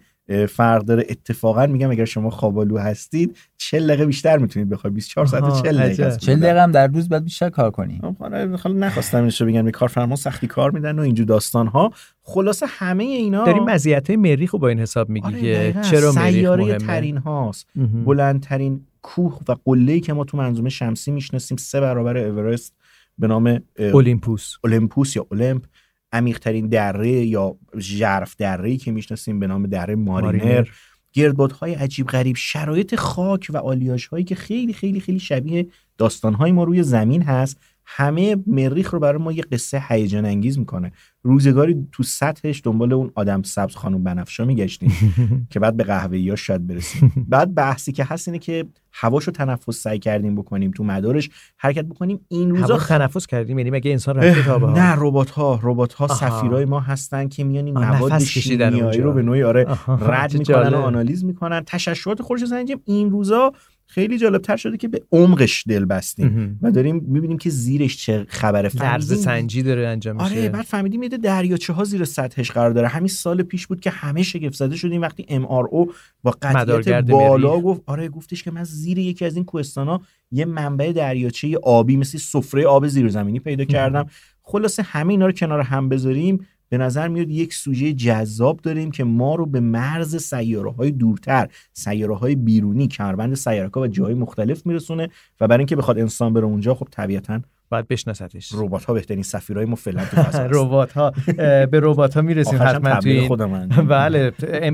فرق 0.49 0.81
داره. 0.81 1.05
اتفاقا 1.09 1.65
میگم 1.65 1.91
اگر 1.91 2.05
شما 2.05 2.29
خوابالو 2.29 2.77
هستید 2.77 3.37
40 3.57 3.87
دقیقه 3.87 4.05
بیشتر 4.05 4.37
می‌تونید 4.37 4.69
بخواید 4.69 4.93
24 4.93 5.25
ساعت 5.25 5.43
آها، 5.43 5.61
40 5.61 5.77
دقیقه 5.77 5.91
عجب. 5.91 6.03
است. 6.03 6.19
40 6.19 6.39
دقیقه 6.39 6.63
هم 6.63 6.71
در 6.71 6.87
روز 6.87 7.09
باید 7.09 7.23
بیشتر 7.23 7.49
کار 7.49 7.71
کنیم 7.71 8.01
خب، 8.01 8.17
حالا 8.17 8.45
نخواستم 8.65 9.21
اینشو 9.21 9.45
بگم. 9.45 9.65
به 9.65 9.71
کارفرما 9.71 10.15
سختی 10.15 10.47
کار 10.47 10.71
میدن 10.71 10.99
و 10.99 11.01
اینجور 11.01 11.25
داستان 11.25 11.67
ها 11.67 11.91
خلاصه 12.23 12.65
همه 12.69 13.03
اینا 13.03 13.45
داریم 13.45 13.63
مزیت 13.63 14.09
های 14.09 14.17
مریخ 14.17 14.51
رو 14.51 14.59
با 14.59 14.67
این 14.67 14.79
حساب 14.79 15.09
میگی 15.09 15.27
آره،. 15.27 15.75
چرا 15.81 16.11
مریخ 16.11 16.33
سیاره 16.33 16.63
مهمه؟ 16.63 16.77
ترین 16.77 17.17
هاست. 17.17 17.67
بلندترین 18.05 18.81
کوه 19.01 19.39
و 19.47 19.55
قله 19.65 19.99
که 19.99 20.13
ما 20.13 20.23
تو 20.23 20.37
منظومه 20.37 20.69
شمسی 20.69 21.11
می‌شناسیم 21.11 21.57
سه 21.57 21.81
برابر 21.81 22.17
اورست 22.17 22.73
به 23.17 23.27
نام 23.27 23.59
اولیمپوس 23.79 24.55
اولمپوس 24.63 25.15
یا 25.15 25.27
اولمپ. 25.31 25.63
عمیقترین 26.11 26.67
دره 26.67 27.11
یا 27.11 27.55
ژرف 27.79 28.35
دره 28.35 28.77
که 28.77 28.91
می‌شناسیم 28.91 29.39
به 29.39 29.47
نام 29.47 29.67
دره 29.67 29.95
مارینر, 29.95 30.43
مارینر. 30.45 30.67
گردبادهای 31.13 31.73
عجیب 31.73 32.07
غریب 32.07 32.35
شرایط 32.35 32.95
خاک 32.95 33.47
و 33.53 33.57
آلیاژ 33.57 34.07
هایی 34.07 34.23
که 34.23 34.35
خیلی 34.35 34.73
خیلی 34.73 34.99
خیلی 34.99 35.19
شبیه 35.19 35.67
داستان 35.97 36.51
ما 36.51 36.63
روی 36.63 36.83
زمین 36.83 37.21
هست 37.21 37.57
همه 37.85 38.37
مریخ 38.47 38.93
رو 38.93 38.99
برای 38.99 39.21
ما 39.21 39.31
یه 39.31 39.43
قصه 39.43 39.83
هیجان 39.87 40.25
انگیز 40.25 40.59
می‌کنه 40.59 40.91
روزگاری 41.23 41.87
تو 41.91 42.03
سطحش 42.03 42.61
دنبال 42.63 42.93
اون 42.93 43.11
آدم 43.15 43.41
سبز 43.41 43.75
خانم 43.75 44.03
بنفشا 44.03 44.45
میگشتیم 44.45 44.91
که 45.51 45.59
بعد 45.59 45.77
به 45.77 45.83
قهوه‌ای 45.83 46.29
ها 46.29 46.35
شاید 46.35 46.67
برسیم 46.67 47.25
بعد 47.29 47.55
بحثی 47.55 47.91
که 47.91 48.03
هست 48.03 48.27
اینه 48.27 48.39
که 48.39 48.65
هواشو 48.93 49.31
تنفس 49.31 49.81
سعی 49.81 49.99
کردیم 49.99 50.35
بکنیم 50.35 50.71
تو 50.71 50.83
مدارش 50.83 51.29
حرکت 51.57 51.85
بکنیم 51.85 52.19
این 52.27 52.49
روزا 52.49 52.65
هوا 52.65 52.75
رو 52.75 52.79
تنفس 52.79 53.27
کردیم 53.27 53.57
یعنی 53.57 53.71
مگه 53.71 53.91
انسان 53.91 54.15
رفته 54.15 54.43
تا 54.43 54.59
به 54.59 54.67
نه 54.67 54.95
ربات 54.97 55.29
ها 55.29 55.59
ربات 55.63 55.93
ها. 55.93 56.07
سفیرای 56.07 56.65
ما 56.65 56.79
هستن 56.79 57.27
که 57.27 57.43
میان 57.43 57.65
این 57.65 57.77
مواد 57.77 58.19
شیمیایی. 58.19 59.01
رو 59.01 59.13
به 59.13 59.21
نوعی 59.21 59.43
آره 59.43 59.67
رد 59.87 60.37
می‌کنن 60.37 60.73
و. 60.73 60.77
آنالیز 60.77 61.25
می‌کنن 61.25 61.63
تشعشعات 61.65 62.21
خورش 62.21 62.45
زنجیم 62.45 62.81
این 62.85 63.11
روزا 63.11 63.51
خیلی 63.91 64.17
جالب 64.17 64.41
تر 64.41 64.57
شده 64.57 64.77
که 64.77 64.87
به 64.87 65.01
عمقش 65.11 65.63
دل 65.67 65.85
بستیم. 65.85 66.59
و 66.61 66.71
داریم 66.71 67.05
می‌بینیم 67.07 67.37
که 67.37 67.49
زیرش 67.49 67.97
چه 67.97 68.25
خبره 68.29 68.69
فهمیدیم. 68.69 69.17
سنجی 69.17 69.63
داره 69.63 69.87
انجام 69.87 70.15
میشه. 70.15 70.25
آره 70.25 70.49
بعد 70.49 70.65
فهمیدیم 70.65 71.03
یه 71.03 71.09
دریاچه 71.09 71.73
ها 71.73 71.83
زیر 71.83 72.05
سطحش 72.05 72.51
قرار 72.51 72.71
داره. 72.71 72.87
همین 72.87 73.07
سال 73.07 73.43
پیش 73.43 73.67
بود 73.67 73.79
که 73.79 73.89
همه 73.89 74.23
شگفت 74.23 74.55
زده 74.55 74.75
شدیم. 74.75 75.01
وقتی 75.01 75.25
ام 75.29 75.45
آر 75.45 75.67
او 75.71 75.91
با 76.23 76.31
قطعیت 76.41 77.05
بالا 77.05 77.51
مریخ. 77.51 77.65
گفت 77.65 77.81
آره 77.85 78.09
گفتش 78.09 78.43
که 78.43 78.51
من 78.51 78.63
زیر 78.63 78.97
یکی 78.97 79.25
از 79.25 79.35
این 79.35 79.45
کوهستانا 79.45 80.01
یه 80.31 80.45
منبع 80.45 80.91
دریاچه 80.91 81.57
آبی 81.63 81.97
مثل 81.97 82.17
سفره 82.17 82.67
آب 82.67 82.87
زیرزمینی 82.87 83.39
پیدا 83.39 83.65
کردم. 83.65 84.05
خلاصه 84.41 84.83
همه 84.83 85.13
اینا 85.13 85.25
رو 85.25 85.31
کنار 85.31 85.59
هم 85.59 85.89
بذاریم. 85.89 86.47
به 86.71 86.77
نظر 86.77 87.07
میاد 87.07 87.29
یک 87.29 87.53
سوژه 87.53 87.93
جذاب 87.93 88.59
داریم 88.61 88.91
که 88.91 89.03
ما 89.03 89.35
رو 89.35 89.45
به 89.45 89.59
مرز 89.59 90.15
سیاره 90.15 90.71
های 90.71 90.91
دورتر 90.91 91.49
سیاره 91.73 92.15
های 92.15 92.35
بیرونی 92.35 92.87
کمربند 92.87 93.33
سیارکا 93.33 93.81
و 93.81 93.87
جای 93.87 94.13
مختلف 94.13 94.65
میرسونه 94.65 95.09
و 95.41 95.47
برای 95.47 95.59
اینکه 95.59 95.75
بخواد 95.75 95.99
انسان 95.99 96.33
بره 96.33 96.45
اونجا 96.45 96.75
خب 96.75 96.87
طبیعتا 96.91 97.41
باید 97.71 97.87
بشناستش 97.87 98.51
ربات 98.55 98.85
ها 98.85 98.93
بهترین 98.93 99.23
سفیرای 99.23 99.65
ما 99.65 99.75
فعلا 99.75 100.05
تو 100.05 100.17
فضا. 100.23 100.45
ربات 100.45 100.91
ها 100.91 101.11
به 101.37 101.79
ربات 101.83 102.13
ها 102.13 102.21
می‌رسیم 102.21 102.59
حتما 102.61 102.89
تبلیغ 102.89 103.41
این 103.41 103.85
بله 103.97 104.31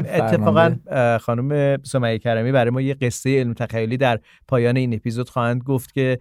اتفاقا 0.09 0.75
خانم 1.21 1.77
سمیه 1.83 2.19
کرمی 2.19 2.51
برای 2.51 2.71
ما 2.71 2.81
یه 2.81 2.93
قصه 2.93 3.39
علم 3.39 3.53
تخیلی 3.53 3.97
در 3.97 4.19
پایان 4.47 4.77
این 4.77 4.93
اپیزود 4.93 5.29
خواهند 5.29 5.63
گفت 5.63 5.93
که 5.93 6.17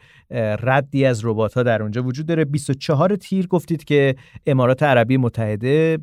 ردی 0.62 1.04
از 1.04 1.24
ربات 1.24 1.54
ها 1.54 1.62
در 1.62 1.82
اونجا 1.82 2.02
وجود 2.02 2.26
داره. 2.26 2.44
24 2.44 3.16
تیر 3.16 3.46
گفتید 3.46 3.84
که 3.84 4.14
امارات 4.46 4.82
عربی 4.82 5.16
متحده 5.16 5.98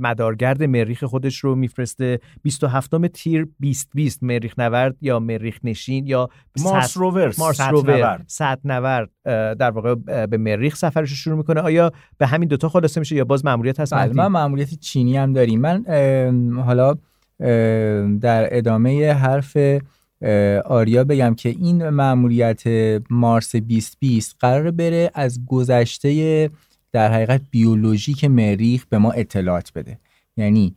مدارگرد 0.00 0.62
مریخ 0.62 1.04
خودش 1.04 1.38
رو 1.38 1.54
میفرسته. 1.54 2.18
27 2.42 3.06
تیر 3.08 3.48
2020 3.60 4.22
مریخ 4.22 4.58
نورد 4.58 4.96
یا 5.00 5.18
مریخ 5.18 5.58
نشین 5.64 6.06
یا 6.06 6.28
مارس 6.60 6.90
سط- 6.90 6.96
روور 6.96 7.34
مارس 7.38 7.60
روور 7.60 8.20
نورد. 8.64 9.10
در 9.58 9.70
واقع 9.70 9.85
به 9.94 10.36
مریخ 10.36 10.76
سفرش 10.76 11.10
رو 11.10 11.16
شروع 11.16 11.36
می‌کنه. 11.36 11.60
آیا 11.60 11.92
به 12.18 12.26
همین 12.26 12.48
دوتا 12.48 12.68
خلاصه 12.68 13.00
میشه 13.00 13.16
یا 13.16 13.24
باز 13.24 13.44
مأموریت 13.44 13.80
هست؟ 13.80 13.94
بله؟ 13.94 14.12
من 14.12 14.26
مأموریت 14.26 14.74
چینی 14.74 15.16
هم 15.16 15.32
داریم. 15.32 15.60
من 15.60 15.84
حالا 16.66 16.94
در 18.20 18.56
ادامه 18.56 19.12
حرف 19.12 19.56
آریا 20.64 21.04
بگم 21.04 21.34
که 21.34 21.48
این 21.48 21.88
مأموریت 21.88 22.62
مارس 23.10 23.56
2020 23.56 24.36
قرار 24.40 24.70
بره 24.70 25.10
از 25.14 25.46
گذشته 25.46 26.50
در 26.92 27.12
حقیقت 27.12 27.40
بیولوژیک 27.50 28.24
مریخ 28.24 28.86
به 28.86 28.98
ما 28.98 29.12
اطلاعات 29.12 29.72
بده. 29.74 29.98
یعنی 30.36 30.74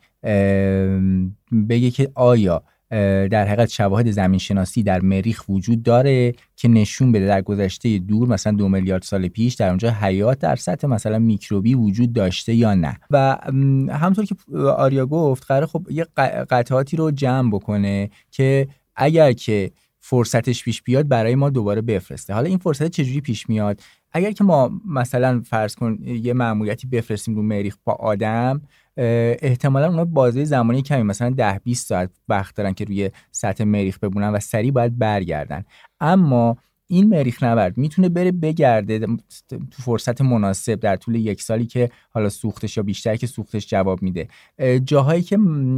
بگه 1.69 1.91
که 1.91 2.11
آیا 2.15 2.63
در 2.91 3.47
حقیقت 3.47 3.69
شواهد 3.69 4.11
زمین 4.11 4.39
شناسی 4.39 4.83
در 4.83 5.01
مریخ 5.01 5.43
وجود 5.49 5.83
داره 5.83 6.33
که 6.55 6.67
نشون 6.67 7.11
بده 7.11 7.27
در 7.27 7.41
گذشته 7.41 7.97
دور 7.97 8.27
مثلا 8.27 8.53
دو 8.53 8.69
میلیارد 8.69 9.01
سال 9.01 9.27
پیش 9.27 9.53
در 9.53 9.69
اونجا 9.69 9.91
حیات 9.91 10.39
در 10.39 10.55
سطح 10.55 10.87
مثلا 10.87 11.19
میکروبی 11.19 11.73
وجود 11.73 12.13
داشته 12.13 12.53
یا 12.53 12.73
نه. 12.73 12.99
و 13.09 13.37
همطور 13.91 14.25
که 14.25 14.35
آریا 14.59 15.05
گفت 15.05 15.45
قرار 15.45 15.65
خب 15.65 15.87
یه 15.89 16.05
قطعاتی 16.49 16.97
رو 16.97 17.11
جمع 17.11 17.51
بکنه 17.51 18.09
که 18.31 18.67
اگر 18.95 19.31
که 19.31 19.71
فرصتش 19.99 20.63
پیش 20.63 20.81
بیاد 20.81 21.07
برای 21.07 21.35
ما 21.35 21.49
دوباره 21.49 21.81
بفرسته. 21.81 22.33
حالا 22.33 22.47
این 22.47 22.57
فرصت 22.57 22.87
چجوری 22.87 23.21
پیش 23.21 23.49
میاد؟ 23.49 23.81
اگر 24.11 24.31
که 24.31 24.43
ما 24.43 24.71
مثلا 24.87 25.41
فرض 25.45 25.75
کن 25.75 25.97
یه 26.01 26.33
مأموریتی 26.33 26.87
بفرستیم 26.87 27.35
رو 27.35 27.41
مریخ 27.41 27.77
با 27.83 27.93
آدم 27.93 28.61
احتمالا 29.41 29.87
اونا 29.87 30.05
بازه 30.05 30.43
زمانی 30.43 30.81
کمی 30.81 31.03
مثلا 31.03 31.29
10 31.29 31.59
20 31.63 31.87
ساعت 31.87 32.09
وقت 32.29 32.55
دارن 32.55 32.73
که 32.73 32.85
روی 32.85 33.11
سطح 33.31 33.63
مریخ 33.63 33.99
بمونن 33.99 34.29
و 34.29 34.39
سریع 34.39 34.71
باید 34.71 34.97
برگردن. 34.97 35.63
اما 35.99 36.57
این 36.91 37.09
مریخ 37.09 37.43
نورد 37.43 37.77
می‌تونه 37.77 38.09
بره 38.09 38.31
بگرده 38.31 38.99
تو 39.49 39.57
فرصت 39.71 40.21
مناسب 40.21 40.75
در 40.75 40.95
طول 40.95 41.15
یک 41.15 41.41
سالی 41.41 41.65
که 41.65 41.89
حالا 42.09 42.29
سوختش 42.29 42.77
یا 42.77 42.83
بیشتر 42.83 43.15
که 43.15 43.27
سوختش 43.27 43.67
جواب 43.67 44.01
میده. 44.01 44.27
اه، 44.59 44.79
جاهایی 44.79 45.21
که 45.21 45.37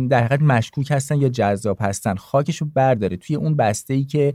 در 0.09 0.23
حقیقت 0.23 0.41
مشکوک 0.41 0.91
هستن 0.91 1.21
یا 1.21 1.29
جذاب 1.29 1.77
هستن 1.81 2.15
خاکش 2.15 2.57
رو 2.57 2.67
برداره. 2.75 3.17
توی 3.17 3.35
اون 3.35 3.55
بسته 3.55 3.93
ای 3.93 4.03
که 4.03 4.33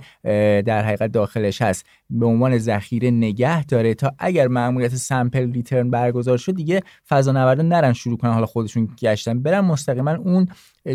در 0.62 0.84
حقیقت 0.84 1.12
داخلش 1.12 1.62
هست. 1.62 1.87
به 2.11 2.26
عنوان 2.26 2.59
ذخیره 2.59 3.11
نگه 3.11 3.64
داره 3.64 3.94
تا 3.94 4.12
اگر 4.18 4.48
مأموریت 4.48 4.94
سمپل 4.94 5.52
ریترن 5.52 5.90
برگزار 5.90 6.38
شد 6.38 6.54
دیگه 6.54 6.82
فضانوردا 7.09 7.62
نرن 7.62 7.92
شروع 7.92 8.18
کنن 8.18 8.32
حالا 8.32 8.46
خودشون 8.46 8.88
گشتن 8.98 9.42
برن 9.42 9.61
مستقیما 9.61 10.14
اون 10.14 10.48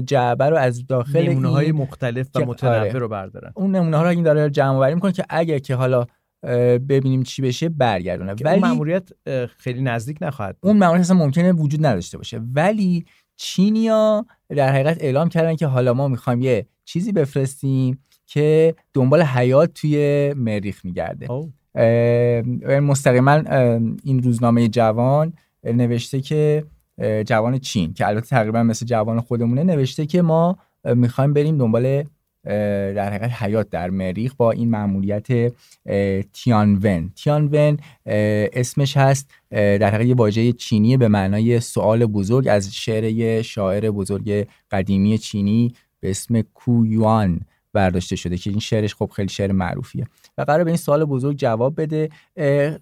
جعبه 0.06 0.50
رو 0.50 0.58
از 0.58 0.88
داخل 0.88 1.30
نمونه 1.30 1.48
های 1.48 1.72
مختلف 1.72 2.28
و 2.36 2.40
متنوع 2.46 2.80
آره. 2.80 2.92
رو 2.92 3.08
بردارن 3.08 3.52
اون 3.56 3.76
نمونه 3.76 3.98
ها 3.98 4.04
رو 4.04 4.10
این 4.10 4.24
داره 4.24 4.50
جمع 4.50 4.76
آوری 4.76 4.96
می‌کنه 4.96 5.12
که 5.12 5.26
اگر 5.30 5.60
که 5.60 5.76
حالا 5.76 6.06
ببینیم 6.90 7.24
چی 7.24 7.42
بشه 7.42 7.70
برگردونه 7.70 8.32
ولی 8.32 8.50
اون 8.50 8.60
ماموریت 8.60 9.10
اه، 9.26 9.46
خیلی 9.46 9.82
نزدیک 9.82 10.18
نخواهد. 10.22 10.58
اون 10.62 10.78
مأموریت 10.78 11.02
اصلا 11.02 11.18
ممکنه 11.18 11.52
وجود 11.52 11.86
نداشته 11.86 12.18
باشه 12.18 12.42
ولی 12.54 13.06
چینیا 13.36 14.26
در 14.50 14.74
حقیقت 14.74 14.98
اعلام 15.02 15.30
کردن 15.30 15.56
که 15.56 15.68
حالا 15.68 15.94
ما 15.94 16.08
می‌خوایم 16.08 16.42
یه 16.42 16.66
چیزی 16.86 17.12
بفرستیم 17.12 18.00
که 18.34 18.76
دنبال 18.94 19.22
حیات 19.22 19.74
توی 19.74 20.34
مریخ 20.38 20.86
میگرده. 20.86 21.28
مستقیما 22.82 23.34
این 24.04 24.24
روزنامه 24.24 24.68
جوان 24.68 25.34
نوشته 25.64 26.22
که 26.22 26.64
جوان 27.26 27.60
چین 27.60 27.94
که 27.94 28.08
البته 28.08 28.28
تقریبا 28.28 28.64
مثل 28.64 28.86
جوان 28.86 29.22
خودمونه 29.22 29.64
نوشته 29.64 30.06
که 30.06 30.22
ما 30.22 30.58
می‌خوایم 30.96 31.34
بریم 31.34 31.58
دنبال 31.58 32.04
در 32.96 33.14
حقیقت 33.14 33.44
حیات 33.44 33.70
در 33.70 33.90
مریخ 33.90 34.34
با 34.36 34.52
این 34.52 35.20
تیانون. 36.34 37.12
تیانون 37.16 37.78
اه، 38.06 38.48
اسمش 38.54 38.98
هست 38.98 39.30
در 39.52 39.90
حقیقت 39.90 40.06
یه 40.06 40.16
واژه 40.16 40.52
چینی 40.52 40.98
به 40.98 41.08
معنای 41.08 41.60
سوال 41.60 42.06
بزرگ 42.06 42.48
از 42.48 42.76
شعر 42.76 43.42
شاعر 43.42 43.92
بزرگ 43.92 44.48
قدیمی 44.72 45.18
چینی 45.18 45.74
به 46.00 46.10
اسم 46.10 46.42
کویوان. 46.42 47.42
برداشته 47.74 48.16
شده 48.16 48.38
که 48.38 48.50
این 48.50 48.60
شعرش 48.60 48.96
خب 48.96 49.12
خیلی 49.16 49.30
شعر 49.30 49.52
معروفیه 49.52 50.06
و 50.38 50.42
قرار 50.42 50.64
به 50.64 50.70
این 50.70 50.78
سوال 50.78 51.06
بزرگ 51.06 51.38
جواب 51.38 51.82
بده 51.82 52.10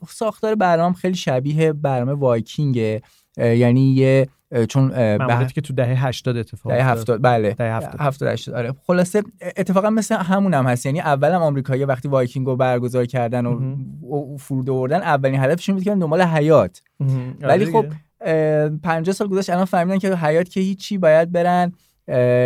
ساختار 0.10 0.56
برنامه 0.56 0.96
خیلی 0.96 1.16
شبیه 1.16 1.74
برنامه 1.74 2.14
وایکینگه 2.14 3.02
یعنی 3.38 3.94
یه 3.94 4.28
چون 4.70 4.88
به- 5.18 5.48
که 5.56 5.62
تو 5.62 5.74
دهه 5.74 6.06
80 6.08 6.38
اتفاق 6.38 6.72
دهه 6.74 6.82
افتاد. 6.82 6.98
هفتاد 6.98 7.20
بله 7.24 7.54
دهه 7.54 7.76
70. 7.76 7.96
هفتاد 8.02 8.30
هشتاد 8.30 8.56
آره 8.56 8.74
خلاصه 8.88 9.24
اتفاقا 9.58 9.90
مثل 9.90 10.16
همون 10.16 10.54
هم 10.54 10.68
هست 10.68 10.86
یعنی 10.86 11.00
اول 11.00 11.32
هم 11.32 11.42
آمریکایی‌ها 11.42 11.88
وقتی 11.88 12.08
وایکینگ 12.08 12.46
رو 12.48 12.56
برگزار 12.56 13.06
کردن 13.06 13.46
و, 13.46 13.76
و 14.16 14.38
فرود 14.38 14.70
آوردن 14.70 15.02
اولین 15.02 15.44
هدفشون 15.44 15.76
بود 15.76 15.84
که 15.84 15.90
دنبال 15.96 16.22
حیات 16.22 16.82
مهم. 17.00 17.36
ولی 17.42 17.64
آره 17.64 17.74
خب 17.74 17.82
دیگه. 17.82 17.96
اه، 18.22 18.70
50 18.70 19.14
سال 19.16 19.28
گذشت 19.28 19.50
الان 19.50 19.66
فهمیدن 19.66 19.98
که 19.98 20.16
حیات 20.16 20.50
که 20.50 20.60
هیچی 20.60 20.98
باید 20.98 21.32
برن 21.32 21.72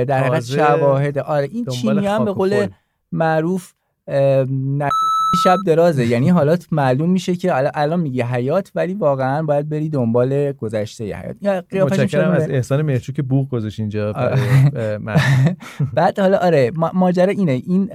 در 0.08 0.20
حقیقت 0.24 0.46
شواهد. 0.46 1.18
آره 1.18 1.50
این 1.52 1.66
چینی 1.66 2.06
هم 2.08 2.26
به 2.26 2.32
قول. 2.32 2.68
معروف 3.12 3.74
شب 5.44 5.58
درازه. 5.66 6.06
یعنی 6.06 6.30
حالا 6.30 6.58
معلوم 6.72 7.10
میشه 7.10 7.36
که 7.36 7.78
الان- 7.78 8.00
میگه 8.00 8.26
حیات 8.26 8.72
ولی 8.76 8.94
واقعا 8.94 9.44
باید 9.44 9.70
بری 9.70 9.90
دنبال 9.90 10.52
گذشته 10.52 11.04
حیات. 11.04 11.36
متشکرم 11.74 12.32
از 12.32 12.50
احسان 12.50 12.82
مرچو 12.82 13.12
که 13.14 13.22
بوق 13.22 13.50
گذاشت 13.50 13.80
اینجا. 13.80 14.14
بعد 15.94 16.20
حالا 16.20 16.38
آره 16.38 16.72
ما- 16.76 16.92
ماجرا 16.94 17.32
اینه. 17.32 17.52
این 17.52 17.90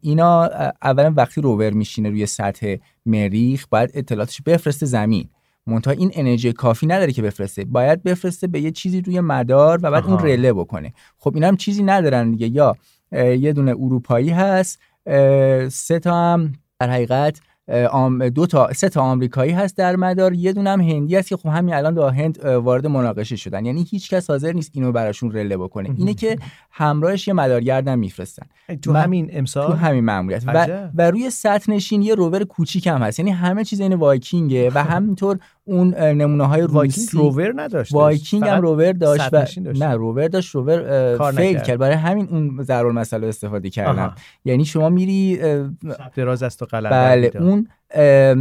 اینا 0.00 0.44
اولا 0.82 1.12
وقتی 1.16 1.40
روور 1.40 1.70
میشینه 1.70 2.10
روی 2.10 2.26
سطح 2.26 2.76
مریخ 3.06 3.66
باید 3.70 3.90
اطلاعاتش 3.94 4.42
بفرسته 4.42 4.86
زمین. 4.86 5.28
منتها 5.70 5.92
این 5.92 6.10
انرژی 6.14 6.52
کافی 6.52 6.86
نداره 6.86 7.12
که 7.12 7.22
بفرسته. 7.22 7.64
باید 7.64 8.02
بفرسته 8.02 8.46
به 8.46 8.60
یه 8.60 8.70
چیزی 8.70 9.00
روی 9.00 9.20
مدار 9.20 9.78
و 9.82 9.90
بعد 9.90 10.04
اون. 10.04 10.18
رله 10.18 10.52
بکنه. 10.52 10.92
خب 11.18 11.34
اینا 11.34 11.48
هم 11.48 11.56
چیزی 11.56 11.82
ندارن 11.82 12.30
دیگه. 12.30 12.46
یا 12.48 12.76
یه 13.12 13.52
دونه 13.52 13.70
اروپایی 13.70 14.30
هست 14.30 14.80
سه 15.68 15.98
تا 16.02 16.14
هم 16.14 16.52
در 16.80 16.90
حقیقت 16.90 17.40
دو 18.34 18.46
تا 18.46 18.72
سه 18.72 18.88
تا 18.88 19.02
آمریکایی 19.02 19.52
هست 19.52 19.76
در 19.76 19.96
مدار. 19.96 20.32
یه 20.32 20.52
دونه 20.52 20.70
هم 20.70 20.80
هندی 20.80 21.16
هست 21.16 21.28
که 21.28 21.36
خب 21.36 21.48
همین 21.48 21.74
الان 21.74 21.94
با 21.94 22.10
هند 22.10 22.44
وارد 22.44 22.86
مناقشه 22.86 23.36
شدن. 23.36 23.64
یعنی 23.64 23.86
هیچ 23.90 24.10
کس 24.10 24.30
حاضر 24.30 24.52
نیست 24.52 24.70
اینو 24.74 24.92
براشون 24.92 25.32
رله 25.32 25.56
بکنه. 25.56 25.90
اینه 25.98 26.14
که 26.14 26.38
همراهش 26.70 27.28
یه 27.28 27.34
مدارگرد 27.34 27.88
هم 27.88 27.98
میفرستن. 27.98 28.46
تو 28.82 28.92
همین 28.92 29.30
امسال؟ 29.32 29.66
تو 29.66 29.72
همین 29.72 30.04
ماموریت 30.04 30.44
و. 30.46 30.90
و 30.94 31.10
روی 31.10 31.30
سطح 31.30 31.72
نشین 31.72 32.02
یه 32.02 32.14
روور 32.14 32.44
کوچیک 32.44 32.86
هم 32.86 33.02
هست. 33.02 33.18
یعنی 33.18 33.30
همه 33.30 33.64
چیز 33.64 33.80
این 33.80 33.94
وایکینگه 33.94 34.70
و 34.74 34.78
همینطور 34.84 35.38
اون 35.64 35.94
نمونه 35.94 36.44
های 36.44 36.62
وایکینگ 36.62 37.08
روسی 37.12 37.18
روور 37.18 37.52
نداشت. 37.62 37.94
وایکینگ 37.94 38.44
هم 38.44 38.60
روور 38.60 38.92
داشت 38.92 39.26
و 39.26 39.30
داشت. 39.30 39.58
نه 39.58 39.94
روور 39.94 40.28
داشت 40.28 40.54
rover 40.54 41.32
fail. 41.36 41.58
کرد. 41.58 41.78
برای 41.78 41.96
همین 41.96 42.28
اون 42.30 42.62
ضرر 42.62 42.92
مسئله 42.92 43.26
استفاده 43.26 43.70
کردن. 43.70 44.02
آها. 44.02 44.12
یعنی 44.44 44.64
شما 44.64 44.88
میری 44.88 45.40
دراز 46.14 46.42
است 46.42 46.62
و 46.62 46.66
قلم 46.66 46.90
بله 46.90 47.30
اون 47.34 47.59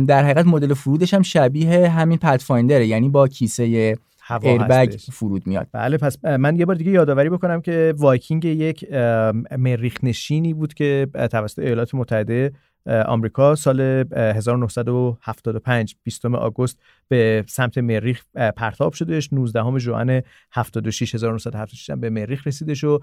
در 0.07 0.23
حقیقت 0.23 0.45
مدل 0.45 0.73
فرودش 0.73 1.13
هم 1.13 1.21
شبیه 1.21 1.89
همین 1.89 2.17
پدفایندره 2.17 2.87
یعنی 2.87 3.09
با 3.09 3.27
کیسه 3.27 3.97
ایربگ. 4.43 4.95
فرود 5.11 5.47
میاد 5.47 5.67
بله 5.71 5.97
پس 5.97 6.25
من 6.25 6.55
یه 6.55 6.65
بار 6.65 6.75
دیگه 6.75 6.91
یادآوری 6.91 7.29
بکنم 7.29 7.61
که 7.61 7.93
وایکینگ 7.97 8.45
یک 8.45 8.93
مریخ 9.57 10.03
نشینی 10.03 10.53
بود 10.53 10.73
که 10.73 11.07
توسط 11.31 11.59
ایالات 11.59 11.95
متحده 11.95 12.51
آمریکا 13.05 13.55
سال 13.55 13.81
اه، 13.81 14.35
1975 14.35 15.95
20 16.03 16.25
آگوست 16.25 16.79
به 17.07 17.43
سمت 17.47 17.77
مریخ 17.77 18.23
پرتاب 18.55 18.93
شدش 18.93 19.33
19 19.33 19.79
ژوئن 19.79 20.21
76 20.51 21.15
1976 21.15 21.89
هم 21.89 21.99
به 21.99 22.09
مریخ 22.09 22.47
رسیدش 22.47 22.83
و 22.83 22.99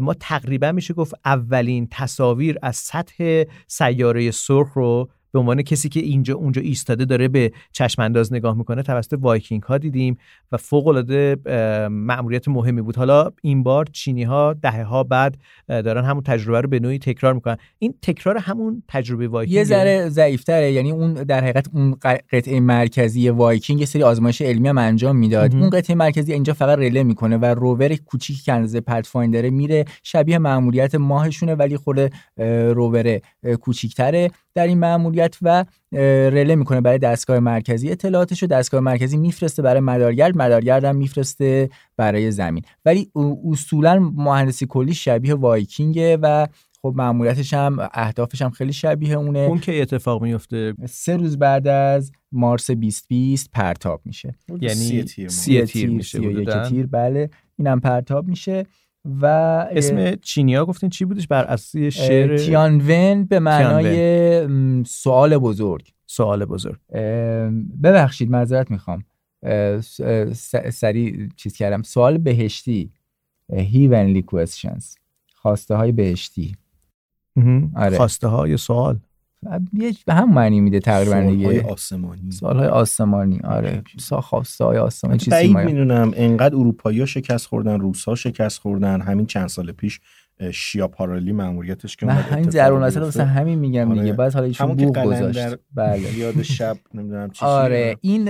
ما 0.00 0.14
تقریبا 0.14 0.72
میشه 0.72 0.94
گفت 0.94 1.14
اولین 1.24 1.88
تصاویر 1.90 2.58
از 2.62 2.76
سطح 2.76 3.44
سیاره 3.66 4.30
سرخ 4.30 4.72
رو 4.72 5.08
به 5.32 5.38
عنوان 5.38 5.62
کسی 5.62 5.88
که 5.88 6.00
اینجا 6.00 6.34
اونجا 6.34 6.62
ایستاده 6.62 7.04
داره 7.04 7.28
به 7.28 7.52
چشم 7.72 8.02
انداز 8.02 8.32
نگاه 8.32 8.56
می‌کنه 8.56 8.82
توسط 8.82 9.18
وایکینگ 9.20 9.62
ها 9.62 9.78
دیدیم 9.78 10.18
و 10.52 10.56
فوق 10.56 10.86
العاده 10.86 11.36
مأموریت 11.90 12.48
مهمی 12.48 12.82
بود. 12.82 12.96
حالا 12.96 13.30
این 13.42 13.62
بار 13.62 13.86
چینی 13.92 14.22
ها 14.22 14.54
دهه 14.62 14.82
ها 14.82 15.04
بعد 15.04 15.36
دارن 15.68 16.04
همون 16.04 16.22
تجربه 16.22 16.60
رو 16.60 16.68
به 16.68 16.78
نوعی 16.78 16.98
تکرار 16.98 17.34
می‌کنن. 17.34 17.56
این 17.78 17.94
تکرار 18.02 18.38
همون 18.38 18.82
تجربه 18.88 19.28
وایکینگ 19.28 19.56
یه 19.56 19.64
ذره 19.64 20.08
ضعیفتره. 20.08 20.72
یعنی 20.72 20.90
اون 20.90 21.14
در 21.14 21.40
حقیقت 21.40 21.66
اون 21.72 21.96
قطعه 22.32 22.60
مرکزی 22.60 23.28
وایکینگ 23.28 23.80
یه 23.80 23.86
سری 23.86 24.02
آزمایش 24.02 24.42
علمی 24.42 24.68
هم 24.68 24.78
انجام 24.78 25.16
می‌داد. 25.16 25.54
اون 25.54 25.70
قطعه 25.70 25.96
مرکزی 25.96 26.32
اینجا 26.32 26.52
فقط 26.52 26.78
رله 26.78 27.02
می‌کنه 27.02 27.36
و 27.36 27.44
روور 27.44 27.94
کوچیکی 27.94 28.42
که 28.42 28.52
اندازه 28.52 28.80
پدفایندره 28.80 29.50
میره 29.50 29.84
شبیه 30.02 30.38
مأموریت 30.38 30.94
ماهشونه 30.94 31.54
ولی 31.54 31.76
خود 31.76 32.12
روور 32.74 33.20
کوچیکتره. 33.60 34.30
در 34.54 34.66
این 34.66 34.78
مأموریت 34.78 35.19
و 35.42 35.64
رله 36.30 36.54
می‌کنه 36.54 36.80
برای 36.80 36.98
دستگاه 36.98 37.38
مرکزی. 37.38 37.90
اطلاعاتش 37.90 38.42
رو 38.42 38.48
دستگاه 38.48 38.80
مرکزی 38.80 39.16
میفرسته 39.16 39.62
برای 39.62 39.80
مدارگرد 39.80 40.36
مدارگرد 40.36 40.84
هم 40.84 40.96
میفرسته 40.96 41.70
برای 41.96 42.30
زمین. 42.30 42.62
ولی 42.84 43.10
اصولا 43.50 43.98
مهندسی 43.98 44.66
کلی 44.66 44.94
شبیه 44.94 45.34
وایکینگه 45.34 46.16
و 46.16 46.46
خب 46.82 46.92
مأموریتش 46.96 47.54
هم 47.54 47.88
اهدافش 47.94 48.42
هم 48.42 48.50
خیلی 48.50 48.72
شبیه 48.72 49.14
اونه. 49.14 49.38
اون 49.38 49.58
که 49.60 49.82
اتفاق 49.82 50.22
میفته 50.22 50.74
سه 50.88 51.16
روز 51.16 51.38
بعد 51.38 51.68
از 51.68 52.12
مارس 52.32 52.70
2020 52.70 53.50
پرتاب 53.52 54.00
میشه. 54.04 54.34
یعنی 54.60 54.74
سی 54.74 55.02
تیر 55.02 55.24
ماه. 55.24 55.30
سی 55.30 55.62
تیر 55.62 55.90
میشه 55.90 56.18
سی. 56.18 56.44
تیر 56.68 56.86
بله. 56.86 57.30
اینم 57.58 57.80
پرتاب 57.80 58.28
میشه. 58.28 58.66
و 59.04 59.26
اسم 59.70 60.14
چینیا 60.14 60.64
گفتین 60.66 60.90
چی 60.90 61.04
بودش؟ 61.04 61.26
بر 61.26 61.44
اساس 61.44 61.76
شعر 61.76 62.36
تیانون 62.36 63.24
به 63.24 63.38
معنای 63.38 64.84
سوال 64.84 65.38
بزرگ. 65.38 65.92
سوال 66.06 66.44
بزرگ. 66.44 66.78
ببخشید 67.82 68.30
معذرت 68.30 68.70
می‌خوام. 68.70 69.04
اه، 69.42 69.80
س- 69.80 70.00
اه، 70.00 70.32
س- 70.32 70.56
سریع 70.56 71.28
چیز 71.36 71.56
کردم. 71.56 71.82
سوال 71.82 72.18
بهشتی. 72.18 72.92
heavenly 73.52 74.22
questions. 74.34 74.84
خواسته 75.34 75.74
های 75.74 75.92
بهشتی 75.92 76.56
آره. 77.76 77.96
خواسته 77.96 78.28
های 78.28 78.56
سوال؟ 78.56 78.98
یه 79.72 79.94
به 80.06 80.14
هم 80.14 80.32
معنی 80.32 80.60
میده 80.60 80.80
تقریبا 80.80 81.30
دیگه. 81.30 81.62
آسمانی. 81.62 82.30
سوالهای 82.30 82.68
آسمانی 82.68 83.40
آره. 83.44 83.82
سا 83.98 84.20
خواسته 84.20 84.64
های 84.64 84.78
آسمانی 84.78 85.18
چیزی 85.18 85.54
می‌دونم 85.54 86.12
انقدر 86.16 86.56
اروپایی 86.56 87.00
ها 87.00 87.06
شکست 87.06 87.46
خوردن 87.46 87.80
روس 87.80 88.04
ها 88.04 88.14
شکست 88.14 88.60
خوردن 88.60 89.00
همین 89.00 89.26
چند 89.26 89.48
سال 89.48 89.72
پیش 89.72 90.00
شیا 90.52 90.88
پارالی 90.88 91.32
مأموریتش 91.32 91.96
که 91.96 92.06
اومد 92.06 92.24
همین 92.24 92.48
اصل 92.48 92.80
بیفته. 92.80 93.00
واسه 93.00 93.24
همین 93.24 93.58
میگم 93.58 93.90
آره. 93.90 94.00
دیگه 94.00 94.12
بعد 94.12 94.34
حالا 94.34 94.46
ایشون 94.46 94.74
بوق 94.74 95.04
گذاشت. 95.04 95.56
بله. 95.74 96.18
یاد 96.18 96.42
شب 96.42 96.76
نمی‌دونم 96.94 97.30
چی 97.30 97.44
آره. 97.44 97.96
این 98.00 98.28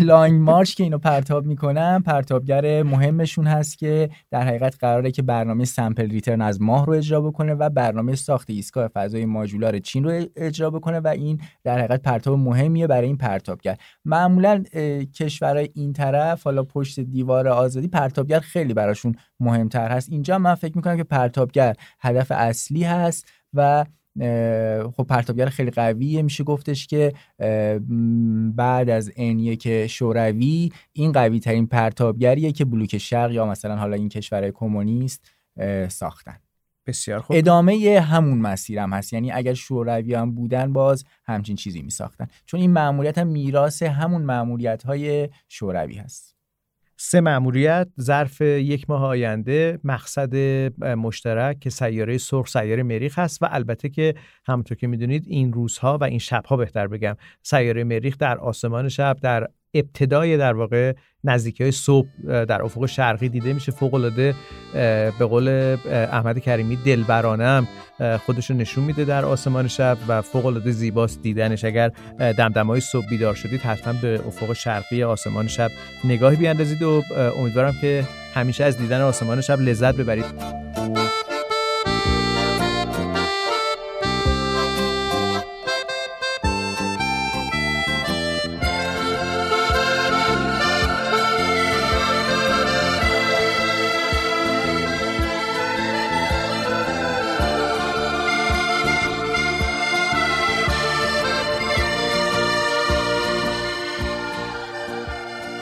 لانگ 0.00 0.40
مارچ 0.40 0.74
که 0.74 0.84
اینو 0.84 0.98
پرتاب 0.98 1.46
می‌کنن 1.46 2.02
پرتابگر 2.02 2.82
مهمشون 2.82 3.46
هست 3.46 3.78
که 3.78 4.10
در 4.30 4.42
حقیقت 4.42 4.76
قراره 4.80 5.10
که 5.10 5.22
برنامه 5.22 5.64
سمپل 5.64 6.10
ریترن 6.10 6.40
از 6.40 6.62
ماه 6.62 6.86
رو 6.86 6.92
اجرا 6.92 7.20
بکنه 7.20 7.54
و 7.54 7.70
برنامه 7.70 8.14
ساخت 8.14 8.50
ایستگاه 8.50 8.88
فضای 8.88 9.24
ماژولار 9.26 9.78
چین 9.78 10.04
رو 10.04 10.24
اجرا 10.36 10.70
بکنه 10.70 11.00
و 11.00 11.08
این 11.08 11.40
در 11.64 11.78
حقیقت 11.78 12.02
پرتاب 12.02 12.38
مهمیه 12.38 12.86
برای 12.86 13.06
این 13.06 13.16
پرتابگر. 13.16 13.76
معمولا 14.04 14.62
کشورهای 15.14 15.68
این 15.74 15.92
طرف 15.92 16.42
حالا 16.42 16.62
پشت 16.62 17.00
دیوار 17.00 17.48
آزادی 17.48 17.88
پرتابگر 17.88 18.40
خیلی 18.40 18.74
براشون 18.74 19.14
مهمتر 19.40 19.88
هست. 19.88 20.08
اینجا 20.10 20.38
من 20.38 20.54
فکر 20.54 20.76
می‌کنم 20.76 20.96
که 20.96 21.04
پرتابگر 21.24 21.76
هدف 22.00 22.30
اصلی 22.30 22.82
هست 22.82 23.26
و 23.54 23.84
خب 24.96 25.06
پرتابگر 25.08 25.46
خیلی 25.46 25.70
قویه. 25.70 26.22
میشه 26.22 26.44
گفتش 26.44 26.86
که 26.86 27.12
بعد 28.56 28.90
از 28.90 29.10
N1 29.10 29.66
شوروی 29.66 30.72
این 30.92 31.12
قوی 31.12 31.40
ترین 31.40 31.66
پرتابگریه 31.66 32.52
که 32.52 32.64
بلوک 32.64 32.98
شرق 32.98 33.32
یا 33.32 33.46
مثلا 33.46 33.76
حالا 33.76 33.96
این 33.96 34.08
کشورهای 34.08 34.52
کمونیست 34.52 35.30
ساختن. 35.88 36.36
بسیار 36.86 37.20
خوب. 37.20 37.36
ادامه 37.36 38.00
همون 38.00 38.38
مسیرم 38.38 38.92
هست. 38.92 39.12
یعنی 39.12 39.32
اگر 39.32 39.54
شوروی 39.54 40.14
هم 40.14 40.34
بودن 40.34 40.72
باز 40.72 41.04
همچین 41.24 41.56
چیزی 41.56 41.82
می 41.82 41.90
ساختن 41.90 42.26
چون 42.46 42.60
این 42.60 42.72
مأموریت 42.72 43.18
هم 43.18 43.26
میراث 43.26 43.82
همون 43.82 44.22
مأموریت 44.22 44.82
های 44.82 45.28
شوروی 45.48 45.94
هست. 45.94 46.33
سه 46.96 47.20
مأموریت 47.20 47.88
ظرف 48.00 48.40
یک 48.40 48.90
ماه 48.90 49.04
آینده 49.04 49.78
مقصد 49.84 50.36
مشترک 50.84 51.60
که 51.60 51.70
سیاره 51.70 52.18
سرخ 52.18 52.48
سیاره 52.48 52.82
مریخ 52.82 53.18
هست 53.18 53.42
و 53.42 53.48
البته 53.50 53.88
که 53.88 54.14
همونطور 54.46 54.76
که 54.76 54.86
می‌دونید 54.86 55.24
این 55.26 55.52
روزها 55.52 55.98
و 55.98 56.04
این 56.04 56.18
شبها 56.18 56.56
بهتر 56.56 56.86
بگم 56.86 57.16
سیاره 57.42 57.84
مریخ 57.84 58.18
در 58.18 58.38
آسمان 58.38 58.88
شب 58.88 59.16
در 59.22 59.48
ابتدای 59.74 60.36
در 60.36 60.52
واقع 60.52 60.92
نزدیکی 61.24 61.62
های 61.62 61.72
صبح 61.72 62.08
در 62.44 62.62
افق 62.62 62.86
شرقی 62.86 63.28
دیده 63.28 63.52
میشه. 63.52 63.72
فوق 63.72 63.94
العاده 63.94 64.34
به 65.18 65.26
قول 65.26 65.76
احمد 65.90 66.38
کریمی 66.38 66.78
اه، 68.00 68.18
خودش 68.18 68.50
رو 68.50 68.56
نشون 68.56 68.84
میده 68.84 69.04
در 69.04 69.24
آسمان 69.24 69.68
شب 69.68 69.98
و 70.08 70.22
فوق 70.22 70.46
العاده 70.46 70.70
زیباست 70.70 71.22
دیدنش. 71.22 71.64
اگر 71.64 71.90
دمدمای 72.18 72.80
صبح 72.80 73.08
بیدار 73.10 73.34
شدید 73.34 73.60
حتما 73.60 73.92
به 74.02 74.20
افق 74.26 74.52
شرقی 74.52 75.02
آسمان 75.02 75.48
شب 75.48 75.70
نگاهی 76.04 76.36
بیاندازید 76.36 76.82
و 76.82 77.02
امیدوارم 77.38 77.74
که 77.80 78.04
همیشه 78.34 78.64
از 78.64 78.78
دیدن 78.78 79.00
آسمان 79.00 79.40
شب 79.40 79.60
لذت 79.60 79.96
ببرید. 79.96 80.24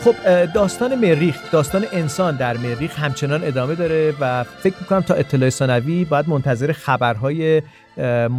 خب 0.05 0.47
داستان 0.55 0.95
مریخ 0.95 1.51
داستان 1.53 1.85
انسان 1.93 2.37
در 2.37 2.57
مریخ 2.57 2.99
همچنان 2.99 3.45
ادامه 3.45 3.75
داره 3.75 4.15
و 4.21 4.45
فکر 4.45 4.75
می‌کنم 4.81 5.01
تا 5.01 5.15
اطلاع 5.15 5.51
ثانوی 5.51 6.05
باید 6.05 6.29
منتظر 6.29 6.73
خبرهای 6.73 7.63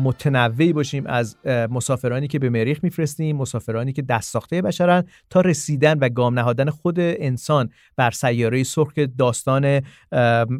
متنوعی 0.04 0.74
باشیم 0.74 1.08
از 1.08 1.38
مسافرانی 1.46 2.28
که 2.28 2.40
به 2.40 2.50
مریخ 2.50 2.84
میفرستیم 2.84 3.36
مسافرانی 3.36 3.94
که 3.94 4.02
دست 4.02 4.32
ساخته 4.32 4.62
بشرن 4.62 5.04
تا 5.30 5.42
رسیدن 5.42 6.00
و 6.00 6.10
گام 6.10 6.40
نهادن 6.40 6.70
خود 6.70 7.00
انسان 7.00 7.70
بر 7.98 8.12
سیاره 8.12 8.64
سرخ 8.64 8.94
که 8.94 9.08
داستان 9.18 9.82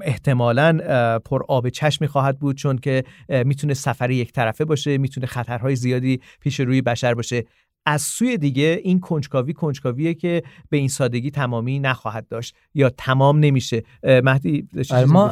احتمالاً 0.02 0.80
پر 1.26 1.44
آب 1.48 1.70
چشمی 1.70 2.08
خواهد 2.08 2.40
بود 2.40 2.58
چون 2.58 2.78
که 2.78 3.04
می‌تونه 3.30 3.74
سفر 3.74 4.12
یک 4.12 4.32
طرفه 4.32 4.66
باشه 4.66 4.98
می‌تونه 4.98 5.28
خطرهای 5.28 5.76
زیادی 5.76 6.22
پیش 6.40 6.60
روی 6.60 6.82
بشر 6.82 7.14
باشه. 7.14 7.44
از 7.86 8.02
سوی 8.02 8.38
دیگه 8.38 8.80
این 8.84 9.00
کنجکاوی 9.00 9.54
کنجکاویه 9.54 10.14
که 10.14 10.44
به 10.70 10.78
این 10.78 10.88
سادگی 10.88 11.32
تمامی 11.32 11.80
نخواهد 11.80 12.28
داشت 12.28 12.56
یا 12.74 12.90
تمام 12.90 13.40
نمیشه. 13.40 13.84
مهدی 14.04 14.68
آره 14.92 15.06
ما 15.06 15.30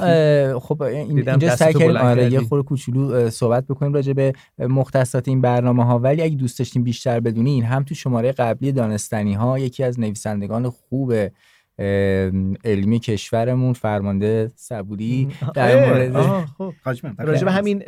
خب 0.60 0.82
این- 0.82 1.30
اینجا 1.30 1.56
سعی 1.56 1.74
کردیم 1.74 1.98
آره 1.98 2.32
یه. 2.32 2.40
خورده 2.42 2.68
کوچولو 2.68 3.30
صحبت 3.30 3.68
بکنیم 3.68 3.94
راجع 3.94 4.14
به 4.14 4.34
مختصات 4.60 5.28
این 5.28 5.42
برنامه 5.42 5.86
ها 5.86 6.00
ولی 6.00 6.22
اگه 6.22 6.36
دوست 6.36 6.60
داشتیم 6.60 6.84
بیشتر 6.84 7.20
بدونین 7.20 7.64
هم 7.64 7.84
تو 7.84 7.96
شماره 7.96 8.32
قبلی 8.32 8.72
دانستنی 8.72 9.34
ها 9.34 9.60
یکی 9.60 9.84
از 9.84 10.00
نویسندگان 10.00 10.70
خوب 10.70 11.12
اه، 11.12 11.28
علمی 12.66 13.00
کشورمون 13.00 13.74
فرمانده 13.74 14.52
صبوری 14.56 15.28
در 15.54 15.90
مورد 15.90 16.46
خب. 16.58 16.74
به 17.46 17.52
همین 17.52 17.82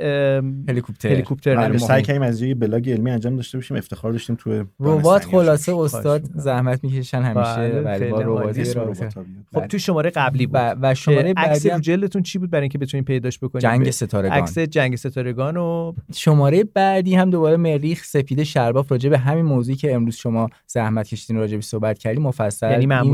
هلیکوپتر 0.69 1.09
هلیکوپتر 1.09 1.55
بله،. 1.55 1.77
سعی 1.77 2.01
کردیم 2.01 2.21
از 2.21 2.41
یه 2.41 2.55
بلاگ 2.55 2.89
علمی 2.89 3.11
انجام 3.11 3.35
داشته 3.35 3.57
باشیم 3.57 3.77
افتخار 3.77 4.11
داشتیم 4.11 4.35
تو 4.35 4.63
ربات 4.79 5.25
خلاصه 5.25 5.73
هاشون. 5.73 5.99
استاد 5.99 6.23
زحمت 6.35 6.83
می‌کشن 6.83 7.21
همیشه 7.21 7.81
بله، 7.81 7.81
بله 7.81 8.09
با. 8.09 8.41
ربات. 8.41 9.13
خب 9.53 9.67
تو 9.67 9.77
شماره 9.77 10.09
قبلی 10.09 10.45
بود 10.45 10.55
و, 10.81 10.95
شماره 10.95 11.33
عکس 11.37 11.47
بعدی 11.47 11.69
رو 11.69 11.75
هم 11.75 11.81
جلدتون 11.81 12.21
چی 12.23 12.39
بود 12.39 12.51
برای 12.51 12.61
اینکه 12.61 12.77
بتونید 12.77 13.05
پیداش 13.05 13.39
بکنید 13.39 13.63
جنگ 13.63 13.91
ستارگان. 13.91 14.31
عکس 14.37 14.59
جنگ 14.59 14.95
ستارگان 14.95 15.57
و 15.57 15.93
شماره 16.13 16.63
بعدی 16.63 17.15
هم 17.15 17.29
دوباره 17.29 17.57
مریخ 17.57 18.03
سپید 18.03 18.43
شرباف 18.43 18.91
راجع 18.91 19.09
به 19.09 19.17
همین 19.17 19.45
موضوعی 19.45 19.77
که 19.77 19.95
امروز 19.95 20.15
شما 20.15 20.49
زحمت 20.67 21.07
کشیدین 21.07 21.37
راجع 21.37 21.55
به 21.55 21.61
صحبت 21.61 21.97
کردیم 21.97 22.23
مفصل 22.23 22.71
یعنی 22.71 22.93
این 22.93 23.13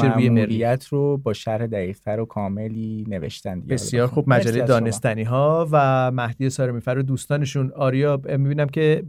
پیش 0.00 0.10
روی. 0.14 0.28
مأموریت 0.28 0.86
رو 0.90 1.16
با 1.16 1.32
شرح 1.32 1.66
دقیق‌تر 1.66 2.20
و 2.20 2.24
کاملی 2.24 3.04
نوشتن 3.08 3.60
دیگه. 3.60 3.74
بسیار 3.74 4.06
خوب 4.06 4.28
مجله. 4.28 4.64
دانستنی 4.64 5.22
ها 5.22 5.68
و 5.72 6.10
مهدی 6.10 6.50
سارمیفر 6.50 6.98
و 6.98 7.02
دوستانشون 7.02 7.72
آریا 7.76 8.20
می‌بینم 8.38 8.66
که 8.66 9.02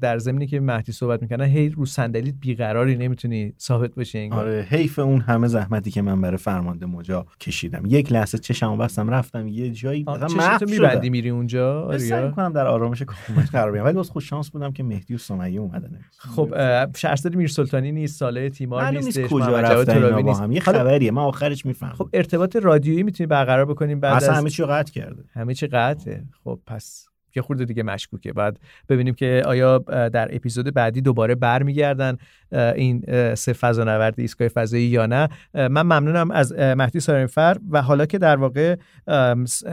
در 0.00 0.18
زمینی 0.18 0.46
که 0.46 0.60
مهدی 0.60 0.92
صحبت 0.92 1.22
می‌کنن 1.22 1.44
هی 1.44 1.68
رو 1.68 1.86
صندلیت 1.86 2.34
بیقراری 2.40 2.96
نمی‌تونی 2.96 3.52
ثابت 3.60 3.94
بشی 3.94 4.18
انگار 4.18 4.38
آره 4.38 4.66
حیف 4.70 4.98
اون 4.98 5.20
همه 5.20 5.46
زحمتی 5.46 5.90
که 5.90 6.02
من 6.02 6.20
برای 6.20 6.36
فرمانده 6.36 6.86
مجا 6.86 7.26
کشیدم 7.40 7.82
یک 7.86 8.12
لحظه 8.12 8.38
چشمو 8.38 8.76
بستم 8.76 9.10
رفتم 9.10 9.48
یه 9.48 9.70
جایی 9.70 10.04
مثلا 10.08 10.58
میبندی. 10.70 11.10
میری 11.10 11.30
اونجا 11.30 11.98
سعی 11.98 12.12
آریا 12.12 12.26
می‌کنم 12.26 12.52
در 12.52 12.66
آرامش 12.66 13.02
کامل 13.02 13.42
قرار 13.52 13.70
بگیرم 13.70 13.84
ولی 13.84 13.94
باز 13.94 14.10
خوش 14.10 14.28
شانس 14.28 14.50
بودم 14.50 14.72
که 14.72 14.82
مهدی 14.82 15.14
و 15.14 15.18
سمیه 15.18 15.60
اومدن 15.60 16.00
خب 16.18 16.54
شهرزاد 16.96 17.36
میرسلطانی 17.36 17.92
نیست 17.92 18.18
ساله 18.18 18.50
تیمار 18.50 18.90
نیست 18.90 19.20
کجا 19.20 19.60
رفتن 19.60 20.02
هم. 20.40 20.52
یه 20.52 20.60
خبریه 20.60 21.10
من 21.10 21.22
آخرش 21.22 21.66
می‌فهمم. 21.66 21.92
خب 21.92 22.08
ارتباط 22.12 22.56
رادیویی 22.56 23.02
می‌تونی 23.02 23.26
برقرار 23.26 23.64
بکنیم 23.64 24.00
بعد 24.00 24.14
اصلا 24.14 24.32
از 24.32 24.38
همه 24.38 24.50
چی 24.50 24.64
قطع 24.64 24.92
کرده. 24.92 25.24
همه 25.32 25.54
چی 25.54 25.66
قطعه. 25.66 26.24
خب 26.44 26.60
پس 26.66 27.06
یه 27.36 27.42
خورده 27.42 27.64
دیگه 27.64 27.82
مشکوکه. 27.82 28.32
بعد 28.32 28.58
ببینیم 28.88 29.14
که 29.14 29.42
آیا 29.46 29.78
در 30.08 30.34
اپیزود 30.34 30.74
بعدی 30.74 31.00
دوباره 31.00 31.34
برمیگردن 31.34 32.16
این 32.52 33.04
سه 33.34 33.52
فضانورد 33.52 34.20
ایستگاه 34.20 34.48
فضایی 34.48 34.86
یا 34.86 35.06
نه. 35.06 35.28
من 35.54 35.82
ممنونم 35.82 36.30
از 36.30 36.52
مهدی 36.52 37.00
سارنفر 37.00 37.56
و 37.70 37.82
حالا 37.82 38.06
که 38.06 38.18
در 38.18 38.36
واقع 38.36 38.76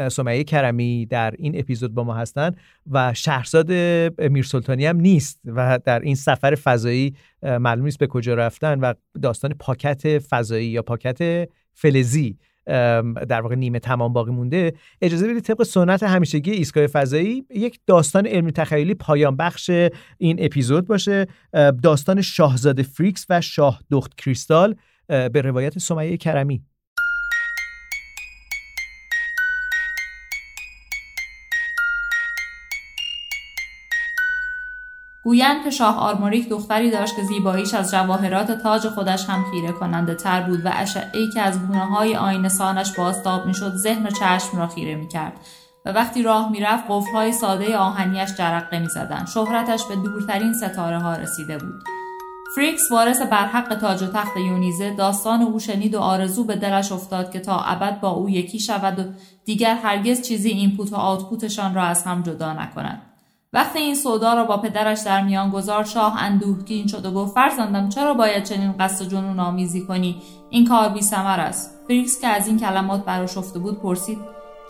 سمیه 0.10 0.44
کرمی 0.44 1.06
در 1.06 1.34
این 1.38 1.60
اپیزود 1.60 1.94
با 1.94 2.04
ما 2.04 2.14
هستن 2.14 2.52
و 2.92 3.14
شهرزاد 3.14 3.72
میرسلطانی 4.20 4.86
هم 4.86 4.98
نیست 4.98 5.40
و 5.46 5.80
در 5.86 6.00
این 6.00 6.16
سفر 6.16 6.56
فضایی 6.56 7.16
معلوم 7.44 7.86
نیست 7.86 8.00
به 8.00 8.08
کجا 8.08 8.34
رفتن 8.34 8.80
و 8.80 8.94
داستان 9.22 9.54
پاکت 9.60 10.20
فضایی 10.20 10.68
یا 10.68 10.82
پاکت 10.82 11.50
فلزی 11.74 12.38
در 12.66 13.42
واقع 13.42 13.56
نیمه 13.56 13.80
تمام 13.80 14.14
باقی 14.14 14.32
مونده. 14.32 14.74
اجازه 15.02 15.28
بدید 15.28 15.44
طبق 15.44 15.64
سنت 15.64 16.04
همیشگی 16.04 16.52
ایستگاه 16.52 16.88
فضایی 16.88 17.46
یک 17.50 17.80
داستان 17.88 18.28
علمی 18.28 18.52
تخیلی 18.52 18.94
پایان 18.94 19.38
بخش 19.38 19.72
این 20.18 20.38
اپیزود 20.40 20.88
باشه. 20.88 21.28
داستان 21.84 22.22
شاهزاده 22.22 22.84
فریکس 22.84 23.26
و 23.30 23.42
شاه 23.42 23.80
دخت 23.92 24.16
کریستال 24.18 24.76
به 25.08 25.42
روایت 25.42 25.80
سمیه 25.80 26.18
کرمی. 26.18 26.64
گویند 35.24 35.64
که 35.64 35.70
شاه 35.70 35.98
آرموریک 35.98 36.50
دختری 36.50 36.92
داشت 36.92 37.16
که 37.16 37.24
زیباییش 37.24 37.74
از 37.74 37.92
جواهرات 37.92 38.52
تاج 38.52 38.88
خودش 38.88 39.30
هم 39.30 39.46
خیره 39.52 39.72
کننده 39.72 40.16
تر 40.16 40.42
بود 40.42 40.66
و 40.66 40.70
اشعه‌ای 40.74 41.30
که 41.34 41.42
از 41.42 41.68
گونه 41.68 41.86
های 41.86 42.16
آینه 42.16 42.50
سانش 42.50 42.92
بازتاب 42.98 43.46
می‌شد 43.46 43.76
ذهن 43.76 44.06
و 44.06 44.10
چشم 44.10 44.58
را 44.58 44.68
خیره 44.68 44.96
می‌کرد 44.96 45.34
و 45.86 45.92
وقتی 45.92 46.24
راه 46.24 46.52
می‌رفت 46.52 46.84
قفلهای 46.90 47.32
ساده 47.32 47.78
آهنیش 47.78 48.36
جرقه 48.36 48.80
می‌زدند. 48.80 49.28
شهرتش 49.28 49.84
به 49.84 49.96
دورترین 49.96 50.54
ستاره 50.54 51.00
ها 51.00 51.16
رسیده 51.16 51.58
بود. 51.58 51.84
فریکس 52.56 52.92
وارث 52.92 53.22
برحق 53.22 53.76
تاج 53.76 54.04
و 54.04 54.08
تخت 54.08 54.38
یونیزه 54.38 54.96
داستان 54.96 55.42
او 55.42 55.60
شنید 55.60 55.96
و 55.96 56.00
آرزو 56.00 56.44
به 56.44 56.56
دلش 56.56 56.92
افتاد 56.92 57.32
که 57.32 57.40
تا 57.40 57.60
ابد 57.60 58.00
با 58.00 58.10
او 58.10 58.30
یکی 58.30 58.60
شود 58.60 59.00
و 59.00 59.04
دیگر 59.46 59.76
هرگز 59.76 60.22
چیزی 60.22 60.50
input 60.50 60.94
و 60.94 60.96
output 60.96 61.49
شان 61.49 61.76
را 61.76 61.84
از 61.84 62.04
هم 62.04 62.22
جدا 62.22 62.54
نکند. 62.54 63.13
وقتی 63.54 63.80
این 63.80 63.96
سودا 63.96 64.34
را 64.34 64.44
با 64.44 64.58
پدرش 64.58 65.00
در 65.00 65.22
میان 65.22 65.50
گذارد 65.50 65.84
شاه 65.84 66.24
اندوهگین 66.24 66.88
شد 66.88 67.06
و 67.06 67.12
گفت 67.12 67.34
فرزندم 67.34 67.90
چرا 67.90 68.14
باید 68.14 68.44
چنین 68.44 68.76
قصد 68.80 69.06
جنون 69.06 69.40
آمیزی 69.40 69.86
کنی؟ 69.86 70.22
این 70.50 70.68
کار 70.68 70.90
بی 70.90 71.02
ثمر 71.02 71.40
است. 71.40 71.80
فریکس 71.88 72.22
که 72.22 72.28
از 72.28 72.48
این 72.48 72.60
کلمات 72.60 73.06
برآشفته 73.06 73.60
بود 73.60 73.82
پرسید 73.82 74.20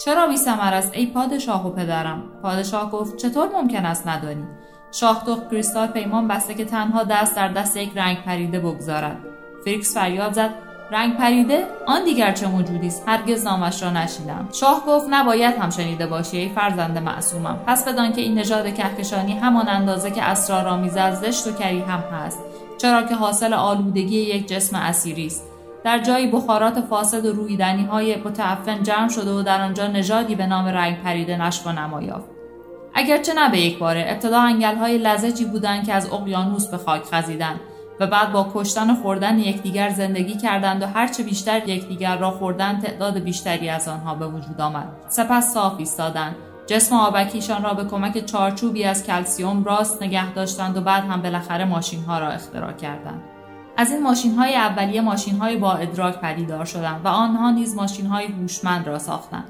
چرا 0.05 0.27
بی 0.27 0.37
ثمر 0.37 0.73
است؟ 0.73 0.93
ای 0.93 1.05
پادشاه 1.05 1.67
و 1.67 1.69
پدرم. 1.69 2.23
پادشاه 2.41 2.91
گفت 2.91 3.17
چطور 3.17 3.49
ممکن 3.53 3.85
است 3.85 4.07
ندانی؟ 4.07 4.45
شاه 4.91 5.23
دخت 5.27 5.49
کریستال 5.51 5.87
پیمان 5.87 6.27
بسته 6.27 6.53
که 6.53 6.65
تنها 6.65 7.03
دست 7.03 7.35
در 7.35 7.47
دست 7.47 7.77
یک 7.77 7.91
رنگ 7.95 8.23
پریده 8.23 8.59
بگذارد. 8.59 9.17
فریکس 9.65 9.93
فریاد 9.93 10.33
زد 10.33 10.72
رنگ 10.93 11.17
پریده 11.17 11.65
آن 11.87 12.03
دیگر 12.03 12.31
چه 12.31 12.47
موجودی 12.47 12.87
است؟ 12.87 13.03
هرگز 13.07 13.45
نامش 13.45 13.83
را 13.83 13.89
نشنیدم 13.89 14.49
شاه 14.51 14.85
گفت 14.87 15.07
نباید 15.09 15.55
هم 15.55 15.69
شنیده 15.69 16.07
باشی 16.07 16.37
ای 16.37 16.49
فرزند 16.49 16.97
معصومم. 16.97 17.59
پس 17.67 17.87
بدان 17.87 18.13
که 18.13 18.21
این 18.21 18.39
نژاد 18.39 18.73
کهکشانی 18.73 19.33
همان 19.33 19.69
اندازه 19.69 20.11
که 20.11 20.23
اسرارآمیز 20.23 20.97
است 20.97 21.19
زشت 21.19 21.47
و 21.47 21.51
کریه 21.51 21.79
هم 21.79 21.99
هست. 21.99 22.39
چرا 22.77 23.03
که 23.03 23.15
حاصل 23.15 23.53
آلودگی 23.53 24.17
یک 24.17 24.47
جسم 24.47 24.75
اثیری 24.75 25.25
است. 25.25 25.43
در 25.83 25.99
جایی 25.99 26.27
بخارات 26.27 26.81
فاسد 26.81 27.25
و 27.25 27.33
رویدنی 27.33 27.85
های 27.85 28.15
متعفن 28.15 28.83
جمع 28.83 29.09
شده 29.09 29.31
و 29.31 29.43
در 29.43 29.61
آنجا 29.61 29.87
نژادی 29.87 30.35
به 30.35 30.45
نام 30.45 30.65
رنگ 30.65 31.01
پریده 31.01 31.37
نشو 31.37 31.71
نما 31.71 32.01
یافت. 32.01 32.29
اگرچه 32.93 33.33
نه 33.33 33.51
به 33.51 33.59
یک 33.59 33.79
باره 33.79 34.05
ابتدا 34.07 34.39
انگل 34.39 34.75
های 34.75 34.97
لزجی 34.97 35.45
بودند 35.45 35.85
که 35.85 35.93
از 35.93 36.13
اقیانوس 36.13 36.67
به 36.67 36.77
خاک 36.77 37.03
خزیدند. 37.03 37.59
بعد 38.05 38.31
با 38.31 38.51
کشتن 38.53 38.89
و 38.89 38.95
خوردن 38.95 39.39
یکدیگر 39.39 39.89
زندگی 39.89 40.37
کردند 40.37 40.83
و 40.83 40.85
هرچه 40.85 41.23
بیشتر 41.23 41.69
یکدیگر 41.69 42.17
را 42.17 42.31
خوردن 42.31 42.79
تعداد 42.79 43.19
بیشتری 43.19 43.69
از 43.69 43.87
آنها 43.87 44.15
به 44.15 44.27
وجود 44.27 44.61
آمد. 44.61 44.87
سپس 45.07 45.53
صاف 45.53 45.73
ایستادند. 45.77 46.35
جسم 46.67 46.95
آبکیشان 46.95 47.63
را 47.63 47.73
به 47.73 47.85
کمک 47.85 48.25
چارچوبی 48.25 48.83
از 48.83 49.03
کلسیوم 49.03 49.63
راست 49.63 50.03
نگه 50.03 50.33
داشتند 50.33 50.77
و 50.77 50.81
بعد 50.81 51.03
هم 51.03 51.21
بالاخره 51.21 51.65
ماشین 51.65 52.03
ها 52.03 52.19
را 52.19 52.27
اختراع 52.27 52.73
کردند. 52.73 53.21
از 53.77 53.91
این 53.91 54.03
ماشین 54.03 54.35
های 54.35 54.55
اولیه 54.55 55.01
ماشین 55.01 55.37
های 55.37 55.57
با 55.57 55.73
ادراک 55.73 56.19
پدیدار 56.19 56.65
شدند 56.65 57.05
و 57.05 57.07
آنها 57.07 57.51
نیز 57.51 57.75
ماشین 57.75 58.05
های 58.05 58.25
هوشمند 58.25 58.87
را 58.87 58.99
ساختند. 58.99 59.47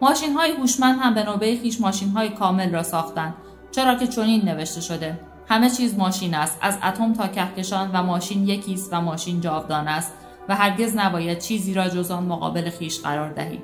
ماشین 0.00 0.32
های 0.32 0.50
هوشمند 0.50 0.98
هم 1.00 1.14
به 1.14 1.24
نوبه 1.24 1.58
خویش 1.62 1.80
ماشین 1.80 2.08
های 2.08 2.28
کامل 2.28 2.72
را 2.72 2.82
ساختند 2.82 3.34
چرا 3.70 3.94
که 3.94 4.06
چنین 4.06 4.48
نوشته 4.48 4.80
شده. 4.80 5.18
همه 5.48 5.70
چیز 5.70 5.98
ماشین 5.98 6.34
است. 6.34 6.58
از 6.60 6.78
اتم 6.84 7.12
تا 7.12 7.28
کهکشان 7.28 7.90
و 7.92 8.02
ماشین 8.02 8.48
یکی 8.48 8.74
است 8.74 8.92
و 8.92 9.00
ماشین 9.00 9.40
جاودان 9.40 9.88
است 9.88 10.12
و 10.48 10.54
هرگز 10.54 10.96
نباید 10.96 11.38
چیزی 11.38 11.74
را 11.74 11.88
جز 11.88 12.10
آن 12.10 12.24
مقابل 12.24 12.70
خویش 12.70 13.00
قرار 13.00 13.32
دهید 13.32 13.62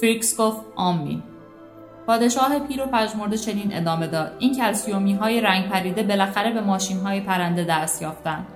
فریکس 0.00 0.40
گفت 0.40 0.60
آمین. 0.76 1.22
پادشاه 2.06 2.58
پیر 2.58 2.82
و 2.82 2.86
پژمرده 2.86 3.38
چنین 3.38 3.76
ادامه 3.76 4.06
داد. 4.06 4.36
این 4.38 4.56
کلسیومی 4.56 5.14
های 5.14 5.40
رنگ 5.40 5.68
پریده 5.68 6.02
بالاخره 6.02 6.50
به 6.50 6.60
ماشین 6.60 7.00
های 7.00 7.20
پرنده 7.20 7.64
دست 7.64 8.02
یافتند. 8.02 8.46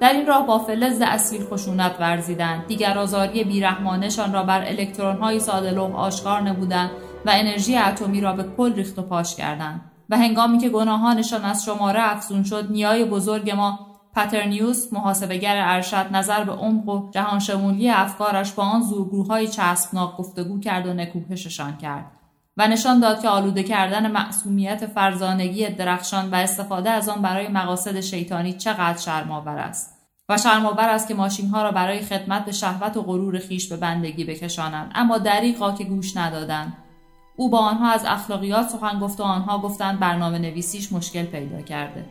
در 0.00 0.12
این 0.12 0.26
راه 0.26 0.46
با 0.46 0.58
فلز 0.58 1.00
اصیل 1.00 1.44
خشونت 1.44 1.96
ورزیدند. 2.00 2.66
دیگر 2.66 2.98
آزاری 2.98 3.44
بیرحمانشان 3.44 4.32
را 4.32 4.42
بر 4.42 4.64
الکترون 4.64 5.16
های 5.16 5.40
ساده 5.40 5.80
آشکار 5.80 6.40
نمودند 6.40 6.90
و 7.26 7.30
انرژی 7.34 7.76
اتمی 7.76 8.20
را 8.20 8.32
به 8.32 8.44
کل 8.56 8.74
ریخت 8.74 8.98
و 8.98 9.02
پاش 9.02 9.36
کردند. 9.36 9.89
و 10.10 10.18
هنگامی 10.18 10.58
که 10.58 10.68
گناهانشان 10.68 11.44
از 11.44 11.64
شماره 11.64 12.00
افزون 12.02 12.44
شد 12.44 12.66
نیای 12.70 13.04
بزرگ 13.04 13.50
ما 13.50 13.90
پترنیوس 14.14 14.92
محاسبگر 14.92 15.56
ارشد 15.56 16.06
نظر 16.12 16.44
به 16.44 16.52
عمق 16.52 16.88
و 16.88 17.10
جهانشمولی 17.10 17.90
افکارش 17.90 18.52
با 18.52 18.62
آن 18.62 18.82
زورگوهای 18.82 19.48
چسبناک 19.48 20.16
گفتگو 20.16 20.60
کرد 20.60 20.86
و 20.86 20.94
نکوهششان 20.94 21.76
کرد 21.76 22.04
و 22.56 22.68
نشان 22.68 23.00
داد 23.00 23.22
که 23.22 23.28
آلوده 23.28 23.62
کردن 23.62 24.10
معصومیت 24.10 24.86
فرزانگی 24.86 25.68
درخشان 25.68 26.30
و 26.30 26.34
استفاده 26.34 26.90
از 26.90 27.08
آن 27.08 27.22
برای 27.22 27.48
مقاصد 27.48 28.00
شیطانی 28.00 28.52
چقدر 28.52 28.98
شرمآور 28.98 29.58
است 29.58 30.00
و 30.28 30.38
شرمآور 30.38 30.88
است 30.88 31.08
که 31.08 31.14
ماشینها 31.14 31.62
را 31.62 31.72
برای 31.72 32.00
خدمت 32.00 32.44
به 32.44 32.52
شهوت 32.52 32.96
و 32.96 33.02
غرور 33.02 33.38
خیش 33.38 33.68
به 33.68 33.76
بندگی 33.76 34.24
بکشانند. 34.24 34.92
اما 34.94 35.18
دریقا 35.18 35.72
که 35.72 35.84
گوش 35.84 36.16
ندادند. 36.16 36.72
او 37.40 37.48
با 37.48 37.58
آنها 37.58 37.90
از 37.90 38.04
اخلاقیات 38.06 38.68
سخن 38.68 38.98
گفت 38.98 39.20
و 39.20 39.22
آنها 39.22 39.58
گفتند 39.58 40.00
برنامه 40.00 40.38
نویسیش 40.38 40.92
مشکل 40.92 41.22
پیدا 41.22 41.62
کرده. 41.62 42.04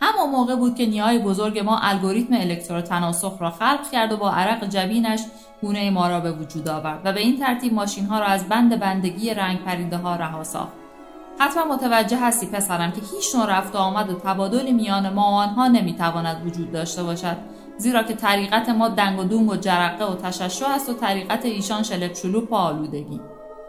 همان 0.00 0.30
موقع 0.30 0.56
بود 0.56 0.74
که 0.74 0.86
نیای 0.86 1.18
بزرگ 1.18 1.58
ما 1.58 1.78
الگوریتم 1.78 2.34
الکتروتناسخ 2.34 3.32
را 3.40 3.50
خلق 3.50 3.90
کرد 3.92 4.12
و 4.12 4.16
با 4.16 4.30
عرق 4.30 4.64
جبینش 4.64 5.20
گونه 5.62 5.90
ما 5.90 6.08
را 6.08 6.20
به 6.20 6.32
وجود 6.32 6.68
آورد 6.68 7.00
و 7.04 7.12
به 7.12 7.20
این 7.20 7.38
ترتیب 7.40 7.74
ماشین 7.74 8.06
ها 8.06 8.18
را 8.18 8.26
از 8.26 8.48
بند 8.48 8.80
بندگی 8.80 9.34
رنگ 9.34 9.64
پریده 9.64 9.96
ها 9.96 10.16
رها 10.16 10.44
ساخت. 10.44 10.72
حتما 11.38 11.74
متوجه 11.74 12.26
هستی 12.26 12.46
پسرم 12.46 12.92
که 12.92 13.00
هیچ 13.00 13.34
نوع 13.34 13.46
رفت 13.58 13.74
و 13.74 13.78
آمد 13.78 14.10
و 14.10 14.14
تبادلی 14.14 14.72
میان 14.72 15.12
ما 15.12 15.22
و 15.22 15.34
آنها 15.34 15.68
نمی‌تواند 15.68 16.46
وجود 16.46 16.72
داشته 16.72 17.02
باشد 17.02 17.36
زیرا 17.78 18.02
که 18.02 18.14
طریقت 18.14 18.68
ما 18.68 18.88
دنگ 18.88 19.18
و 19.18 19.24
دونگ 19.24 19.50
و 19.50 19.56
جرقه 19.56 20.04
و 20.04 20.14
تششع 20.14 20.66
است 20.68 20.88
و 20.88 20.92
طریقت 20.92 21.44
ایشان 21.44 21.82
شلپ 21.82 22.14
شلوپ 22.14 22.52
آلودگی. 22.52 23.20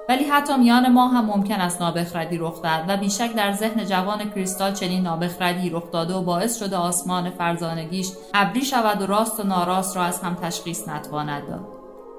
ولی 0.09 0.23
حتی 0.23 0.57
میان 0.57 0.91
ما 0.91 1.07
هم 1.07 1.25
ممکن 1.25 1.61
است 1.61 1.81
نابخردی 1.81 2.37
رخ 2.37 2.61
دهد 2.61 2.85
و 2.87 2.97
بیشک 2.97 3.33
در 3.33 3.51
ذهن 3.51 3.85
جوان 3.85 4.29
کریستال 4.29 4.73
چنین 4.73 5.03
نابخردی 5.03 5.69
رخ 5.69 5.91
داده 5.91 6.13
و 6.13 6.21
باعث 6.21 6.59
شده 6.59 6.77
آسمان 6.77 7.29
فرزانگیش 7.29 8.11
ابری 8.33 8.65
شود 8.65 9.01
و 9.01 9.05
راست 9.05 9.39
و 9.39 9.43
ناراست 9.43 9.97
را 9.97 10.03
از 10.03 10.21
هم 10.21 10.35
تشخیص 10.35 10.87
نتواند 10.87 11.47
داد. 11.47 11.67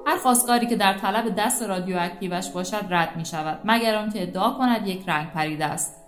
هر 0.07 0.16
خواستگاری 0.16 0.66
که 0.66 0.76
در 0.76 0.93
طلب 0.93 1.34
دست 1.34 1.62
رادیواکتیوش 1.62 2.49
باشد 2.49 2.86
رد 2.91 3.16
می 3.16 3.24
شود 3.24 3.61
مگر 3.64 3.95
آنکه 3.95 4.22
ادعا 4.22 4.51
کند 4.51 4.86
یک 4.86 5.09
رنگ 5.09 5.30
پریده 5.32 5.64
است. 5.64 5.99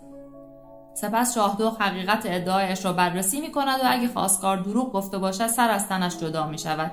سپس 0.95 1.35
شاهدوخ 1.35 1.81
حقیقت 1.81 2.23
ادعایش 2.25 2.85
را 2.85 2.93
بررسی 2.93 3.41
می 3.41 3.53
کند 3.53 3.81
و 3.81 3.85
اگه 3.85 4.09
خواستگار 4.09 4.57
دروغ 4.57 4.93
گفته 4.93 5.19
باشد 5.19 5.47
سر 5.47 5.71
از 5.71 5.89
تنش 5.89 6.17
جدا 6.17 6.47
می 6.47 6.59
شود 6.59 6.93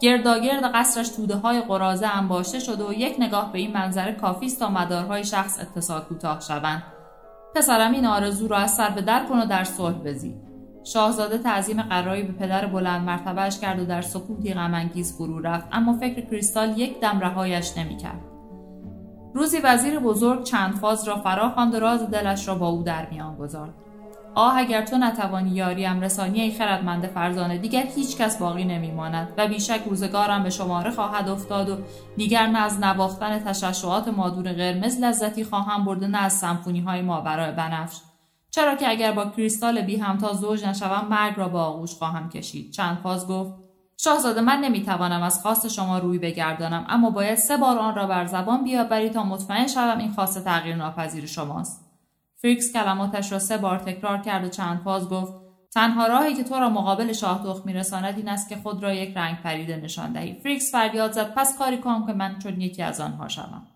گرداگرد 0.00 0.64
قصرش 0.74 1.08
توده 1.08 1.36
های 1.36 1.60
قرازه 1.60 2.06
انباشته 2.06 2.58
شده 2.58 2.84
و 2.84 2.92
یک 2.92 3.16
نگاه 3.18 3.52
به 3.52 3.58
این 3.58 3.72
منظره 3.72 4.12
کافی 4.12 4.46
است 4.46 4.58
تا 4.58 4.68
مدارهای 4.68 5.24
شخص 5.24 5.60
اتصال 5.60 6.00
کوتاه 6.00 6.40
شوند. 6.40 6.82
پسرم 7.54 7.92
این 7.92 8.06
آرزو 8.06 8.48
را 8.48 8.56
از 8.56 8.74
سر 8.74 8.90
به 8.90 9.02
در 9.02 9.26
کن 9.26 9.38
و 9.38 9.46
در 9.46 9.64
صلح 9.64 9.98
بزی 10.04 10.34
شاهزاده 10.84 11.38
تعظیم 11.38 11.82
قراری 11.82 12.22
به 12.22 12.32
پدر 12.32 12.66
بلند 12.66 13.06
مرتبهش 13.06 13.58
کرد 13.58 13.80
و 13.80 13.84
در 13.84 14.02
سکوتی 14.02 14.54
غمانگیز 14.54 15.16
فرو 15.16 15.40
رفت 15.40 15.66
اما 15.72 15.98
فکر 15.98 16.20
کریستال 16.20 16.78
یک 16.78 17.00
دم 17.00 17.20
رهایش 17.20 17.78
نمی‌کرد. 17.78 18.20
روزی 19.34 19.58
وزیر 19.64 19.98
بزرگ 19.98 20.42
چند 20.42 20.74
فاز 20.74 21.08
را 21.08 21.16
فرا 21.16 21.50
خواند 21.50 21.74
و 21.74 21.80
راز 21.80 22.10
دلش 22.10 22.48
را 22.48 22.54
با 22.54 22.68
او 22.68 22.82
در 22.82 23.06
میان 23.10 23.36
گذارد. 23.36 23.74
آه 24.34 24.58
اگر 24.58 24.86
تو 24.86 24.96
نتوانی 24.96 25.50
یاریم 25.50 26.00
رسانی 26.00 26.40
ای 26.40 26.52
خردمند 26.52 27.06
فرزانه 27.06 27.58
دیگر 27.58 27.86
هیچ 27.96 28.16
کس 28.16 28.38
باقی 28.38 28.64
نمیماند 28.64 29.32
و 29.36 29.48
بیشک 29.48 29.82
روزگارم 29.86 30.42
به 30.42 30.50
شماره 30.50 30.90
خواهد 30.90 31.28
افتاد 31.28 31.68
و 31.68 31.76
دیگر 32.16 32.46
نه 32.46 32.58
از 32.58 32.80
نواختن 32.80 33.38
تششعات 33.38 34.08
مادور 34.08 34.52
قرمز 34.52 34.98
لذتی 35.00 35.44
خواهم 35.44 35.84
برده 35.84 36.06
نه 36.06 36.18
از 36.18 36.32
سمفونی 36.32 36.80
های 36.80 37.02
ماورای 37.02 37.52
بنفش. 37.52 37.96
چرا 38.50 38.74
که 38.74 38.88
اگر 38.88 39.12
با 39.12 39.30
کریستال 39.30 39.80
بی 39.80 39.96
همتا 39.96 40.32
زوج 40.32 40.64
نشوم 40.64 41.06
مرگ 41.10 41.34
را 41.36 41.48
به 41.48 41.58
آغوش 41.58 41.94
خواهم 41.94 42.28
کشید. 42.28 42.72
چند 42.72 42.98
فاز 43.02 43.28
گفت 43.28 43.54
شاهزاده 43.96 44.40
من 44.40 44.60
نمی‌توانم 44.60 45.22
از 45.22 45.42
خواست 45.42 45.68
شما 45.68 45.98
روی 45.98 46.18
بگردانم 46.18 46.86
اما 46.88 47.10
باید 47.10 47.34
سه 47.34 47.56
بار 47.56 47.78
آن 47.78 47.94
را 47.94 48.06
بر 48.06 48.26
زبان 48.26 48.64
بیاوری 48.64 49.10
تا 49.10 49.22
مطمئن 49.22 49.66
شوم 49.66 49.98
این 49.98 50.12
خواست 50.12 50.44
تغییر 50.44 50.76
ناپذیر 50.76 51.26
شماست. 51.26 51.89
فریکس 52.42 52.72
کلماتش 52.72 53.32
را 53.32 53.38
سه 53.38 53.58
بار 53.58 53.78
تکرار 53.78 54.18
کرد 54.18 54.44
و 54.44 54.48
چند 54.48 54.80
فاز 54.84 55.08
گفت 55.08 55.32
تنها 55.74 56.06
راهی 56.06 56.34
که 56.34 56.44
تو 56.44 56.54
را 56.54 56.70
مقابل 56.70 57.12
شاه 57.12 57.62
میرساند 57.64 58.16
این 58.16 58.28
است 58.28 58.48
که 58.48 58.56
خود 58.56 58.82
را 58.82 58.94
یک 58.94 59.16
رنگ 59.16 59.42
پریده 59.42 59.76
نشان 59.76 60.12
دهی. 60.12 60.40
فریکس 60.40 60.72
فریاد 60.72 61.12
زد 61.12 61.34
پس 61.34 61.58
کاری 61.58 61.78
کن 61.78 62.06
که 62.06 62.12
من 62.12 62.38
چون 62.38 62.60
یکی 62.60 62.82
از 62.82 63.00
آنها 63.00 63.28
شوم. 63.28 63.66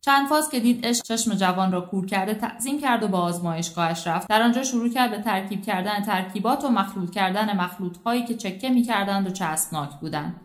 چند 0.00 0.28
فاز 0.28 0.50
که 0.50 0.60
دید 0.60 0.86
عشق 0.86 1.04
چشم 1.04 1.34
جوان 1.34 1.72
را 1.72 1.80
کور 1.80 2.06
کرده 2.06 2.34
تعظیم 2.34 2.80
کرد 2.80 3.02
و 3.02 3.08
به 3.08 3.18
آزمایشگاهش 3.18 4.06
رفت. 4.06 4.28
در 4.28 4.42
آنجا 4.42 4.62
شروع 4.62 4.88
کرد 4.88 5.10
به 5.10 5.18
ترکیب 5.18 5.62
کردن 5.62 6.02
ترکیبات 6.02 6.64
و 6.64 6.68
مخلوط 6.68 7.10
کردن 7.10 7.56
مخلوط 7.56 7.96
هایی 8.06 8.24
که 8.24 8.34
چکه 8.34 8.70
می‌کردند 8.70 9.26
و 9.26 9.30
چسبناک 9.30 9.90
بودند. 10.00 10.40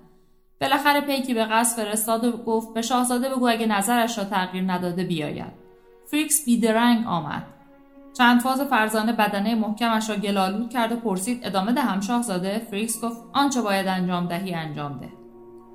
بالاخره 0.62 1.01
پیکی 1.01 1.34
به 1.34 1.45
قصر 1.45 1.84
فرستاد 1.84 2.24
و 2.24 2.32
گفت 2.32 2.74
به 2.74 2.82
شاهزاده 2.82 3.30
بگو 3.30 3.47
اگه 3.47 3.66
نظرش 3.66 4.18
را 4.18 4.24
تغییر 4.24 4.72
نداده 4.72 5.04
بیاید. 5.04 5.62
فریکس 6.14 6.45
بیدرنگ 6.45 7.07
آمد. 7.07 7.43
چند 8.18 8.41
فاز 8.41 8.61
فرزانه 8.61 9.14
بدنه 9.14 9.55
محکمش 9.55 10.09
را 10.09 10.16
گل‌آلود 10.16 10.70
کرد 10.70 10.91
و 10.91 10.95
پرسید 10.95 11.39
ادامه 11.43 11.74
دهم 11.74 12.01
شاهزاده؟ 12.01 12.68
فریکس 12.72 13.01
گفت 13.01 13.18
آنچه 13.34 13.61
باید 13.61 13.88
انجام 13.88 14.28
دهی 14.28 14.53
انجام 14.53 14.99
ده. 14.99 15.09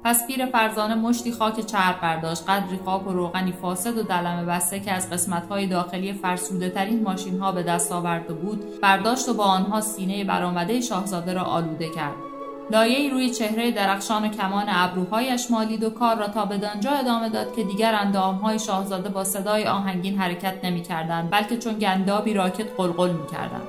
پس 0.05 0.27
پیر 0.27 0.47
فرزانه 0.47 0.95
مشتی 0.95 1.33
خاک 1.33 1.61
چرب 1.61 2.01
برداشت. 2.01 2.51
قدری 2.51 2.79
خاک 2.85 3.07
و 3.07 3.13
روغنی 3.13 3.53
فاسد 3.53 3.99
و 3.99 4.03
دلمه 4.03 4.45
بسته 4.45 4.81
که 4.81 4.93
از 4.93 5.11
قسمتهای 5.11 5.67
داخلی 5.67 6.13
فرسوده 6.13 6.71
ترین 6.71 7.03
ماشین 7.03 7.41
ها 7.41 7.53
به 7.53 7.63
دست 7.63 7.93
آورده 7.93 8.35
بود 8.35 8.81
برداشت 8.81 9.29
و 9.29 9.35
با 9.35 9.45
آنها 9.45 9.81
سینه 9.81 10.25
برآمده 10.25 10.81
شاهزاده 10.81 11.33
را 11.33 11.43
آلوده 11.43 11.89
کرد. 11.89 12.28
لایه‌ای 12.71 13.11
روی 13.11 13.31
چهره 13.31 13.71
درخشان 13.71 14.25
و 14.25 14.29
کمان 14.29 14.65
ابروهایش 14.69 15.51
مالید 15.51 15.85
و 15.85 15.91
کار 15.91 16.17
را 16.17 16.29
تا 16.29 16.45
بدانجا 16.45 16.91
ادامه 16.91 17.29
داد 17.29 17.57
که 17.57 17.65
دیگر 17.65 17.95
اندامهای 17.95 18.59
شاهزاده 18.59 19.09
با 19.09 19.25
صدای 19.25 19.65
آهنگین 19.65 20.19
حرکت 20.19 20.65
نمی‌کردند 20.65 21.31
بلکه 21.31 21.57
چون 21.57 21.75
گندابی 21.75 22.35
راکت 22.35 22.67
قلقل 22.77 23.11
می‌کردند. 23.11 23.69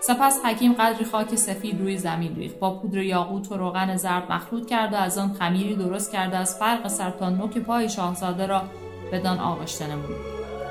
سپس 0.00 0.44
حکیم 0.44 0.72
قدری 0.72 1.04
خاک 1.04 1.34
سفید 1.34 1.80
روی 1.80 1.98
زمین 1.98 2.34
ریخت 2.34 2.58
با 2.58 2.70
پودر 2.70 2.98
یاقوت 2.98 3.52
و 3.52 3.56
روغن 3.56 3.96
زرد 3.96 4.32
مخلوط 4.32 4.68
کرد 4.68 4.92
و 4.92 4.96
از 4.96 5.18
آن 5.18 5.32
خمیری 5.32 5.74
درست 5.74 6.12
کرده 6.12 6.36
از 6.36 6.58
فرق 6.58 6.88
سر 6.88 7.10
تا 7.10 7.30
نوک 7.30 7.58
پای 7.58 7.88
شاهزاده 7.88 8.46
را 8.46 8.62
بدان 9.12 9.38
آغشته 9.38 9.86
نمود. 9.86 10.16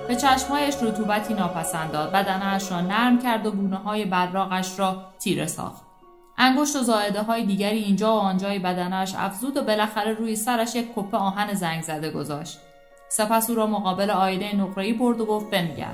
به 0.07 0.15
چشمهایش 0.15 0.75
رطوبتی 0.81 1.33
ناپسند 1.33 1.91
داد 1.91 2.11
بدنش 2.11 2.71
را 2.71 2.81
نرم 2.81 3.19
کرد 3.19 3.45
و 3.45 3.51
گونه 3.51 3.77
های 3.77 4.05
براغش 4.05 4.79
را 4.79 5.03
تیره 5.19 5.47
ساخت. 5.47 5.88
انگشت 6.41 6.75
و 6.75 6.79
زائده 6.79 7.21
های 7.21 7.45
دیگری 7.45 7.77
اینجا 7.77 8.15
و 8.15 8.19
آنجای 8.19 8.59
بدنش 8.59 9.15
افزود 9.17 9.57
و 9.57 9.61
بالاخره 9.61 10.13
روی 10.13 10.35
سرش 10.35 10.75
یک 10.75 10.87
کپه 10.95 11.17
آهن 11.17 11.53
زنگ 11.53 11.81
زده 11.81 12.11
گذاشت. 12.11 12.59
سپس 13.09 13.49
او 13.49 13.55
را 13.55 13.67
مقابل 13.67 14.09
آینه 14.09 14.55
نقره‌ای 14.55 14.93
برد 14.93 15.21
و 15.21 15.25
گفت 15.25 15.49
بنگر 15.49 15.93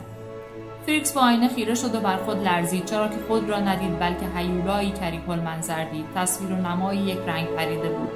فریکس 0.86 1.14
با 1.14 1.22
آینه 1.22 1.48
خیره 1.48 1.76
شد 1.76 1.96
و 1.96 2.00
بر 2.00 2.18
خود 2.18 2.44
لرزید 2.44 2.86
چرا 2.86 3.08
که 3.08 3.16
خود 3.28 3.50
را 3.50 3.60
ندید 3.60 4.00
بلکه 4.00 4.26
هیولایی 4.36 4.92
کریه‌المنظر 4.92 5.84
دید. 5.84 6.06
تصویر 6.16 6.52
و 6.52 6.56
نمایی 6.56 7.00
یک 7.00 7.18
رنگ 7.28 7.48
پریده 7.48 7.90
بود. 7.90 8.10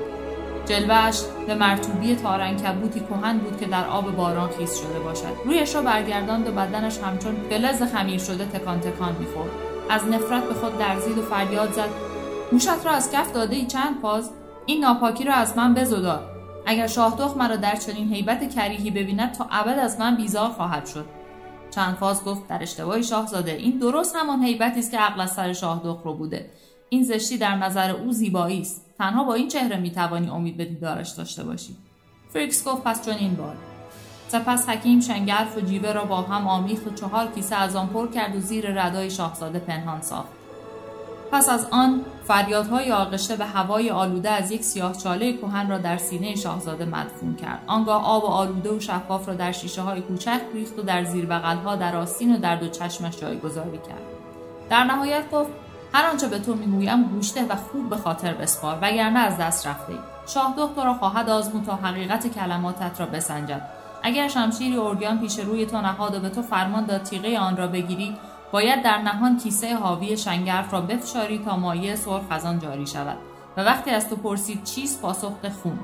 جلوهش 0.66 1.22
به 1.48 1.56
مرطوبی 1.56 2.16
تار 2.16 2.64
عنکبوتی 2.64 3.00
کهن 3.00 3.38
بود 3.38 3.60
که 3.60 3.66
در 3.66 3.88
آب 3.88 4.16
باران 4.16 4.50
خیس 4.50 4.80
شده 4.80 5.00
باشد. 5.00 5.38
رویش 5.46 5.76
را 5.76 5.82
برگرداند 5.82 6.48
و 6.48 6.52
بدنش 6.52 6.98
همچون 6.98 7.36
فلز 7.50 7.84
خمیر 7.84 8.20
شده 8.20 8.46
تکان 8.46 8.80
تکان 8.80 9.16
می‌خورد. 9.20 9.52
از 9.90 10.08
نفرت 10.08 10.44
به 10.44 10.54
خود 10.54 10.82
لرزید 10.82 11.18
و 11.18 11.22
فریاد 11.22 11.72
زد. 11.72 12.09
هوشت 12.52 12.86
را 12.86 12.92
از 12.92 13.12
کف 13.12 13.34
داده 13.34 13.56
ای 13.56 13.66
چند 13.66 14.02
فاز؟ 14.02 14.30
این 14.66 14.82
ناپاکی 14.82 15.24
را 15.24 15.34
از 15.34 15.58
من 15.58 15.74
بزدا 15.74 16.30
اگر 16.66 16.88
شاهدخ 16.88 17.38
مرا 17.38 17.56
در 17.56 17.76
چنین 17.76 18.14
هیبت 18.14 18.56
کریهی 18.56 18.92
ببیند 18.92 19.32
تا 19.32 19.48
ابد 19.52 19.80
از 19.80 20.00
من 20.00 20.16
بیزار 20.16 20.50
خواهد 20.50 20.86
شد. 20.86 21.06
چند 21.72 21.96
فاز 21.96 22.24
گفت 22.24 22.48
در 22.48 22.62
اشتباهی 22.62 23.04
شاهزاده 23.04 23.52
این 23.52 23.78
درست 23.78 24.16
همان 24.16 24.44
حیبتی 24.44 24.80
است 24.80 24.92
که 24.92 24.98
عقل 24.98 25.22
از 25.22 25.32
سر 25.32 25.54
شاهدخ 25.54 26.02
رو 26.04 26.14
بوده. 26.14 26.50
این 26.90 27.04
زشتی 27.04 27.38
در 27.38 27.56
نظر 27.56 27.92
او 27.92 28.12
زیبایی 28.12 28.62
است. 28.62 28.86
تنها 28.98 29.24
با 29.24 29.34
این 29.34 29.48
چهره 29.48 29.78
می‌توانی 29.78 30.30
امید 30.30 30.58
به 30.58 30.66
دیدارش 30.66 31.10
داشته 31.10 31.44
باشی. 31.44 31.76
فریکس 32.34 32.68
گفت 32.68 32.84
پس 32.84 33.06
چون 33.06 33.14
این 33.14 33.36
بار. 33.36 33.56
سپس 34.28 34.70
حکیم 34.70 35.00
شنگرف 35.00 35.58
و 35.58 35.62
جیوه 35.62 35.92
را 35.92 36.06
با 36.06 36.22
هم 36.22 36.48
آمیخت 36.48 36.88
و 36.88 36.94
چهار 36.94 37.28
کیسه 37.28 37.56
از 37.56 37.76
آن 37.76 37.88
پر 37.88 38.08
کرد 38.08 38.36
و 38.36 38.40
زیر 38.40 38.82
ردای 38.82 39.10
شاهزاده 39.10 39.60
پنهان 39.60 40.02
ساخت. 40.02 40.39
پس 41.32 41.50
از 41.50 41.68
آن 41.72 42.06
فریادهای 42.24 42.92
آغشته 42.92 43.36
به 43.36 43.46
هوای 43.46 43.90
آلوده 43.90 44.30
از 44.30 44.52
یک 44.52 44.64
سیاه 44.64 44.98
چاله 44.98 45.38
کهن 45.38 45.70
را 45.70 45.78
در 45.78 45.98
سینه 45.98 46.36
شاهزاده 46.36 46.86
مدفون 46.86 47.36
کرد. 47.36 47.64
آنگاه 47.68 48.06
آب 48.06 48.26
آلوده 48.26 48.72
و 48.72 48.80
شفاف 48.80 49.28
را 49.28 49.34
در 49.34 49.52
شیشه 49.52 49.82
های 49.82 50.02
کوچک 50.02 50.42
ریخت 50.54 50.80
و 50.80 50.82
در 50.82 51.04
زیر 51.04 51.26
بغلها 51.26 51.76
در 51.76 51.96
آستین 51.96 52.36
و 52.36 52.38
در 52.38 52.56
دو 52.56 52.68
چشمش 52.68 53.18
جایگذاری 53.18 53.78
کرد. 53.78 54.02
در 54.70 54.84
نهایت 54.84 55.32
گفت 55.32 55.50
هر 55.94 56.10
آنچه 56.10 56.28
به 56.28 56.40
تو 56.40 56.56
می‌گویم 56.56 57.04
گوشته 57.04 57.46
و 57.46 57.56
خوب 57.56 57.90
به 57.90 57.98
خاطر 57.98 58.34
بسپار 58.34 58.78
وگرنه 58.82 59.20
از 59.20 59.38
دست 59.38 59.68
رفته 59.68 59.92
ای. 59.92 60.00
شاه 60.28 60.56
تو 60.76 60.84
را 60.84 60.94
خواهد 60.94 61.30
آزمون 61.30 61.64
تا 61.64 61.76
حقیقت 61.76 62.28
کلماتت 62.28 63.00
را 63.00 63.06
بسنجد. 63.06 63.62
اگر 64.04 64.28
شمشیری 64.28 64.76
اورگیان 64.76 65.20
پیش 65.20 65.40
روی 65.40 65.66
تو 65.66 65.82
نهاد 65.82 66.16
و 66.16 66.20
به 66.20 66.30
تو 66.30 66.42
فرمان 66.42 66.86
داد 66.86 67.04
تیغه 67.04 67.40
آن 67.40 67.58
را 67.58 67.68
بگیری 67.68 68.18
باید 68.52 68.84
در 68.84 68.98
نهان 68.98 69.38
کیسه 69.38 69.76
حاوی 69.76 70.18
شنگرف 70.18 70.74
را 70.74 70.82
بفشاری 70.82 71.40
تا 71.46 71.58
مایه 71.58 71.96
سرخ 71.96 72.24
از 72.30 72.46
آن 72.46 72.60
جاری 72.60 72.88
شود 72.88 73.18
و 73.58 73.62
وقتی 73.62 73.92
از 73.92 74.10
تو 74.10 74.16
پرسید 74.16 74.64
چیست 74.64 75.02
پاسخ 75.02 75.32
خون. 75.64 75.80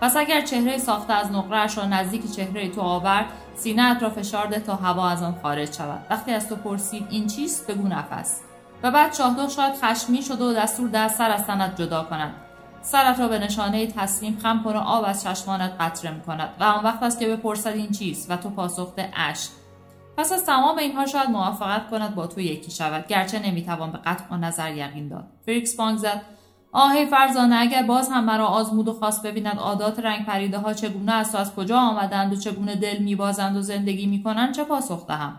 پس 0.00 0.16
اگر 0.16 0.40
چهره 0.40 0.78
ساخته 0.78 1.12
از 1.12 1.32
نقرهاش 1.32 1.78
را 1.78 1.84
نزدیک 1.84 2.32
چهره 2.32 2.68
تو 2.68 2.80
آورد 2.80 3.26
سینه 3.56 3.98
را 3.98 4.10
فشار 4.10 4.46
ده 4.46 4.60
تا 4.60 4.74
هوا 4.74 5.08
از 5.08 5.22
آن 5.22 5.34
خارج 5.42 5.76
شود. 5.76 6.06
وقتی 6.10 6.32
از 6.32 6.48
تو 6.48 6.56
پرسید 6.56 7.06
این 7.10 7.26
چیست 7.26 7.70
بگو 7.70 7.88
نفس. 7.88 8.40
و 8.82 8.90
بعد 8.90 9.14
شاهدخ 9.14 9.50
شاید 9.50 9.74
خشمی 9.74 10.22
شده 10.22 10.44
و 10.44 10.52
دستور 10.52 10.88
در 10.88 11.08
سر 11.08 11.30
از 11.30 11.46
تنت 11.46 11.82
جدا 11.82 12.04
کند. 12.04 12.34
سرت 12.82 13.20
را 13.20 13.28
به 13.28 13.38
نشانه 13.38 13.86
تسلیم 13.86 14.38
خم 14.42 14.62
کن 14.64 14.76
و 14.76 14.78
آب 14.78 15.04
از 15.06 15.24
چشمانت 15.24 15.72
قطره 15.80 16.20
کند 16.26 16.48
و 16.60 16.64
آن 16.64 16.84
وقت 16.84 17.02
است 17.02 17.18
که 17.18 17.28
بپرسد 17.28 17.70
این 17.70 17.90
چیست 17.90 18.30
و 18.30 18.36
تو 18.36 18.50
پاسخ 18.50 18.92
اشک 19.16 19.50
پس 20.18 20.32
از 20.32 20.46
تمام 20.46 20.78
اینها 20.78 21.06
شاید 21.06 21.30
موافقت 21.30 21.90
کند 21.90 22.14
با 22.14 22.26
تو 22.26 22.40
یکی 22.40 22.70
شود 22.70 23.06
گرچه 23.06 23.38
نمی‌توان 23.38 23.92
به 23.92 23.98
قطع 23.98 24.36
نظر 24.36 24.74
یقین 24.74 25.08
داد. 25.08 25.24
فریکس 25.46 25.76
بانگ 25.76 25.98
زد. 25.98 26.22
آهی 26.72 27.06
فرزانه 27.06 27.56
اگر 27.56 27.82
باز 27.82 28.08
هم 28.12 28.24
مرا 28.24 28.46
آزمود 28.46 28.88
و 28.88 28.92
خواست 28.92 29.26
ببیند 29.26 29.58
عادات 29.58 29.98
رنگ 29.98 30.26
پریده 30.26 30.58
ها 30.58 30.72
چگونه 30.72 31.12
است 31.12 31.34
و 31.34 31.38
از 31.38 31.54
کجا 31.54 31.78
آمدند 31.78 32.32
و 32.32 32.36
چگونه 32.36 32.74
دل 32.74 32.98
میبازند 32.98 33.56
و 33.56 33.62
زندگی 33.62 34.06
می‌کنند 34.06 34.54
چه 34.54 34.64
پاسخ 34.64 35.06
دهم؟ 35.06 35.36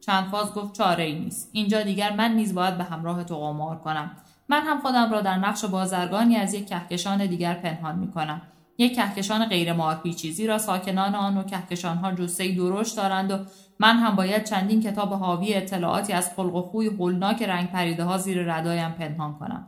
چند 0.00 0.24
فاز 0.24 0.54
گفت 0.54 0.74
چاره 0.74 1.04
ای 1.04 1.18
نیست. 1.18 1.50
اینجا 1.52 1.82
دیگر 1.82 2.12
من 2.12 2.32
نیز 2.32 2.54
باید 2.54 2.78
به 2.78 2.84
همراه 2.84 3.24
تو 3.24 3.36
قمار 3.36 3.78
کنم. 3.78 4.10
من 4.48 4.60
هم 4.60 4.80
خودم 4.80 5.12
را 5.12 5.20
در 5.20 5.36
نقش 5.36 5.64
بازرگانی 5.64 6.36
از 6.36 6.54
یک 6.54 6.68
کهکشان 6.68 7.26
دیگر 7.26 7.54
پنهان 7.54 7.98
می‌کنم. 7.98 8.42
یک 8.78 8.94
کهکشان 8.94 9.46
غیر 9.46 9.72
مارپیچی 9.72 10.46
را 10.46 10.58
ساکنان 10.58 11.14
آن 11.14 11.36
و 11.36 11.42
کهکشانها 11.42 12.12
جسه 12.12 12.54
درشت 12.54 12.96
دارند 12.96 13.30
و 13.30 13.38
من 13.78 13.96
هم 13.96 14.16
باید 14.16 14.44
چندین 14.44 14.82
کتاب 14.82 15.12
حاوی 15.12 15.54
اطلاعاتی 15.54 16.12
از 16.12 16.30
خلق 16.36 16.54
و 16.54 16.62
خوی 16.62 16.86
هولناک 16.86 17.42
رنگ 17.42 17.70
پریده 17.70 18.04
ها 18.04 18.18
زیر 18.18 18.54
ردایم 18.54 18.90
پنهان 18.90 19.38
کنم. 19.38 19.66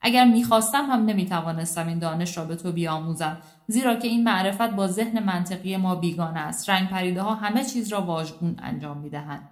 اگر 0.00 0.24
می‌خواستم 0.24 0.86
هم 0.90 1.04
نمی‌توانستم 1.04 1.86
این 1.86 1.98
دانش 1.98 2.38
را 2.38 2.44
به 2.44 2.56
تو 2.56 2.72
بیاموزم 2.72 3.38
زیرا 3.66 3.94
که 3.94 4.08
این 4.08 4.24
معرفت 4.24 4.70
با 4.70 4.86
ذهن 4.86 5.22
منطقی 5.22 5.76
ما 5.76 5.94
بیگانه 5.94 6.40
است. 6.40 6.70
رنگ 6.70 6.88
پریده 6.88 7.22
ها 7.22 7.34
همه 7.34 7.64
چیز 7.64 7.92
را 7.92 8.00
واژگون 8.00 8.56
انجام 8.62 8.98
می‌دهند. 8.98 9.48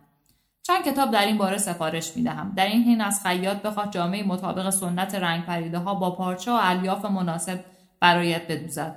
چند 0.63 0.85
کتاب 0.85 1.11
در 1.11 1.27
این 1.27 1.39
باره 1.39 1.59
سفارش 1.59 2.17
می 2.17 2.23
دهم. 2.23 2.53
در 2.57 2.67
این 2.67 2.83
حین 2.83 3.01
از 3.01 3.23
خیاط 3.27 3.57
بخواه 3.63 3.93
جامه‌ای 3.93 4.27
مطابق 4.27 4.71
سنت 4.71 5.15
رنگ 5.15 5.45
پریده 5.45 5.79
ها 5.79 5.95
با 5.95 6.11
پارچه 6.11 6.53
و 6.53 6.59
الیاف 6.63 7.05
مناسب 7.05 7.61
برایت 8.01 8.49
بدوزد. 8.49 8.97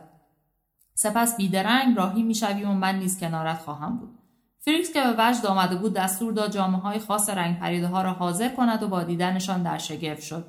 سپس 0.95 1.38
بیدرنگ 1.38 1.97
راهی 1.97 2.24
می‌شویم 2.24 2.70
و 2.70 2.74
من 2.74 2.99
نیز 2.99 3.20
کنارت 3.20 3.58
خواهم 3.58 3.97
بود. 3.97 4.20
فریکس 4.60 4.93
که 4.93 5.01
به 5.01 5.16
وجد 5.18 5.45
آمده 5.45 5.76
بود 5.76 5.93
دستور 5.93 6.34
داد 6.34 6.51
جامه 6.52 6.82
های 6.82 6.99
خاص 6.99 7.30
رنگ 7.30 7.60
پریده 7.60 7.88
ها 7.88 8.01
را 8.01 8.14
حاضر 8.14 8.49
کند 8.49 8.84
و 8.84 8.88
با 8.88 9.04
دیدنشان 9.04 9.64
در 9.64 9.78
شگفت 9.78 10.22
شد. 10.22 10.45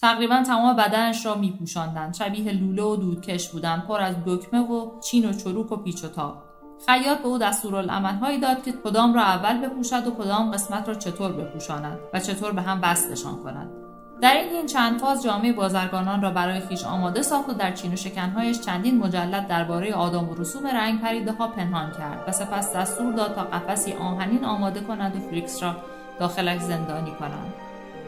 تقریبا 0.00 0.42
تمام 0.42 0.76
بدنش 0.76 1.26
را 1.26 1.34
می 1.34 1.52
پوشاندند. 1.52 2.14
شبیه 2.14 2.52
لوله 2.52 2.82
و 2.82 2.96
دودکش 2.96 3.48
بودند 3.48 3.86
پر 3.86 4.00
از 4.00 4.16
دکمه 4.26 4.60
و 4.60 5.00
چین 5.00 5.28
و 5.28 5.32
چروک 5.32 5.72
و 5.72 5.76
پیچ 5.76 6.04
و 6.04 6.08
تاب. 6.08 6.42
خیاط 6.86 7.18
به 7.18 7.28
او 7.28 7.38
دستورالعملهایی 7.38 8.40
داد 8.40 8.62
که 8.62 8.72
کدام 8.72 9.14
را 9.14 9.22
اول 9.22 9.66
بپوشد 9.66 10.06
و 10.06 10.10
کدام 10.10 10.50
قسمت 10.50 10.88
را 10.88 10.94
چطور 10.94 11.32
بپوشاند 11.32 11.98
و 12.12 12.20
چطور 12.20 12.52
به 12.52 12.62
هم 12.62 12.80
وصلشان 12.82 13.42
کند 13.42 13.83
در 14.24 14.34
این 14.34 14.66
چند 14.66 15.00
فاز 15.00 15.22
جامه 15.22 15.52
بازرگانان 15.52 16.22
را 16.22 16.30
برای 16.30 16.60
خویش 16.60 16.84
آماده 16.84 17.22
ساخت 17.22 17.48
و 17.48 17.52
در 17.52 17.72
چین 17.72 17.92
و 17.92 17.96
شکنهایش 17.96 18.60
چندین 18.60 18.98
مجلد 18.98 19.48
درباره 19.48 19.94
آداب 19.94 20.28
و 20.28 20.34
رسوم 20.34 20.66
رنگ 20.66 21.00
پریده 21.00 21.32
ها 21.32 21.48
پنهان 21.48 21.92
کرد 21.92 22.24
و 22.28 22.32
سپس 22.32 22.76
دستور 22.76 23.12
داد 23.12 23.34
تا 23.34 23.42
قفسی 23.42 23.92
آهنین 23.92 24.44
آماده 24.44 24.80
کنند 24.80 25.16
و 25.16 25.20
فریکس 25.20 25.62
را 25.62 25.76
داخلش 26.20 26.60
زندانی 26.60 27.10
کنند 27.10 27.52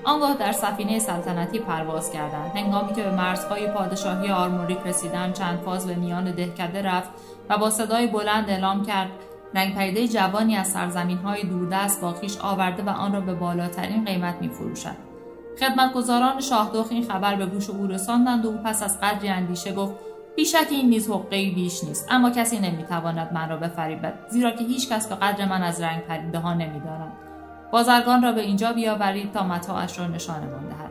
آنگاه 0.04 0.34
در 0.34 0.52
سفینه 0.52 0.98
سلطنتی 0.98 1.58
پرواز 1.58 2.10
کردند 2.10 2.56
هنگامی 2.56 2.94
که 2.94 3.02
به 3.02 3.10
مرزهای 3.10 3.66
پادشاهی 3.66 4.30
آرموریک 4.30 4.78
رسیدند 4.86 5.34
چند 5.34 5.58
فاز 5.58 5.86
به 5.86 5.94
میان 5.94 6.30
دهکده 6.30 6.82
رفت 6.82 7.10
و 7.48 7.58
با 7.58 7.70
صدای 7.70 8.06
بلند 8.06 8.50
اعلام 8.50 8.84
کرد 8.84 9.10
رنگ 9.54 9.74
پریده 9.74 10.08
جوانی 10.08 10.56
از 10.56 10.66
سرزمین 10.66 11.18
های 11.18 11.42
دوردست 11.42 12.00
با 12.00 12.12
خیش 12.12 12.38
آورده 12.38 12.82
و 12.82 12.88
آن 12.88 13.12
را 13.12 13.20
به 13.20 13.34
بالاترین 13.34 14.04
قیمت 14.04 14.34
می 14.40 14.48
فروشد. 14.48 15.05
خدمتگزاران 15.60 16.40
شاهدخ 16.40 16.86
این 16.90 17.04
خبر 17.04 17.36
به 17.36 17.46
گوش 17.46 17.70
او 17.70 17.86
رساندند 17.86 18.46
و 18.46 18.52
پس 18.52 18.82
از 18.82 19.00
قدری 19.00 19.28
اندیشه 19.28 19.72
گفت 19.72 19.94
بیشک 20.36 20.66
این 20.70 20.88
نیز 20.88 21.10
حقه 21.10 21.50
بیش 21.50 21.84
نیست 21.84 22.06
اما 22.10 22.30
کسی 22.30 22.58
نمی‌تواند 22.58 23.32
من 23.32 23.48
را 23.48 23.56
بفریبد 23.56 24.14
زیرا 24.28 24.50
که 24.50 24.64
هیچ 24.64 24.88
کس 24.92 25.08
به 25.08 25.14
قدر 25.14 25.48
من 25.48 25.62
از 25.62 25.80
رنگ 25.80 26.02
پریده 26.02 26.38
ها 26.38 26.54
بازرگان 27.72 28.22
را 28.22 28.32
به 28.32 28.40
اینجا 28.40 28.72
بیاورید 28.72 29.32
تا 29.32 29.42
متاعش 29.42 29.98
را 29.98 30.06
نشانمان 30.06 30.68
دهد. 30.68 30.90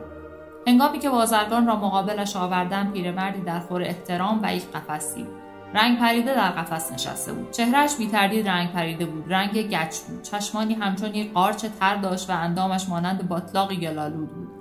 هنگامی 0.66 0.98
که 0.98 1.10
بازرگان 1.10 1.66
را 1.66 1.76
مقابلش 1.76 2.36
آوردن 2.36 2.90
پیرمردی 2.90 3.40
در 3.40 3.60
خور 3.60 3.82
احترام 3.82 4.40
و 4.42 4.54
یک 4.56 4.72
قفسی 4.72 5.26
رنگ 5.74 5.98
پریده 5.98 6.34
در 6.34 6.50
قفس 6.50 6.92
نشسته 6.92 7.32
بود. 7.32 7.50
چهرهش 7.50 7.96
بیتردید 7.96 8.48
رنگ 8.48 8.72
پریده 8.72 9.06
بود 9.06 9.24
رنگ 9.28 9.68
گچ 9.68 9.98
بود. 9.98 10.22
چشمانی 10.22 10.74
همچون 10.74 11.14
یک 11.14 11.32
قارچ 11.32 11.66
تر 11.80 11.96
داشت 11.96 12.30
و 12.30 12.32
اندامش 12.32 12.88
مانند 12.88 13.28
باطلاقی 13.28 13.76
گلالود 13.76 14.30
بود. 14.34 14.55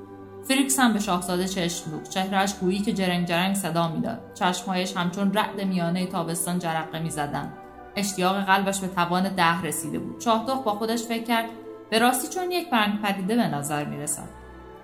فریکس 0.48 0.80
هم 0.80 0.94
به 0.94 1.00
شاهزاده 1.00 1.48
چشم 1.48 1.92
دوخت. 1.92 2.10
چهرهش 2.10 2.54
گویی 2.54 2.80
که 2.80 2.94
جرنگ 2.94 3.28
جرنگ 3.28 3.56
صدا 3.56 3.88
می‌داد. 3.88 4.20
چشمهایش 4.34 4.98
همچون 4.98 5.34
رعد 5.34 5.62
میانه 5.62 6.06
تابستان 6.06 6.60
جرقه 6.60 7.00
می‌زدند. 7.00 7.54
اشتیاق 7.96 8.46
قلبش 8.46 8.80
به 8.80 8.88
توان 8.88 9.24
ده 9.24 9.62
رسیده 9.62 10.00
بود. 10.00 10.22
شاهدخ 10.22 10.64
با 10.64 10.72
خودش 10.72 11.04
فکر 11.04 11.24
کرد 11.24 11.46
به 11.90 12.00
راستی 12.00 12.28
چون 12.28 12.52
یک 12.52 12.70
رنگ 12.70 13.02
پریده 13.02 13.36
به 13.36 13.48
نظر 13.48 13.86
می‌رسد. 13.86 14.30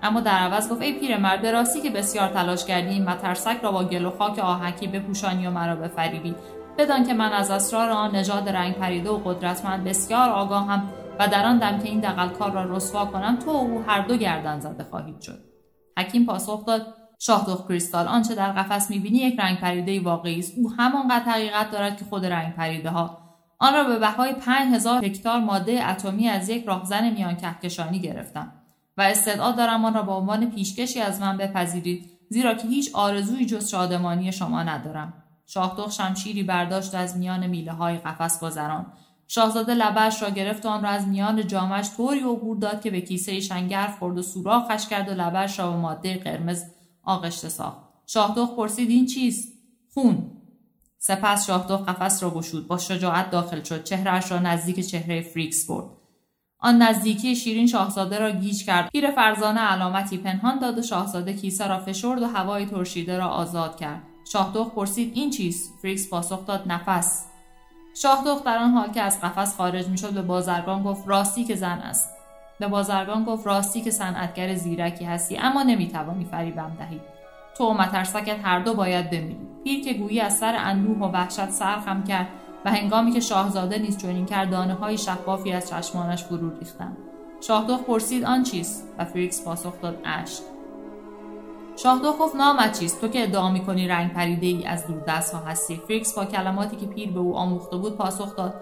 اما 0.02 0.20
در 0.20 0.38
عوض 0.38 0.68
گفت 0.68 0.82
ای 0.82 0.92
پیرمرد 0.92 1.42
به 1.42 1.50
راستی 1.50 1.80
که 1.80 1.90
بسیار 1.90 2.28
تلاش 2.28 2.64
کردی 2.64 3.06
مترسک 3.06 3.58
را 3.62 3.72
با 3.72 3.84
گل 3.84 4.04
و 4.04 4.10
خاک 4.10 4.38
آهکی 4.38 4.86
بپوشانی 4.86 5.46
و 5.46 5.50
مرا 5.50 5.76
بفریبی. 5.76 6.34
بدان 6.78 7.04
که 7.04 7.14
من 7.14 7.32
از 7.32 7.50
اسرار 7.50 7.90
آن 7.90 8.16
نژاد 8.16 8.48
رنگ 8.48 8.74
پریده 8.74 9.10
و 9.10 9.18
قدرتمند 9.18 9.84
بسیار 9.84 10.30
آگاهم 10.30 10.88
و 11.18 11.28
در 11.28 11.46
آن 11.46 11.58
دم 11.58 11.78
که 11.78 11.88
این 11.88 12.00
دقلکار 12.00 12.50
را 12.50 12.76
رسوا 12.76 13.06
کنم 13.06 13.36
تو 13.36 13.52
و 13.52 13.56
او 13.56 13.84
هر 13.86 14.00
دو 14.00 14.16
گردن 14.16 14.60
زده 14.60 14.84
خواهید 14.84 15.20
شد. 15.20 15.51
حکیم 15.98 16.26
پاسخ 16.26 16.66
داد. 16.66 16.94
شاهدخ 17.18 17.68
کریستال 17.68 18.08
آنچه 18.08 18.34
در 18.34 18.52
قفس 18.52 18.90
می‌بینی 18.90 19.18
یک 19.18 19.40
رنگ 19.40 19.58
پریده 19.58 20.00
واقعی 20.00 20.38
است. 20.38 20.52
او 20.56 20.72
همانقدر 20.72 21.24
حقیقت 21.24 21.70
دارد 21.70 21.98
که 21.98 22.04
خود 22.04 22.26
رنگ 22.26 22.54
پریده 22.54 22.90
ها 22.90 23.22
آن 23.62 23.74
را 23.74 23.84
به 23.84 23.98
بهای 23.98 24.32
پنج 24.32 24.74
هزار 24.74 25.04
هکتار 25.04 25.40
ماده 25.40 25.90
اتمی 25.90 26.28
از 26.28 26.48
یک 26.48 26.64
راهزن 26.64 27.10
میان 27.10 27.36
کهکشانی 27.36 28.00
گرفتم 28.00 28.52
و 28.96 29.02
استدعا 29.02 29.52
دارم 29.52 29.84
آن 29.84 29.94
را 29.94 30.02
به 30.02 30.12
عنوان 30.12 30.50
پیشکشی 30.50 31.00
از 31.00 31.20
من 31.20 31.36
بپذیرید 31.36 32.10
زیرا 32.30 32.54
که 32.54 32.68
هیچ 32.68 32.90
آرزویی 32.94 33.46
جز 33.46 33.68
شادمانی 33.68 34.32
شما 34.32 34.62
ندارم. 34.62 35.12
شاهدخ 35.46 35.90
شمشیری 35.90 36.42
برداشت 36.42 36.94
از 36.94 37.16
میان 37.16 37.46
میله 37.46 37.72
های 37.72 37.98
قفس 37.98 38.40
گذراند. 38.44 38.86
شاهزاده 39.34 39.74
لبه‌اش 39.74 40.22
را 40.22 40.30
گرفت 40.30 40.66
و 40.66 40.68
آن 40.68 40.82
را 40.82 40.88
از 40.88 41.08
میان 41.08 41.46
جامه‌اش 41.46 41.90
طوری 41.96 42.20
عبور 42.20 42.56
داد 42.56 42.82
که 42.82 42.90
به 42.90 43.00
کیسه 43.00 43.40
شنگرف 43.40 43.86
خورد 43.86 44.18
و 44.18 44.22
سوراخش 44.22 44.88
کرد 44.88 45.08
و 45.08 45.12
لبه‌اش 45.12 45.58
را 45.58 45.70
به 45.70 45.76
ماده 45.76 46.18
قرمز 46.18 46.64
آغشته 47.02 47.48
ساخت. 47.48 47.78
شاهدخ 48.06 48.56
پرسید 48.56 48.90
این 48.90 49.06
چیست؟ 49.06 49.52
خون. 49.94 50.30
سپس 50.98 51.46
شاهدخ 51.46 51.88
قفس 51.88 52.22
را 52.22 52.30
گشود 52.30 52.66
با 52.68 52.78
شجاعت 52.78 53.30
داخل 53.30 53.62
شد. 53.62 53.84
چهرهش 53.84 54.32
را 54.32 54.38
نزدیک 54.38 54.80
چهره 54.86 55.20
فریکس 55.20 55.66
برد. 55.66 55.86
آن 56.58 56.82
نزدیکی 56.82 57.36
شیرین 57.36 57.66
شاهزاده 57.66 58.18
را 58.18 58.30
گیج 58.30 58.66
کرد. 58.66 58.90
پیر 58.90 59.10
فرزانه 59.10 59.60
علامتی 59.60 60.18
پنهان 60.18 60.58
داد 60.58 60.78
و 60.78 60.82
شاهزاده 60.82 61.32
کیسه 61.32 61.66
را 61.66 61.78
فشرد 61.78 62.22
و 62.22 62.26
هوای 62.26 62.66
ترشیده 62.66 63.18
را 63.18 63.28
آزاد 63.28 63.76
کرد. 63.76 64.02
شاهدخ 64.32 64.70
پرسید 64.70 65.12
این 65.14 65.30
چیست؟ 65.30 65.72
فریکس 65.82 66.08
پاسخ 66.08 66.46
داد 66.46 66.64
نفس. 66.66 67.31
شاهدخ 67.94 68.44
در 68.44 68.58
آن 68.58 68.70
حال 68.70 68.90
که 68.90 69.02
از 69.02 69.20
قفس 69.20 69.56
خارج 69.56 69.88
می‌شد 69.88 70.14
به 70.14 70.22
بازرگان 70.22 70.82
گفت 70.82 71.02
راستی 71.06 71.44
که 71.44 71.56
زن 71.56 71.78
است. 71.78 72.16
به 72.58 72.68
بازرگان 72.68 73.24
گفت 73.24 73.46
راستی 73.46 73.80
که 73.80 73.90
صنعتگر 73.90 74.54
زیرکی 74.54 75.04
هستی 75.04 75.36
اما 75.36 75.62
نمی‌توانی 75.62 76.24
فریبم 76.24 76.76
دهی. 76.78 77.00
تو 77.56 77.64
و 77.64 77.72
مترسکت 77.72 78.36
هر 78.42 78.60
دو 78.60 78.74
باید 78.74 79.10
بمیرید. 79.10 79.48
پیر 79.64 79.84
که 79.84 79.92
گویی 79.92 80.20
از 80.20 80.38
سر 80.38 80.54
اندوه 80.58 80.98
و 80.98 81.12
وحشت 81.12 81.50
سر 81.50 81.72
خم 81.72 82.04
کرد 82.04 82.28
و 82.64 82.70
هنگامی 82.70 83.12
که 83.12 83.20
شاهزاده 83.20 83.78
نیز 83.78 83.98
چنین 83.98 84.26
کرد 84.26 84.50
دانه 84.50 84.74
های 84.74 84.98
شفافی 84.98 85.52
از 85.52 85.68
چشمانش 85.68 86.24
فرو 86.24 86.58
ریختند. 86.58 86.96
شاهدخ 87.40 87.80
پرسید 87.80 88.24
آن 88.24 88.42
چیست؟ 88.42 88.88
و 88.98 89.04
فریکس 89.04 89.44
پاسخ 89.44 89.80
داد 89.80 89.98
اشک. 90.04 90.42
شاهدخ 91.76 92.14
گفت 92.20 92.36
نامت 92.36 92.78
چیست 92.78 93.00
تو 93.00 93.08
که 93.08 93.22
ادعا 93.22 93.50
می‌کنی 93.50 93.88
رنگ 93.88 94.12
پریده 94.12 94.46
ای 94.46 94.66
از 94.66 94.86
دور 94.86 95.00
دست 95.08 95.34
ها 95.34 95.40
هستی؟ 95.40 95.76
فریکس 95.86 96.14
با 96.14 96.24
کلماتی 96.24 96.76
که 96.76 96.86
پیر 96.86 97.12
به 97.12 97.20
او 97.20 97.36
آموخته 97.36 97.76
بود 97.76 97.96
پاسخ 97.96 98.36
داد. 98.36 98.54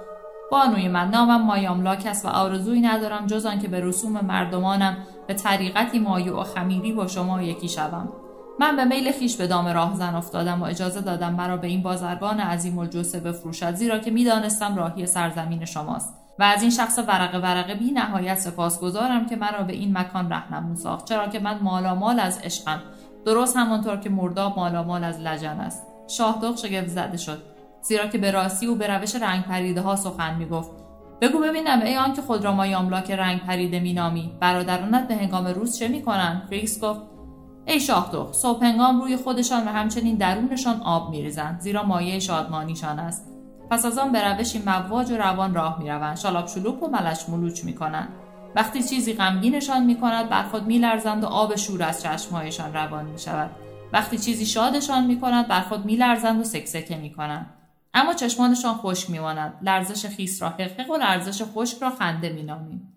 بانوی 0.50 0.88
من 0.88 1.10
نامم 1.10 1.42
مایاملاک 1.46 2.06
است 2.06 2.24
و 2.24 2.28
آرزویی 2.28 2.80
ندارم 2.80 3.26
جز 3.26 3.46
آنکه 3.46 3.68
به 3.68 3.80
رسوم 3.80 4.12
مردمانم 4.12 4.96
به 5.26 5.34
طریقتی 5.34 5.98
مایع 5.98 6.40
و 6.40 6.44
خمیری 6.44 6.92
با 6.92 7.06
شما 7.06 7.42
یکی 7.42 7.68
شوم. 7.68 8.08
من 8.60 8.76
به 8.76 8.84
میل 8.84 9.12
خیش 9.12 9.36
به 9.36 9.46
دام 9.46 9.68
راهزن 9.68 10.14
افتادم 10.14 10.62
و 10.62 10.64
اجازه 10.64 11.00
دادم 11.00 11.34
مرا 11.34 11.56
به 11.56 11.66
این 11.66 11.82
بازرگان 11.82 12.40
عظیم 12.40 12.78
الجثه 12.78 13.20
بفروشد 13.20 13.74
زیرا 13.74 13.98
که 13.98 14.10
می‌دانستم 14.10 14.76
راهی 14.76 15.06
سرزمین 15.06 15.64
شماست. 15.64 16.14
و 16.38 16.42
از 16.42 16.62
این 16.62 16.70
شخص 16.70 16.98
ورقه 16.98 17.38
ورقه 17.38 17.74
بی 17.74 17.90
نهایت 17.90 18.34
سپاسگزارم 18.34 19.26
که 19.26 19.36
مرا 19.36 19.62
به 19.62 19.72
این 19.72 19.98
مکان 19.98 20.32
رهنمون 20.32 20.76
ساخت 20.76 21.04
چرا 21.04 21.28
که 21.28 21.38
من 21.38 21.58
مالامال 21.62 22.20
از 22.20 22.38
عشقم. 22.38 22.82
درست 23.26 23.56
همانطور 23.56 23.96
که 23.96 24.10
مرداب 24.10 24.58
مالامال 24.58 25.04
از 25.04 25.20
لجن 25.20 25.60
است. 25.60 25.86
شاهدخ 26.08 26.56
شگفت 26.56 26.88
زده 26.88 27.16
شد. 27.16 27.42
زیرا 27.82 28.06
که 28.06 28.18
به 28.18 28.30
راستی 28.30 28.66
او 28.66 28.74
به 28.74 28.86
روش 28.86 29.16
رنگ 29.16 29.44
پریده 29.44 29.80
ها 29.80 29.96
سخن 29.96 30.34
می‌گفت. 30.34 30.70
بگو 31.20 31.38
ببینم 31.38 31.80
ای 31.82 31.96
آنکه 31.96 32.22
خود 32.22 32.44
را 32.44 32.52
مای 32.52 32.74
املاک 32.74 33.10
رنگ 33.10 33.40
پریده 33.40 33.80
مینامی. 33.80 34.32
برادرانت 34.40 35.08
به 35.08 35.14
هنگام 35.14 35.46
روز 35.46 35.78
چه 35.78 35.88
می‌کنند؟ 35.88 36.42
فریکس 36.48 36.80
گفت. 36.80 37.00
ای 37.66 37.80
شاهدخ 37.80 38.32
صبح 38.32 38.64
هنگام 38.64 39.00
روی 39.00 39.16
خودشان 39.16 39.68
و 39.68 39.70
همچنین 39.70 40.16
درونشان 40.16 40.80
آب 40.80 41.10
میریزند 41.10 41.60
زیرا 41.60 41.82
مایه 41.82 42.18
شادمانیشان 42.18 42.98
است. 42.98 43.26
پس 43.70 43.84
از 43.84 43.98
آن 43.98 44.12
به 44.12 44.28
روشی 44.28 44.62
مواج 44.66 45.10
و 45.10 45.16
روان 45.16 45.54
راه 45.54 45.78
می‌روند. 45.78 46.16
شالاب 46.16 46.46
شلوک 46.46 46.82
و 46.82 46.88
ملش 46.88 47.28
ملوچ 47.28 47.64
می‌کنند. 47.64 48.08
وقتی 48.54 48.82
چیزی 48.82 49.12
غمگینشان 49.12 49.84
می‌کند 49.84 50.28
بر 50.28 50.42
خود 50.42 50.66
میلرزند 50.66 51.24
و 51.24 51.26
آب 51.26 51.56
شور 51.56 51.82
از 51.82 52.02
چشمهایشان 52.02 52.74
روان 52.74 53.04
می‌شود. 53.04 53.50
وقتی 53.92 54.18
چیزی 54.18 54.46
شادشان 54.46 55.06
می‌کند 55.06 55.48
بر 55.48 55.60
خود 55.60 55.84
میلرزند 55.84 56.40
و 56.40 56.44
سکسکه 56.44 56.96
می‌کنند. 56.96 57.54
اما 57.94 58.14
چشمانشان 58.14 58.74
خشک 58.74 59.10
میماند. 59.10 59.54
لرزش 59.62 60.06
خیس 60.06 60.42
را 60.42 60.48
حقیق 60.48 60.90
و 60.90 60.96
لرزش 60.96 61.42
خشک 61.54 61.82
را 61.82 61.90
خنده 61.90 62.32
مینامیم. 62.32 62.92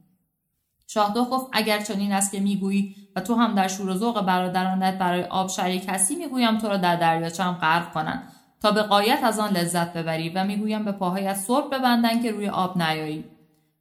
شاهدخ 0.88 1.28
گفت 1.32 1.48
اگر 1.52 1.80
چنین 1.80 2.12
است 2.12 2.32
که 2.32 2.40
می‌گویی 2.40 2.96
و 3.16 3.22
تو 3.22 3.36
هم 3.36 3.56
در 3.56 3.68
شور 3.68 3.90
و 3.90 3.94
ذوق 3.94 4.22
برادرانت 4.22 4.98
برای 4.98 5.24
آب 5.24 5.50
شریک 5.50 5.86
هستی 5.88 6.16
می‌گویم 6.16 6.58
تو 6.58 6.68
را 6.68 6.78
در 6.78 6.96
دریاچه 6.96 7.44
هم 7.44 7.54
غرق 7.54 7.94
کنند. 7.94 8.24
تا 8.62 8.72
به 8.72 8.82
قایت 8.82 9.20
از 9.24 9.40
آن 9.40 9.50
لذت 9.50 9.94
ببری 9.94 10.30
و 10.30 10.44
می‌گویم 10.44 10.86
به 10.86 10.92
پاهایت 10.92 11.34
سرب 11.34 11.76
ببندن 11.76 12.22
که 12.22 12.32
روی 12.32 12.50
آب 12.50 12.78
نیایی. 12.82 13.26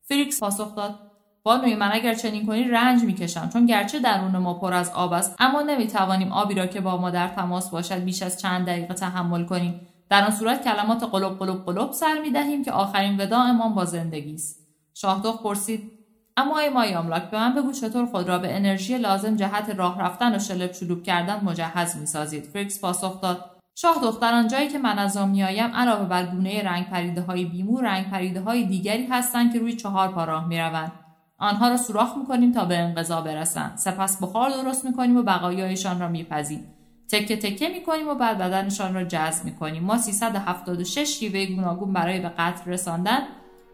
فریکس 0.09 0.41
پاسخ 0.41 0.75
داد 0.77 1.12
بانوی 1.45 1.75
من 1.75 1.91
اگر 1.93 2.15
چنین 2.15 2.47
کنی 2.47 2.65
رنج 2.65 3.03
می‌کشم. 3.03 3.49
چون 3.53 3.67
گرچه 3.67 3.99
درون 3.99 4.37
ما 4.37 4.55
پر 4.55 4.73
از 4.73 4.91
آب 4.91 5.13
است 5.13 5.37
اما 5.39 5.63
نمی‌توانیم 5.63 6.33
آبی 6.33 6.55
را 6.55 6.67
که 6.67 6.81
با 6.81 6.97
ما 6.97 7.11
در 7.11 7.29
تماس 7.29 7.71
باشد 7.71 8.05
بیش 8.05 8.23
از 8.23 8.41
چند 8.41 8.67
دقیقه 8.67 8.95
تحمل 8.95 9.45
کنیم. 9.45 9.81
در 10.09 10.25
آن 10.25 10.31
صورت 10.31 10.65
کلمات 10.65 11.05
قلپ 11.05 11.39
قلپ 11.39 11.67
قلپ 11.67 11.93
سر 11.93 12.21
می‌دهیم 12.23 12.65
که 12.65 12.73
آخرین 12.73 13.21
وداعمان 13.21 13.75
با 13.75 13.85
زندگی 13.85 14.35
است. 14.35 14.67
شاهدخ 14.95 15.43
پرسید 15.43 15.93
اما 16.37 16.59
ای 16.59 16.69
مای 16.69 16.95
آملاک 16.95 17.31
به 17.31 17.39
من 17.39 17.55
بگو 17.55 17.73
چطور 17.73 18.07
خود 18.07 18.29
را 18.29 18.39
به 18.39 18.57
انرژی 18.57 18.99
لازم 18.99 19.37
جهت 19.37 19.71
راه 19.77 20.01
رفتن 20.01 20.35
و 20.35 20.39
شلب 20.39 20.73
شلوب 20.73 21.03
کردن 21.03 21.45
مجهز 21.45 21.97
می‌سازید. 21.97 22.45
فریکس 22.45 22.81
پاسخ 22.81 23.21
داد. 23.21 23.45
شاهدخت 23.75 23.95
از 24.03 24.35
آنجایی 24.35 24.69
که 24.69 24.79
من 24.79 24.99
از 24.99 25.17
آن 25.17 25.41
علاوه 25.41 26.05
بر 26.05 26.27
گونه 26.27 26.63
رنگ 26.63 26.87
پریده 26.87 27.23
های 27.23 27.45
بیمو 27.45 27.81
رنگ 27.81 28.11
پریده 28.11 28.41
های 28.41 28.65
دیگری 28.65 29.07
هستند 29.07 29.53
که 29.53 29.59
روی 29.59 29.73
چهار 29.73 30.09
پا 30.09 30.25
راه 30.25 30.49
می‌روند. 30.49 30.93
آنها 31.39 31.69
را 31.69 31.77
سوراخ 31.77 32.17
می‌کنیم 32.17 32.53
تا 32.53 32.65
به 32.65 32.79
انقضا 32.79 33.21
برسند. 33.21 33.77
سپس 33.77 34.23
بخار 34.23 34.51
درست 34.51 34.85
می‌کنیم 34.85 35.17
و 35.17 35.23
بقایایشان 35.23 36.01
را 36.01 36.09
میپزیم. 36.09 36.67
تکه 37.11 37.37
تکه 37.37 37.69
می‌کنیم 37.69 38.09
و 38.09 38.15
بعد 38.15 38.39
بدنشان 38.39 38.95
را 38.95 39.05
جذب 39.05 39.45
می‌کنیم. 39.45 39.83
ما 39.83 39.99
376 39.99 40.99
شیوه 40.99 41.47
گوناگون 41.47 41.93
برای 41.93 42.21
به 42.21 42.29
قتل 42.29 42.71
رساندن 42.71 43.19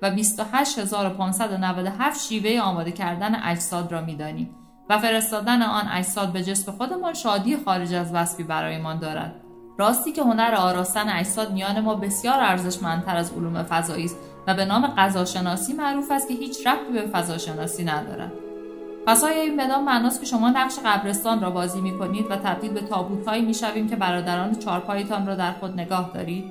و 0.03 0.11
28597 0.11 2.29
شیوه 2.29 2.61
آماده 2.61 2.93
کردن 2.93 3.43
اجساد 3.43 3.93
را 3.93 4.01
می‌دانیم 4.01 4.55
و 4.89 4.99
فرستادن 4.99 5.63
آن 5.63 5.89
اجساد 5.89 6.33
به 6.33 6.43
جسم 6.43 6.73
خودمان 6.73 7.15
شادی 7.15 7.57
خارج 7.57 7.95
از 7.95 8.15
وصفی 8.15 8.43
برایمان 8.43 8.99
دارد. 8.99 9.35
راستی 9.79 10.13
که 10.13 10.23
هنر 10.23 10.55
آراستن 10.55 11.09
اجساد 11.09 11.53
میان 11.53 11.81
ما 11.81 11.95
بسیار 11.95 12.41
ارزشمندتر 12.41 13.17
از 13.17 13.33
علوم 13.33 13.63
فضایی 13.63 14.05
است. 14.05 14.17
و 14.49 14.55
به 14.55 14.65
نام 14.65 14.87
غذاشناسی 14.87 15.73
معروف 15.73 16.11
است 16.11 16.29
که 16.29 16.35
هیچ 16.35 16.67
ربطی 16.67 16.93
به 16.93 17.01
فضاشناسی 17.01 17.85
ندارد. 17.85 18.33
پس 19.07 19.25
آیا 19.25 19.41
این 19.41 19.57
بدان 19.57 19.85
معناست 19.85 20.21
که 20.21 20.27
شما 20.27 20.51
نقش 20.51 20.79
قبرستان 20.85 21.41
را 21.41 21.51
بازی 21.51 21.81
می 21.81 21.99
کنید 21.99 22.31
و 22.31 22.37
تبدیل 22.37 22.73
به 22.73 22.81
تابوتهایی 22.81 23.43
می 23.43 23.55
شویم 23.55 23.89
که 23.89 23.97
برادران 23.97 24.55
چارپایتان 24.55 25.27
را 25.27 25.35
در 25.35 25.53
خود 25.53 25.81
نگاه 25.81 26.11
دارید؟ 26.15 26.45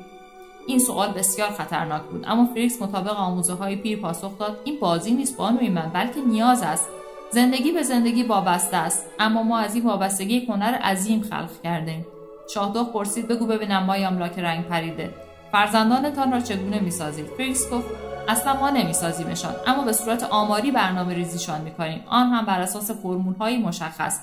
این 0.67 0.79
سوال 0.79 1.11
بسیار 1.11 1.49
خطرناک 1.49 2.01
بود 2.01 2.25
اما 2.27 2.45
فریکس 2.45 2.81
مطابق 2.81 3.17
آموزه 3.17 3.53
های 3.53 3.75
پیر 3.75 3.99
پاسخ 3.99 4.37
داد 4.39 4.59
این 4.63 4.79
بازی 4.79 5.11
نیست 5.11 5.37
بانوی 5.37 5.69
من 5.69 5.91
بلکه 5.93 6.21
نیاز 6.21 6.63
است. 6.63 6.89
زندگی 7.31 7.71
به 7.71 7.83
زندگی 7.83 8.23
وابسته 8.23 8.77
است 8.77 9.05
اما 9.19 9.43
ما 9.43 9.59
از 9.59 9.75
این 9.75 9.83
وابستگی 9.83 10.45
هنر 10.45 10.73
عظیم 10.73 11.21
خلق 11.21 11.61
کردیم 11.63 12.05
شاهدخ 12.53 12.89
پرسید 12.93 13.27
بگو 13.27 13.45
ببینم 13.45 13.83
مای 13.83 14.05
املاک 14.05 14.39
رنگ 14.39 14.65
پریده. 14.65 15.26
فرزندانتان 15.57 16.31
را 16.31 16.39
چگونه 16.39 16.79
می‌سازید؟ 16.79 17.25
فریکس 17.25 17.69
گفت 17.71 17.87
اصلا 18.27 18.53
ما 18.53 18.69
نمیسازیمشان 18.69 19.55
اما 19.67 19.83
به 19.83 19.93
صورت 19.93 20.23
آماری 20.23 20.71
برنامه 20.71 21.13
ریزیشان 21.13 21.61
می‌کنیم. 21.61 22.03
آن 22.07 22.27
هم 22.27 22.45
بر 22.45 22.61
اساس 22.61 22.91
فرمول 22.91 23.35
های 23.35 23.57
مشخص. 23.57 24.19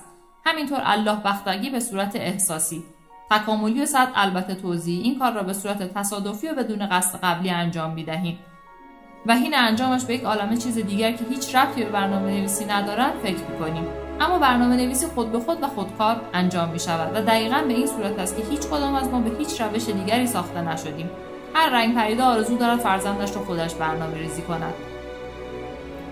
همینطور 0.46 0.80
الله 0.84 1.16
بختگی 1.16 1.70
به 1.70 1.80
صورت 1.80 2.16
احساسی. 2.16 2.84
تکاملی 3.30 3.82
و 3.82 3.86
صد 3.86 4.08
البته 4.14 4.54
توضیح. 4.54 5.02
این 5.02 5.18
کار 5.18 5.32
را 5.32 5.42
به 5.42 5.52
صورت 5.52 5.94
تصادفی 5.94 6.48
و 6.48 6.54
بدون 6.54 6.86
قصد 6.86 7.18
قبلی 7.22 7.50
انجام 7.50 7.94
می‌دهیم. 7.94 8.38
و 9.26 9.32
این 9.32 9.54
انجامش 9.54 10.04
به 10.04 10.14
یک 10.14 10.24
عالمه 10.24 10.56
چیز 10.56 10.78
دیگر 10.78 11.12
که 11.12 11.24
هیچ 11.24 11.54
ربطی 11.54 11.84
به 11.84 11.90
برنامه 11.90 12.30
نویسی 12.30 12.64
ندارد 12.64 13.12
فکر 13.22 13.44
می‌کنیم. 13.50 14.03
اما 14.20 14.38
برنامه 14.38 14.76
نویسی 14.76 15.06
خود 15.06 15.32
به 15.32 15.40
خود 15.40 15.62
و 15.62 15.66
خودکار 15.66 16.20
انجام 16.34 16.68
می 16.68 16.78
شود 16.78 17.16
و 17.16 17.22
دقیقا 17.22 17.62
به 17.68 17.72
این 17.74 17.86
صورت 17.86 18.18
است 18.18 18.36
که 18.36 18.42
هیچ 18.50 18.60
کدام 18.60 18.94
از 18.94 19.08
ما 19.08 19.20
به 19.20 19.38
هیچ 19.38 19.60
روش 19.60 19.86
دیگری 19.86 20.26
ساخته 20.26 20.60
نشدیم. 20.60 21.10
هر 21.54 21.70
رنگ 21.70 21.94
پریده 21.94 22.22
آرزو 22.22 22.56
دارد 22.56 22.78
فرزندش 22.78 23.36
را 23.36 23.42
خودش 23.42 23.74
برنامه 23.74 24.18
ریزی 24.18 24.42
کند. 24.42 24.74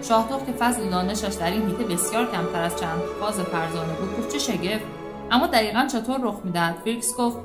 شاهدخت 0.03 0.47
که 0.47 0.53
فضل 0.53 0.91
دانشش 0.91 1.35
در 1.35 1.51
این 1.51 1.63
حیطه 1.63 1.85
بسیار 1.85 2.31
کمتر 2.31 2.63
از 2.63 2.81
چند 2.81 3.01
فاز 3.21 3.41
فرزانه 3.41 3.93
بود. 3.93 4.19
گفت 4.19 4.33
چه 4.33 4.39
شگفت. 4.39 4.85
اما 5.31 5.47
دقیقا 5.47 5.87
چطور 5.93 6.21
رخ 6.23 6.35
می‌دهد؟ 6.45 6.75
فریکس 6.85 7.17
گفت 7.17 7.37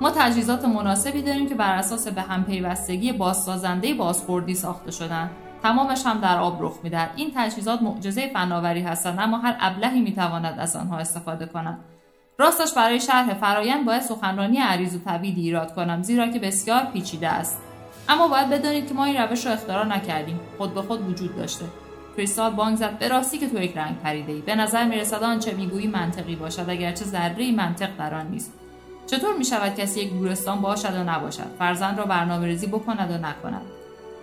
ما 0.00 0.10
تجهیزات 0.10 0.64
مناسبی 0.64 1.22
داریم 1.22 1.48
که 1.48 1.54
بر 1.54 1.72
اساس 1.72 2.08
به 2.08 2.22
هم 2.22 2.44
پیوستگی 2.44 3.12
بازسازنده 3.12 3.94
بازخوردی 3.94 4.54
ساخته 4.54 4.90
شدن 4.90 5.30
تمامش 5.66 6.06
هم 6.06 6.20
در 6.20 6.38
آب 6.38 6.62
رخ 6.62 6.78
می‌دهد. 6.82 7.10
این 7.16 7.32
تجهیزات 7.36 7.82
معجزه 7.82 8.30
فناوری 8.34 8.80
هستند 8.80 9.20
اما 9.20 9.38
هر 9.38 9.56
ابلهی 9.60 10.00
می‌تواند 10.00 10.58
از 10.58 10.76
آنها 10.76 10.98
استفاده 10.98 11.46
کند. 11.46 11.78
راستش 12.38 12.74
برای 12.74 13.00
شرح 13.00 13.34
فرایند 13.34 13.86
باید 13.86 14.02
سخنرانی 14.02 14.58
عریض 14.58 14.96
و 14.96 14.98
طویلی 14.98 15.40
ایراد 15.40 15.74
کنم 15.74 16.02
زیرا 16.02 16.26
که 16.26 16.38
بسیار 16.38 16.84
پیچیده 16.84 17.28
است. 17.28 17.58
اما 18.08 18.28
باید 18.28 18.50
بدانید 18.50 18.88
که 18.88 18.94
ما 18.94 19.04
این 19.04 19.16
روش 19.16 19.46
را 19.46 19.52
اختراع 19.52 19.86
نکردیم. 19.86 20.40
خود 20.58 20.74
به 20.74 20.82
خود 20.82 21.08
وجود 21.08 21.36
داشته. 21.36 21.64
کریستال 22.16 22.50
بانگ 22.50 22.76
زد 22.76 22.98
به 22.98 23.08
راستی 23.08 23.38
که 23.38 23.48
تو 23.48 23.62
یک 23.62 23.76
رنگ 23.76 23.98
پریده 23.98 24.32
ای. 24.32 24.40
به 24.40 24.54
نظر 24.54 24.84
می‌رسد 24.84 25.22
آنچه 25.22 25.54
می‌گویی 25.54 25.86
منطقی 25.86 26.36
باشد 26.36 26.70
اگرچه 26.70 27.04
ذره 27.04 27.52
منطق 27.52 27.96
در 27.98 28.14
آن 28.14 28.26
نیست. 28.26 28.52
چطور 29.06 29.36
می 29.38 29.44
شود 29.44 29.74
کسی 29.74 30.00
یک 30.00 30.10
گورستان 30.10 30.60
باشد 30.60 30.94
و 30.94 31.04
نباشد؟ 31.04 31.50
فرزند 31.58 31.98
را 31.98 32.04
برنامه 32.04 32.46
ریزی 32.46 32.66
بکند 32.66 33.10
و 33.10 33.14
نکند. 33.14 33.62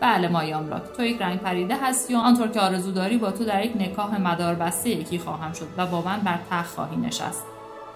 بله 0.03 0.27
مای 0.27 0.53
آملاک 0.53 0.81
تو 0.97 1.03
یک 1.03 1.21
رنگ 1.21 1.39
پریده 1.39 1.75
هستی 1.81 2.15
و 2.15 2.17
آنطور 2.17 2.47
که 2.47 2.59
آرزو 2.59 2.91
داری 2.91 3.17
با 3.17 3.31
تو 3.31 3.45
در 3.45 3.65
یک 3.65 3.73
نکاح 3.75 4.21
مدار 4.21 4.55
بسته 4.55 4.89
یکی 4.89 5.19
خواهم 5.19 5.53
شد 5.53 5.67
و 5.77 5.85
با 5.85 6.01
من 6.01 6.19
بر 6.19 6.39
تخت 6.49 6.75
خواهی 6.75 6.97
نشست. 6.97 7.43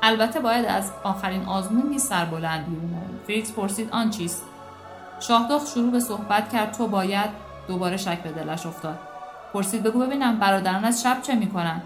البته 0.03 0.39
باید 0.39 0.65
از 0.65 0.91
آخرین 1.03 1.45
آزمون 1.45 1.89
نیز 1.89 2.03
سربلند 2.03 2.65
بیرون 2.65 3.01
فریکس 3.27 3.51
پرسید 3.51 3.89
آن 3.91 4.09
چیست؟ 4.09 4.43
شاهدخت 5.19 5.67
شروع 5.67 5.91
به 5.91 5.99
صحبت 5.99 6.53
کرد 6.53 6.73
تو 6.73 6.87
باید 6.87 7.29
دوباره 7.67 7.97
شک 7.97 8.23
به 8.23 8.31
دلش 8.31 8.65
افتاد. 8.65 8.99
پرسید 9.53 9.83
بگو 9.83 9.99
ببینم 9.99 10.39
برادرانت 10.39 11.03
شب 11.03 11.17
چه 11.21 11.35
می‌کنن؟ 11.35 11.81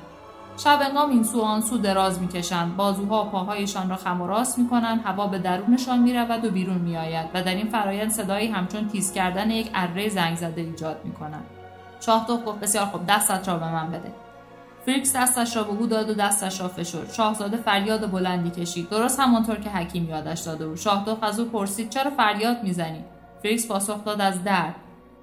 شب 0.63 0.79
هنگام 0.81 1.09
این 1.09 1.23
سو 1.23 1.41
آن 1.41 1.61
سو 1.61 1.77
دراز 1.77 2.21
می‌کشند. 2.21 2.75
بازوها 2.75 3.25
و 3.25 3.29
پاهایشان 3.29 3.89
را 3.89 3.95
خم 3.95 4.21
و 4.21 4.27
راست 4.27 4.59
می‌کنند. 4.59 5.01
هوا 5.05 5.27
به 5.27 5.39
درونشان 5.39 5.99
می‌رود 5.99 6.45
و 6.45 6.49
بیرون 6.49 6.77
میآید 6.77 7.27
و 7.33 7.43
در 7.43 7.55
این 7.55 7.69
فرایند 7.69 8.11
صدایی 8.11 8.47
همچون 8.47 8.87
تیز 8.87 9.13
کردن 9.13 9.51
یک 9.51 9.69
اره 9.73 10.09
زنگ 10.09 10.35
زده 10.37 10.61
ایجاد 10.61 10.97
می‌کنند. 11.03 11.45
شاهدخت 11.99 12.45
گفت 12.45 12.59
بسیار 12.59 12.85
خوب 12.85 13.01
دستت 13.07 13.47
را 13.47 13.57
به 13.57 13.71
من 13.71 13.87
بده. 13.87 14.11
فریکس 14.85 15.15
دستش 15.15 15.55
را 15.55 15.63
به 15.63 15.69
او 15.69 15.87
داد 15.87 16.09
و 16.09 16.13
دستش 16.13 16.61
را 16.61 16.67
فشرد. 16.67 17.13
شاهزاده 17.13 17.57
فریاد 17.57 18.11
بلندی 18.11 18.49
کشید. 18.61 18.89
درست 18.89 19.19
همانطور 19.19 19.55
که 19.55 19.69
حکیم 19.69 20.09
یادش 20.09 20.39
داده 20.39 20.67
بود. 20.67 20.77
شاهدخت 20.77 21.23
از 21.23 21.39
او 21.39 21.45
پرسید 21.45 21.89
چرا 21.89 22.11
فریاد 22.11 22.63
می‌زنی؟ 22.63 23.03
فریکس 23.43 23.67
پاسخ 23.67 24.03
داد 24.03 24.21
از 24.21 24.43
درد. 24.43 24.75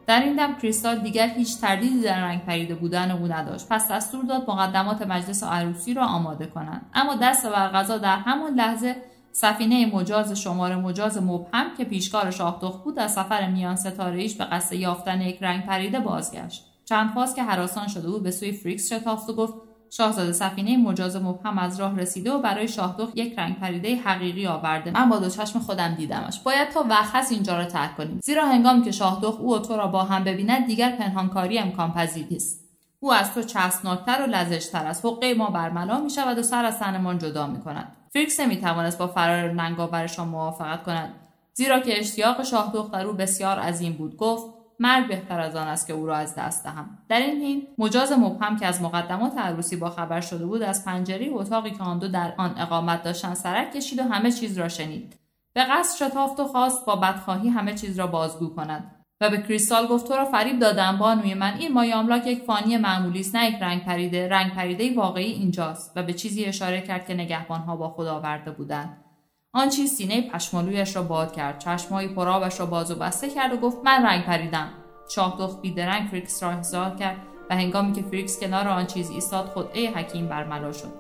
در 0.09 0.21
این 0.21 0.37
دم 0.37 0.55
کریستال 0.55 0.99
دیگر 0.99 1.29
هیچ 1.29 1.61
تردیدی 1.61 2.01
در 2.01 2.21
رنگ 2.21 2.45
پریده 2.45 2.75
بودن 2.75 3.11
او 3.11 3.27
نداشت. 3.27 3.67
پس 3.71 3.91
دستور 3.91 4.25
داد 4.25 4.51
مقدمات 4.51 5.03
مجلس 5.03 5.45
عروسی 5.45 5.95
را 5.95 6.07
آماده 6.07 6.47
کنند. 6.47 6.87
اما 6.95 7.15
دست 7.15 7.47
بر 7.47 7.69
قضا 7.68 7.99
در 7.99 8.17
همان 8.17 8.55
لحظه 8.55 8.97
سفینه 9.33 9.95
مجاز 9.95 10.33
شماره 10.33 10.77
مجاز 10.77 11.23
مبهم 11.23 11.67
که 11.79 11.85
پیشکار 11.85 12.31
شاهدخت 12.31 12.85
بود 12.85 12.99
از 12.99 13.13
سفر 13.13 13.51
میان 13.51 13.77
ستاره 13.77 14.21
ایش 14.21 14.35
به 14.35 14.45
قصد 14.45 14.73
یافتن 14.73 15.21
یک 15.21 15.43
رنگ 15.43 15.67
پریده 15.67 16.01
بازگشت. 16.01 16.65
چند 16.85 17.11
فاز 17.11 17.35
که 17.35 17.43
هراسان 17.43 17.89
شده 17.89 18.11
بود 18.11 18.23
به 18.23 18.31
سوی 18.31 18.53
فریکس 18.53 18.93
شتافت 18.93 19.31
و 19.31 19.35
گفت 19.35 19.55
شاهزاده 19.91 20.32
سفینه 20.32 20.76
مجاز 20.76 21.16
مبهم 21.16 21.59
از 21.59 21.80
راه 21.80 21.99
رسیده 21.99 22.32
و 22.32 22.39
برای 22.39 22.68
شاهدخت 22.68 23.16
یک 23.16 23.39
رنگ 23.39 23.59
پریده 23.59 23.97
حقیقی 23.97 24.47
آورده. 24.47 24.91
من 24.91 25.09
با 25.09 25.18
دو 25.18 25.30
چشم 25.30 25.59
خودم 25.59 25.95
دیدمش. 25.95 26.41
باید 26.41 26.68
تا 26.68 26.84
وقت 26.91 27.14
هست 27.14 27.32
اینجا 27.32 27.57
را 27.57 27.64
ترک 27.64 27.97
کنیم. 27.97 28.20
زیرا 28.22 28.45
هنگامی 28.45 28.82
که 28.82 28.91
شاهدخت 28.91 29.41
او 29.41 29.55
و 29.55 29.59
تو 29.59 29.76
را 29.76 29.86
با 29.86 30.05
هم 30.05 30.24
ببیند 30.24 30.66
دیگر 30.66 30.91
پنهانکاری 30.91 31.59
امکان 31.59 31.93
پذیر 31.93 32.26
نیست 32.30 32.64
او 33.01 33.12
از 33.12 33.34
تو 33.34 33.43
چسبناکتر 33.43 34.22
و 34.22 34.26
لزجتر 34.26 34.86
است. 34.86 35.05
حقه 35.05 35.34
ما 35.34 35.51
برملا 35.51 36.01
می 36.01 36.11
شود 36.11 36.39
و 36.39 36.43
سر 36.43 36.64
از 36.64 36.78
تنمان 36.78 37.18
جدا 37.18 37.47
می 37.47 37.61
کند. 37.61 37.97
فریکس 38.12 38.41
نمی 38.41 38.57
توانست 38.57 38.99
با 38.99 39.07
فرار 39.07 39.53
ننگاورشان 39.53 40.28
موافقت 40.28 40.82
کند. 40.82 41.14
زیرا 41.55 41.80
که 41.80 42.01
اشتیاق 42.01 42.43
شاهدخت 42.43 42.93
در 42.93 43.07
او 43.07 43.12
بسیار 43.12 43.59
عظیم 43.59 43.93
بود. 43.93 44.16
گفت 44.16 44.58
مرگ 44.79 45.09
بهتر 45.09 45.41
از 45.41 45.57
آن 45.57 45.68
است 45.68 45.87
که 45.87 45.93
او 45.93 46.07
را 46.07 46.16
از 46.16 46.35
دست 46.35 46.64
دهم. 46.64 46.99
در 47.09 47.20
این 47.20 47.43
حین 47.43 47.66
مجاز 47.79 48.12
مبهم 48.12 48.57
که 48.57 48.66
از 48.66 48.83
مقدمات 48.83 49.39
عروسی 49.39 49.76
با 49.76 49.91
خبر 49.91 50.20
شده 50.20 50.47
بود 50.47 50.62
از 50.62 50.85
پنجره 50.85 51.29
اتاقی 51.33 51.70
که 51.70 51.83
آن 51.83 51.99
دو 51.99 52.09
در 52.09 52.35
آن 52.37 52.59
اقامت 52.59 53.03
داشتند 53.03 53.35
سرک 53.35 53.72
کشید 53.72 53.99
و 53.99 54.03
همه 54.03 54.33
چیز 54.33 54.59
را 54.59 54.68
شنید. 54.68 55.16
به 55.53 55.64
قصد 55.64 55.97
شتافت 55.97 56.41
و 56.41 56.45
خواست 56.45 56.87
با 56.87 56.97
بدخواهی 56.97 57.49
همه 57.49 57.74
چیز 57.74 57.99
را 57.99 58.07
بازگو 58.07 58.49
کند 58.49 58.95
و 59.20 59.31
به 59.31 59.43
کریستال 59.43 59.87
گفت 59.87 60.09
تو 60.09 60.14
را 60.14 60.24
فریب 60.24 60.59
دادم 60.59 60.99
بانوی 60.99 61.35
من. 61.35 61.55
این 61.59 61.72
مای 61.72 61.93
آملاک 61.93 62.26
یک 62.26 62.43
فانی 62.43 62.76
معمولی 62.76 63.20
است 63.20 63.37
نه 63.37 63.49
یک 63.49 63.57
رنگ 63.61 63.85
پریده. 63.85 64.29
رنگ 64.29 64.53
پریده 64.53 64.95
واقعی 64.95 65.33
اینجاست. 65.33 65.93
و 65.97 66.03
به 66.03 66.12
چیزی 66.12 66.45
اشاره 66.45 66.81
کرد 66.81 67.07
که 67.07 67.14
نگهبانها 67.14 67.76
با 67.76 67.89
خود 67.89 68.07
آورده 68.07 68.51
بودند. 68.51 69.05
آن 69.53 69.68
چیز 69.68 69.90
سینه 69.90 70.30
پشمالویش 70.30 70.96
را 70.96 71.03
باد 71.03 71.32
کرد. 71.32 71.59
چشمهای 71.59 72.09
پرآبش 72.09 72.61
را 72.61 72.66
باز 72.66 72.90
و 72.90 72.94
بسته 72.94 73.30
کرد 73.30 73.53
و 73.53 73.57
گفت 73.57 73.78
من 73.84 74.07
رنگ 74.07 74.24
پریدم. 74.24 74.68
شاهدخت 75.09 75.61
بیدرنگ 75.61 76.09
فریکس 76.09 76.42
را 76.42 76.51
احضار 76.51 76.96
کرد 76.96 77.16
و 77.51 77.55
هنگامی 77.57 77.92
که 77.92 78.03
فریکس 78.03 78.40
کنار 78.40 78.68
آن 78.68 78.86
چیز 78.86 79.11
ایستاد 79.11 79.46
خدعه 79.46 79.90
حکیم 79.90 80.28
برملا 80.28 80.72
شد. 80.72 80.92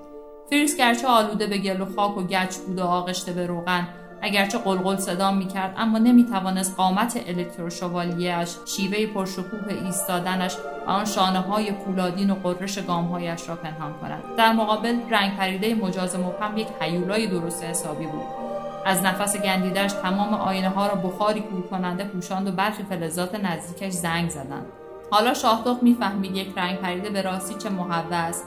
فریکس 0.50 0.76
گرچه 0.76 1.08
آلوده 1.08 1.46
به 1.46 1.58
گل 1.58 1.80
و 1.80 1.94
خاک 1.96 2.18
و 2.18 2.22
گچ 2.22 2.56
بود 2.56 2.78
و 2.78 2.82
آغشته 2.82 3.32
به 3.32 3.46
روغن 3.46 3.88
اگرچه 4.22 4.58
قلقل 4.58 4.96
صدا 4.96 5.30
می‌کرد 5.30 5.74
اما 5.76 5.98
نمی‌توانست 5.98 6.76
قامت 6.76 7.20
الکتروشوالیهاش 7.26 8.56
شیوه 8.64 9.06
پرشکوه 9.06 9.84
ایستادنش 9.84 10.56
و 10.86 10.90
آن 10.90 11.04
شانه 11.04 11.38
های 11.38 11.72
پولادین 11.72 12.30
و 12.30 12.34
قررش 12.34 12.78
گامهایش 12.78 13.48
را 13.48 13.56
پنهان 13.56 13.92
کند. 14.00 14.22
در 14.36 14.52
مقابل 14.52 14.96
رنگ 15.10 15.36
پریده 15.36 15.74
مجاز 15.74 16.16
مبهم 16.16 16.56
یک 16.56 16.68
حیولای 16.80 17.26
درست 17.26 17.64
حسابی 17.64 18.06
بود. 18.06 18.26
از 18.86 19.02
نفس 19.02 19.36
گندیدش 19.42 19.92
تمام 19.92 20.34
آینه 20.34 20.68
ها 20.68 20.86
را 20.86 20.94
بخاری 20.94 21.40
کور 21.40 21.62
کننده 21.62 22.04
پوشاند 22.04 22.48
و 22.48 22.52
برخی 22.52 22.82
فلزات 22.82 23.34
نزدیکش 23.34 23.92
زنگ 23.92 24.30
زدند. 24.30 24.66
حالا 25.10 25.34
شاهدخت 25.34 25.82
می‌فهمید 25.82 26.36
یک 26.36 26.52
رنگ 26.56 26.78
پریده 26.78 27.10
به 27.10 27.22
راستی 27.22 27.54
چه 27.54 27.70
محوه 27.70 28.16
است. 28.16 28.44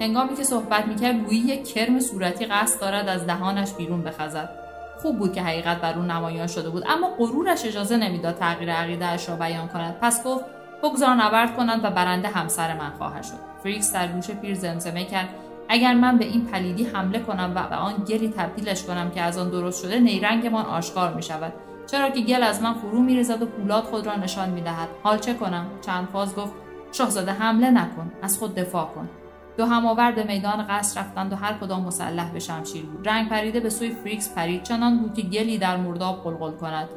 هنگامی 0.00 0.34
که 0.36 0.42
صحبت 0.42 0.86
می‌کرد 0.86 1.16
گویی 1.16 1.40
یک 1.40 1.74
کرم 1.74 2.00
صورتی 2.00 2.46
قصد 2.46 2.80
دارد 2.80 3.08
از 3.08 3.26
دهانش 3.26 3.72
بیرون 3.72 4.02
بخزد. 4.02 4.61
خوب 5.02 5.18
بود 5.18 5.32
که 5.32 5.42
حقیقت 5.42 5.80
بر 5.80 5.98
او 5.98 6.02
نمایان 6.02 6.46
شده 6.46 6.70
بود. 6.70 6.84
اما 6.88 7.08
غرورش 7.18 7.64
اجازه 7.64 7.96
نمی‌داد 7.96 8.34
تغییر 8.34 8.72
عقیدهاش 8.72 9.28
را 9.28 9.36
بیان 9.36 9.68
کند. 9.68 9.96
پس 10.00 10.24
گفت 10.24 10.44
بگذار 10.82 11.14
نبرد 11.14 11.56
کنند 11.56 11.84
و 11.84 11.90
برنده 11.90 12.28
همسر 12.28 12.78
من 12.78 12.90
خواهد 12.98 13.22
شد. 13.22 13.38
فریکس 13.62 13.92
در 13.92 14.08
گوش 14.08 14.30
پیر 14.30 14.54
زمزمه 14.54 15.04
کرد. 15.04 15.28
اگر 15.68 15.94
من 15.94 16.18
به 16.18 16.24
این 16.24 16.44
پلیدی 16.44 16.84
حمله 16.84 17.18
کنم 17.18 17.52
و 17.56 17.68
به 17.68 17.76
آن 17.76 17.94
گلی 18.08 18.28
تبدیلش 18.28 18.84
کنم 18.84 19.10
که 19.10 19.20
از 19.20 19.38
آن 19.38 19.50
درست 19.50 19.82
شده 19.82 20.00
نیرنگمان 20.00 20.66
آشکار 20.66 21.14
می 21.14 21.22
شود 21.22 21.52
چرا 21.86 22.10
که 22.10 22.20
گل 22.20 22.42
از 22.42 22.62
من 22.62 22.74
فرو 22.74 22.98
میریزد 22.98 23.42
و 23.42 23.46
پولاد 23.46 23.84
خود 23.84 24.06
را 24.06 24.16
نشان 24.16 24.50
می‌دهد. 24.50 24.88
حال 25.02 25.18
چه 25.18 25.34
کنم؟ 25.34 25.66
چند 25.86 26.08
گفت 26.14 26.52
شاهزاده 26.92 27.32
حمله 27.32 27.70
نکن. 27.70 28.12
از 28.22 28.38
خود 28.38 28.54
دفاع 28.54 28.84
کن. 28.94 29.08
دو 29.56 29.66
هماورد 29.66 30.26
میدان 30.26 30.66
قصر 30.68 31.00
رفتند 31.00 31.32
و 31.32 31.36
هر 31.36 31.52
کدام 31.60 31.82
مسلح 31.82 32.32
به 32.32 32.38
شمشیر 32.38 32.86
بود. 32.86 33.08
رنگ 33.08 33.28
پریده 33.28 33.60
به 33.60 33.70
سوی 33.70 33.90
فریکس 33.90 34.34
پرید 34.34 34.62
چنان 34.62 34.98
بود 34.98 35.14
که 35.14 35.22
گلی 35.22 35.58
در 35.58 35.76
مرداب 35.76 36.24
قلقل 36.24 36.50
کند. 36.50 36.88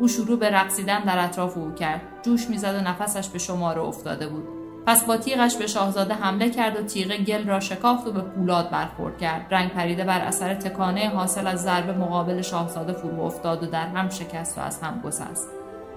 او 0.00 0.08
شروع 0.08 0.38
به 0.38 0.50
رقصیدن 0.50 1.00
در 1.00 1.24
اطراف 1.24 1.56
او 1.56 1.72
کرد. 1.74 2.00
جوش 2.22 2.50
می‌زد 2.50 2.74
و 2.74 2.80
نفسش 2.80 3.28
به 3.28 3.38
شماره 3.38 3.80
افتاده 3.80 4.28
بود. 4.28 4.48
پس 4.86 5.04
با 5.04 5.16
تیغش 5.16 5.56
به 5.56 5.66
شاهزاده 5.66 6.14
حمله 6.14 6.50
کرد 6.50 6.80
و 6.80 6.82
تیغ 6.82 7.16
گل 7.16 7.48
را 7.48 7.60
شکافت 7.60 8.06
و 8.06 8.12
به 8.12 8.20
پولاد 8.20 8.70
برخورد 8.70 9.18
کرد. 9.18 9.46
رنگ 9.50 9.70
پریده 9.70 10.04
بر 10.04 10.20
اثر 10.20 10.54
تکانه 10.54 11.08
حاصل 11.08 11.46
از 11.46 11.62
ضربه 11.62 11.92
مقابل 11.92 12.42
شاهزاده 12.42 12.92
فرو 12.92 13.20
افتاد 13.20 13.62
و 13.62 13.66
در 13.66 13.86
هم 13.86 14.08
شکست 14.08 14.58
و 14.58 14.60
از 14.60 14.82
هم 14.82 15.00
گسست. 15.04 15.48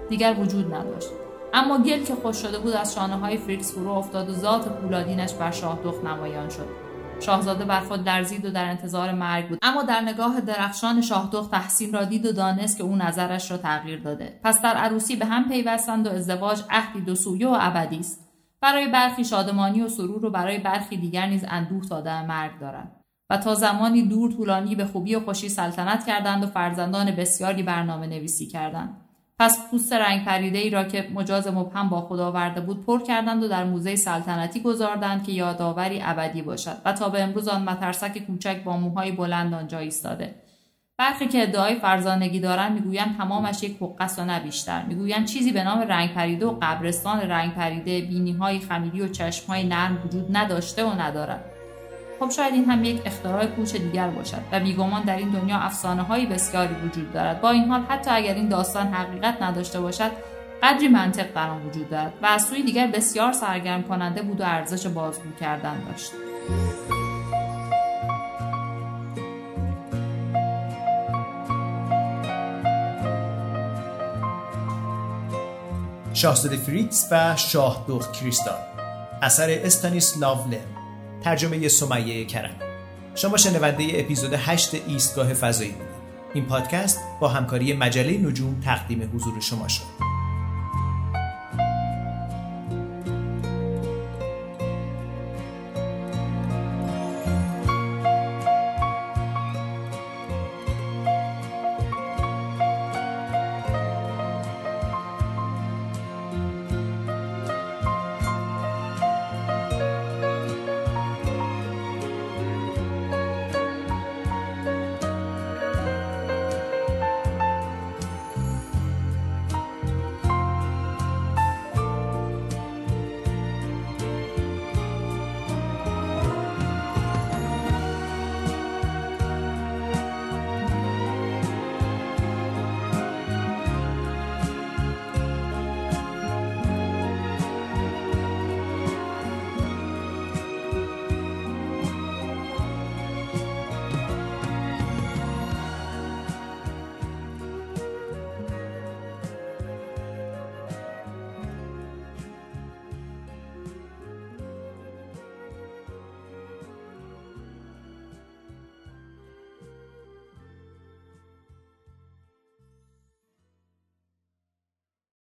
دیگر 0.10 0.36
وجود 0.40 0.76
نداشت. 0.76 1.25
اما 1.54 1.78
گل 1.78 2.04
که 2.04 2.16
خوش 2.16 2.38
شده 2.38 2.60
بود 2.60 2.74
از 2.74 2.94
شانه 2.94 3.16
های 3.16 3.38
فریکس 3.38 3.74
فرو 3.74 3.90
افتاد 3.90 4.30
و 4.30 4.34
ذات 4.34 4.68
پولادینش 4.68 5.34
بر 5.34 5.52
شاهدخت 5.52 6.04
نمایان 6.04 6.50
شد. 6.50 6.68
شاهزاده 7.20 7.66
بر 7.66 7.80
خود 7.80 8.10
لرزید 8.10 8.46
و 8.46 8.52
در 8.52 8.70
انتظار 8.70 9.12
مرگ 9.12 9.50
بود. 9.50 9.60
اما 9.62 9.84
در 9.84 10.02
نگاه 10.02 10.42
درخشان 10.42 11.02
شاهدخت 11.02 11.52
تحسین 11.52 11.94
را 11.94 12.04
دید 12.04 12.26
و 12.26 12.32
دانست 12.32 12.78
که 12.78 12.84
او 12.84 12.96
نظرش 12.96 13.52
را 13.52 13.58
تغییر 13.58 14.00
داده. 14.00 14.40
پس 14.44 14.62
در 14.62 14.74
عروسی 14.74 15.16
به 15.16 15.26
هم 15.26 15.50
پیوستند 15.50 16.08
و 16.08 16.10
ازدواج 16.10 16.64
عهدی 16.70 17.02
دو 17.02 17.16
سویه 17.16 17.48
و 17.48 17.58
ابدی 17.60 18.00
است. 18.00 18.26
برای 18.62 18.88
برخی 18.88 19.26
شادمانی 19.26 19.82
و 19.82 19.88
سرور 19.88 20.26
و 20.26 20.30
برای 20.30 20.60
برخی 20.60 20.98
دیگر 20.98 21.26
نیز 21.26 21.46
اندوه 21.48 21.86
تا 21.90 22.24
مرگ 22.28 22.60
دارد 22.60 23.02
و 23.30 23.38
تا 23.38 23.56
زمانی 23.56 24.02
دور 24.02 24.32
طولانی 24.32 24.76
به 24.76 24.86
خوبی 24.86 25.16
و 25.16 25.20
خوشی 25.20 25.50
سلطنت 25.50 26.06
کردند 26.06 26.44
و 26.44 26.48
فرزندان 26.48 27.12
بسیاری 27.12 27.64
برنامه 27.64 28.08
نویسی 28.08 28.48
کردند. 28.48 29.05
پس 29.40 29.70
پوست 29.72 29.94
رنگ 29.94 30.26
پریده 30.26 30.58
ای 30.58 30.70
را 30.70 30.84
که 30.84 31.10
مجاز 31.14 31.48
مبهم 31.48 31.90
با 31.90 32.02
خود 32.02 32.20
آورده 32.20 32.62
بود 32.62 32.86
پر 32.86 33.04
کردند 33.04 33.44
و 33.44 33.48
در 33.48 33.64
موزه 33.64 33.96
سلطنتی 33.96 34.60
گذاردند 34.60 35.24
که 35.24 35.32
یادآوری 35.32 36.02
ابدی 36.04 36.42
باشد 36.42 36.78
و 36.86 36.94
تا 36.94 37.10
به 37.10 37.24
امروز 37.24 37.48
آن 37.48 37.64
مترسک 37.64 38.18
کوچک 38.18 38.64
با 38.64 38.78
موهای 38.78 39.12
بلند 39.12 39.54
آنجا 39.54 39.80
ایستاده. 39.80 40.36
برخی 40.98 41.28
که 41.28 41.44
ادعای 41.44 41.76
فرزانگی 41.76 42.40
دارند 42.40 42.72
می‌گویند 42.72 43.18
تمامش 43.18 43.64
یک 43.64 43.78
حق 43.82 43.96
است 44.00 44.20
و 44.20 44.26
نه 44.26 44.40
بیشتر. 44.40 44.86
می‌گویند 44.86 45.26
چیزی 45.26 45.52
به 45.52 45.64
نام 45.64 45.82
رنگ 45.82 46.14
پریده 46.14 46.46
و 46.46 46.58
قبرستان 46.62 47.20
رنگ 47.20 47.54
پریده 47.54 48.02
بینی 48.02 48.32
های 48.32 48.60
خمیری 48.60 49.02
و 49.02 49.08
چشم 49.08 49.48
های 49.48 49.64
نرم 49.64 50.02
وجود 50.06 50.38
نداشته 50.38 50.86
و 50.86 51.02
ندارد. 51.02 51.55
خب 52.20 52.30
شاید 52.30 52.54
این 52.54 52.66
هم 52.66 52.84
یک 52.84 53.02
اختراع 53.06 53.46
پوچ 53.46 53.76
دیگر 53.76 54.10
باشد 54.10 54.42
و 54.52 54.60
بیگمان 54.60 55.04
در 55.04 55.18
این 55.18 55.30
دنیا 55.30 55.58
افسانه 55.58 56.04
های 56.04 56.26
بسیاری 56.26 56.76
وجود 56.76 57.14
دارد. 57.14 57.42
با 57.42 57.50
این 57.50 57.64
حال 57.64 57.82
حتی 57.90 58.12
اگر 58.12 58.34
این 58.34 58.50
داستان 58.50 58.88
حقیقت 58.88 59.42
نداشته 59.42 59.82
باشد 59.82 60.12
قدری 60.64 60.88
منطق 60.88 61.34
در 61.36 61.50
آن 61.50 61.66
وجود 61.66 61.90
دارد 61.90 62.14
و 62.22 62.26
از 62.26 62.46
سوی 62.46 62.64
دیگر 62.64 62.88
بسیار 62.88 63.32
سرگرم 63.32 63.84
کننده 63.84 64.22
بود 64.22 64.42
و 64.42 64.44
ارزش 64.44 64.88
بازگو 64.88 65.32
کردن 65.40 65.84
داشت. 65.92 66.12
شاهزاده 76.14 76.58
فریتز 76.58 77.08
و 77.12 77.36
شاه 77.36 77.86
دخت 77.88 78.14
کریستال 78.14 78.58
اثر 79.22 79.60
استانیس 79.64 80.18
لاولن. 80.18 80.75
ترجمه 81.26 81.68
سمیه 81.68 82.26
کرم. 82.26 82.56
شما 83.16 83.38
شنونده 83.38 83.88
اپیزود 83.94 84.34
8 84.34 84.70
ایستگاه 84.88 85.34
فضایی 85.34 85.72
بودید. 85.72 85.88
این 86.34 86.46
پادکست 86.46 87.00
با 87.20 87.28
همکاری 87.28 87.74
مجله 87.74 88.18
نجوم 88.18 88.60
تقدیم 88.60 89.12
حضور 89.16 89.40
شما 89.40 89.68
شد. 89.68 90.15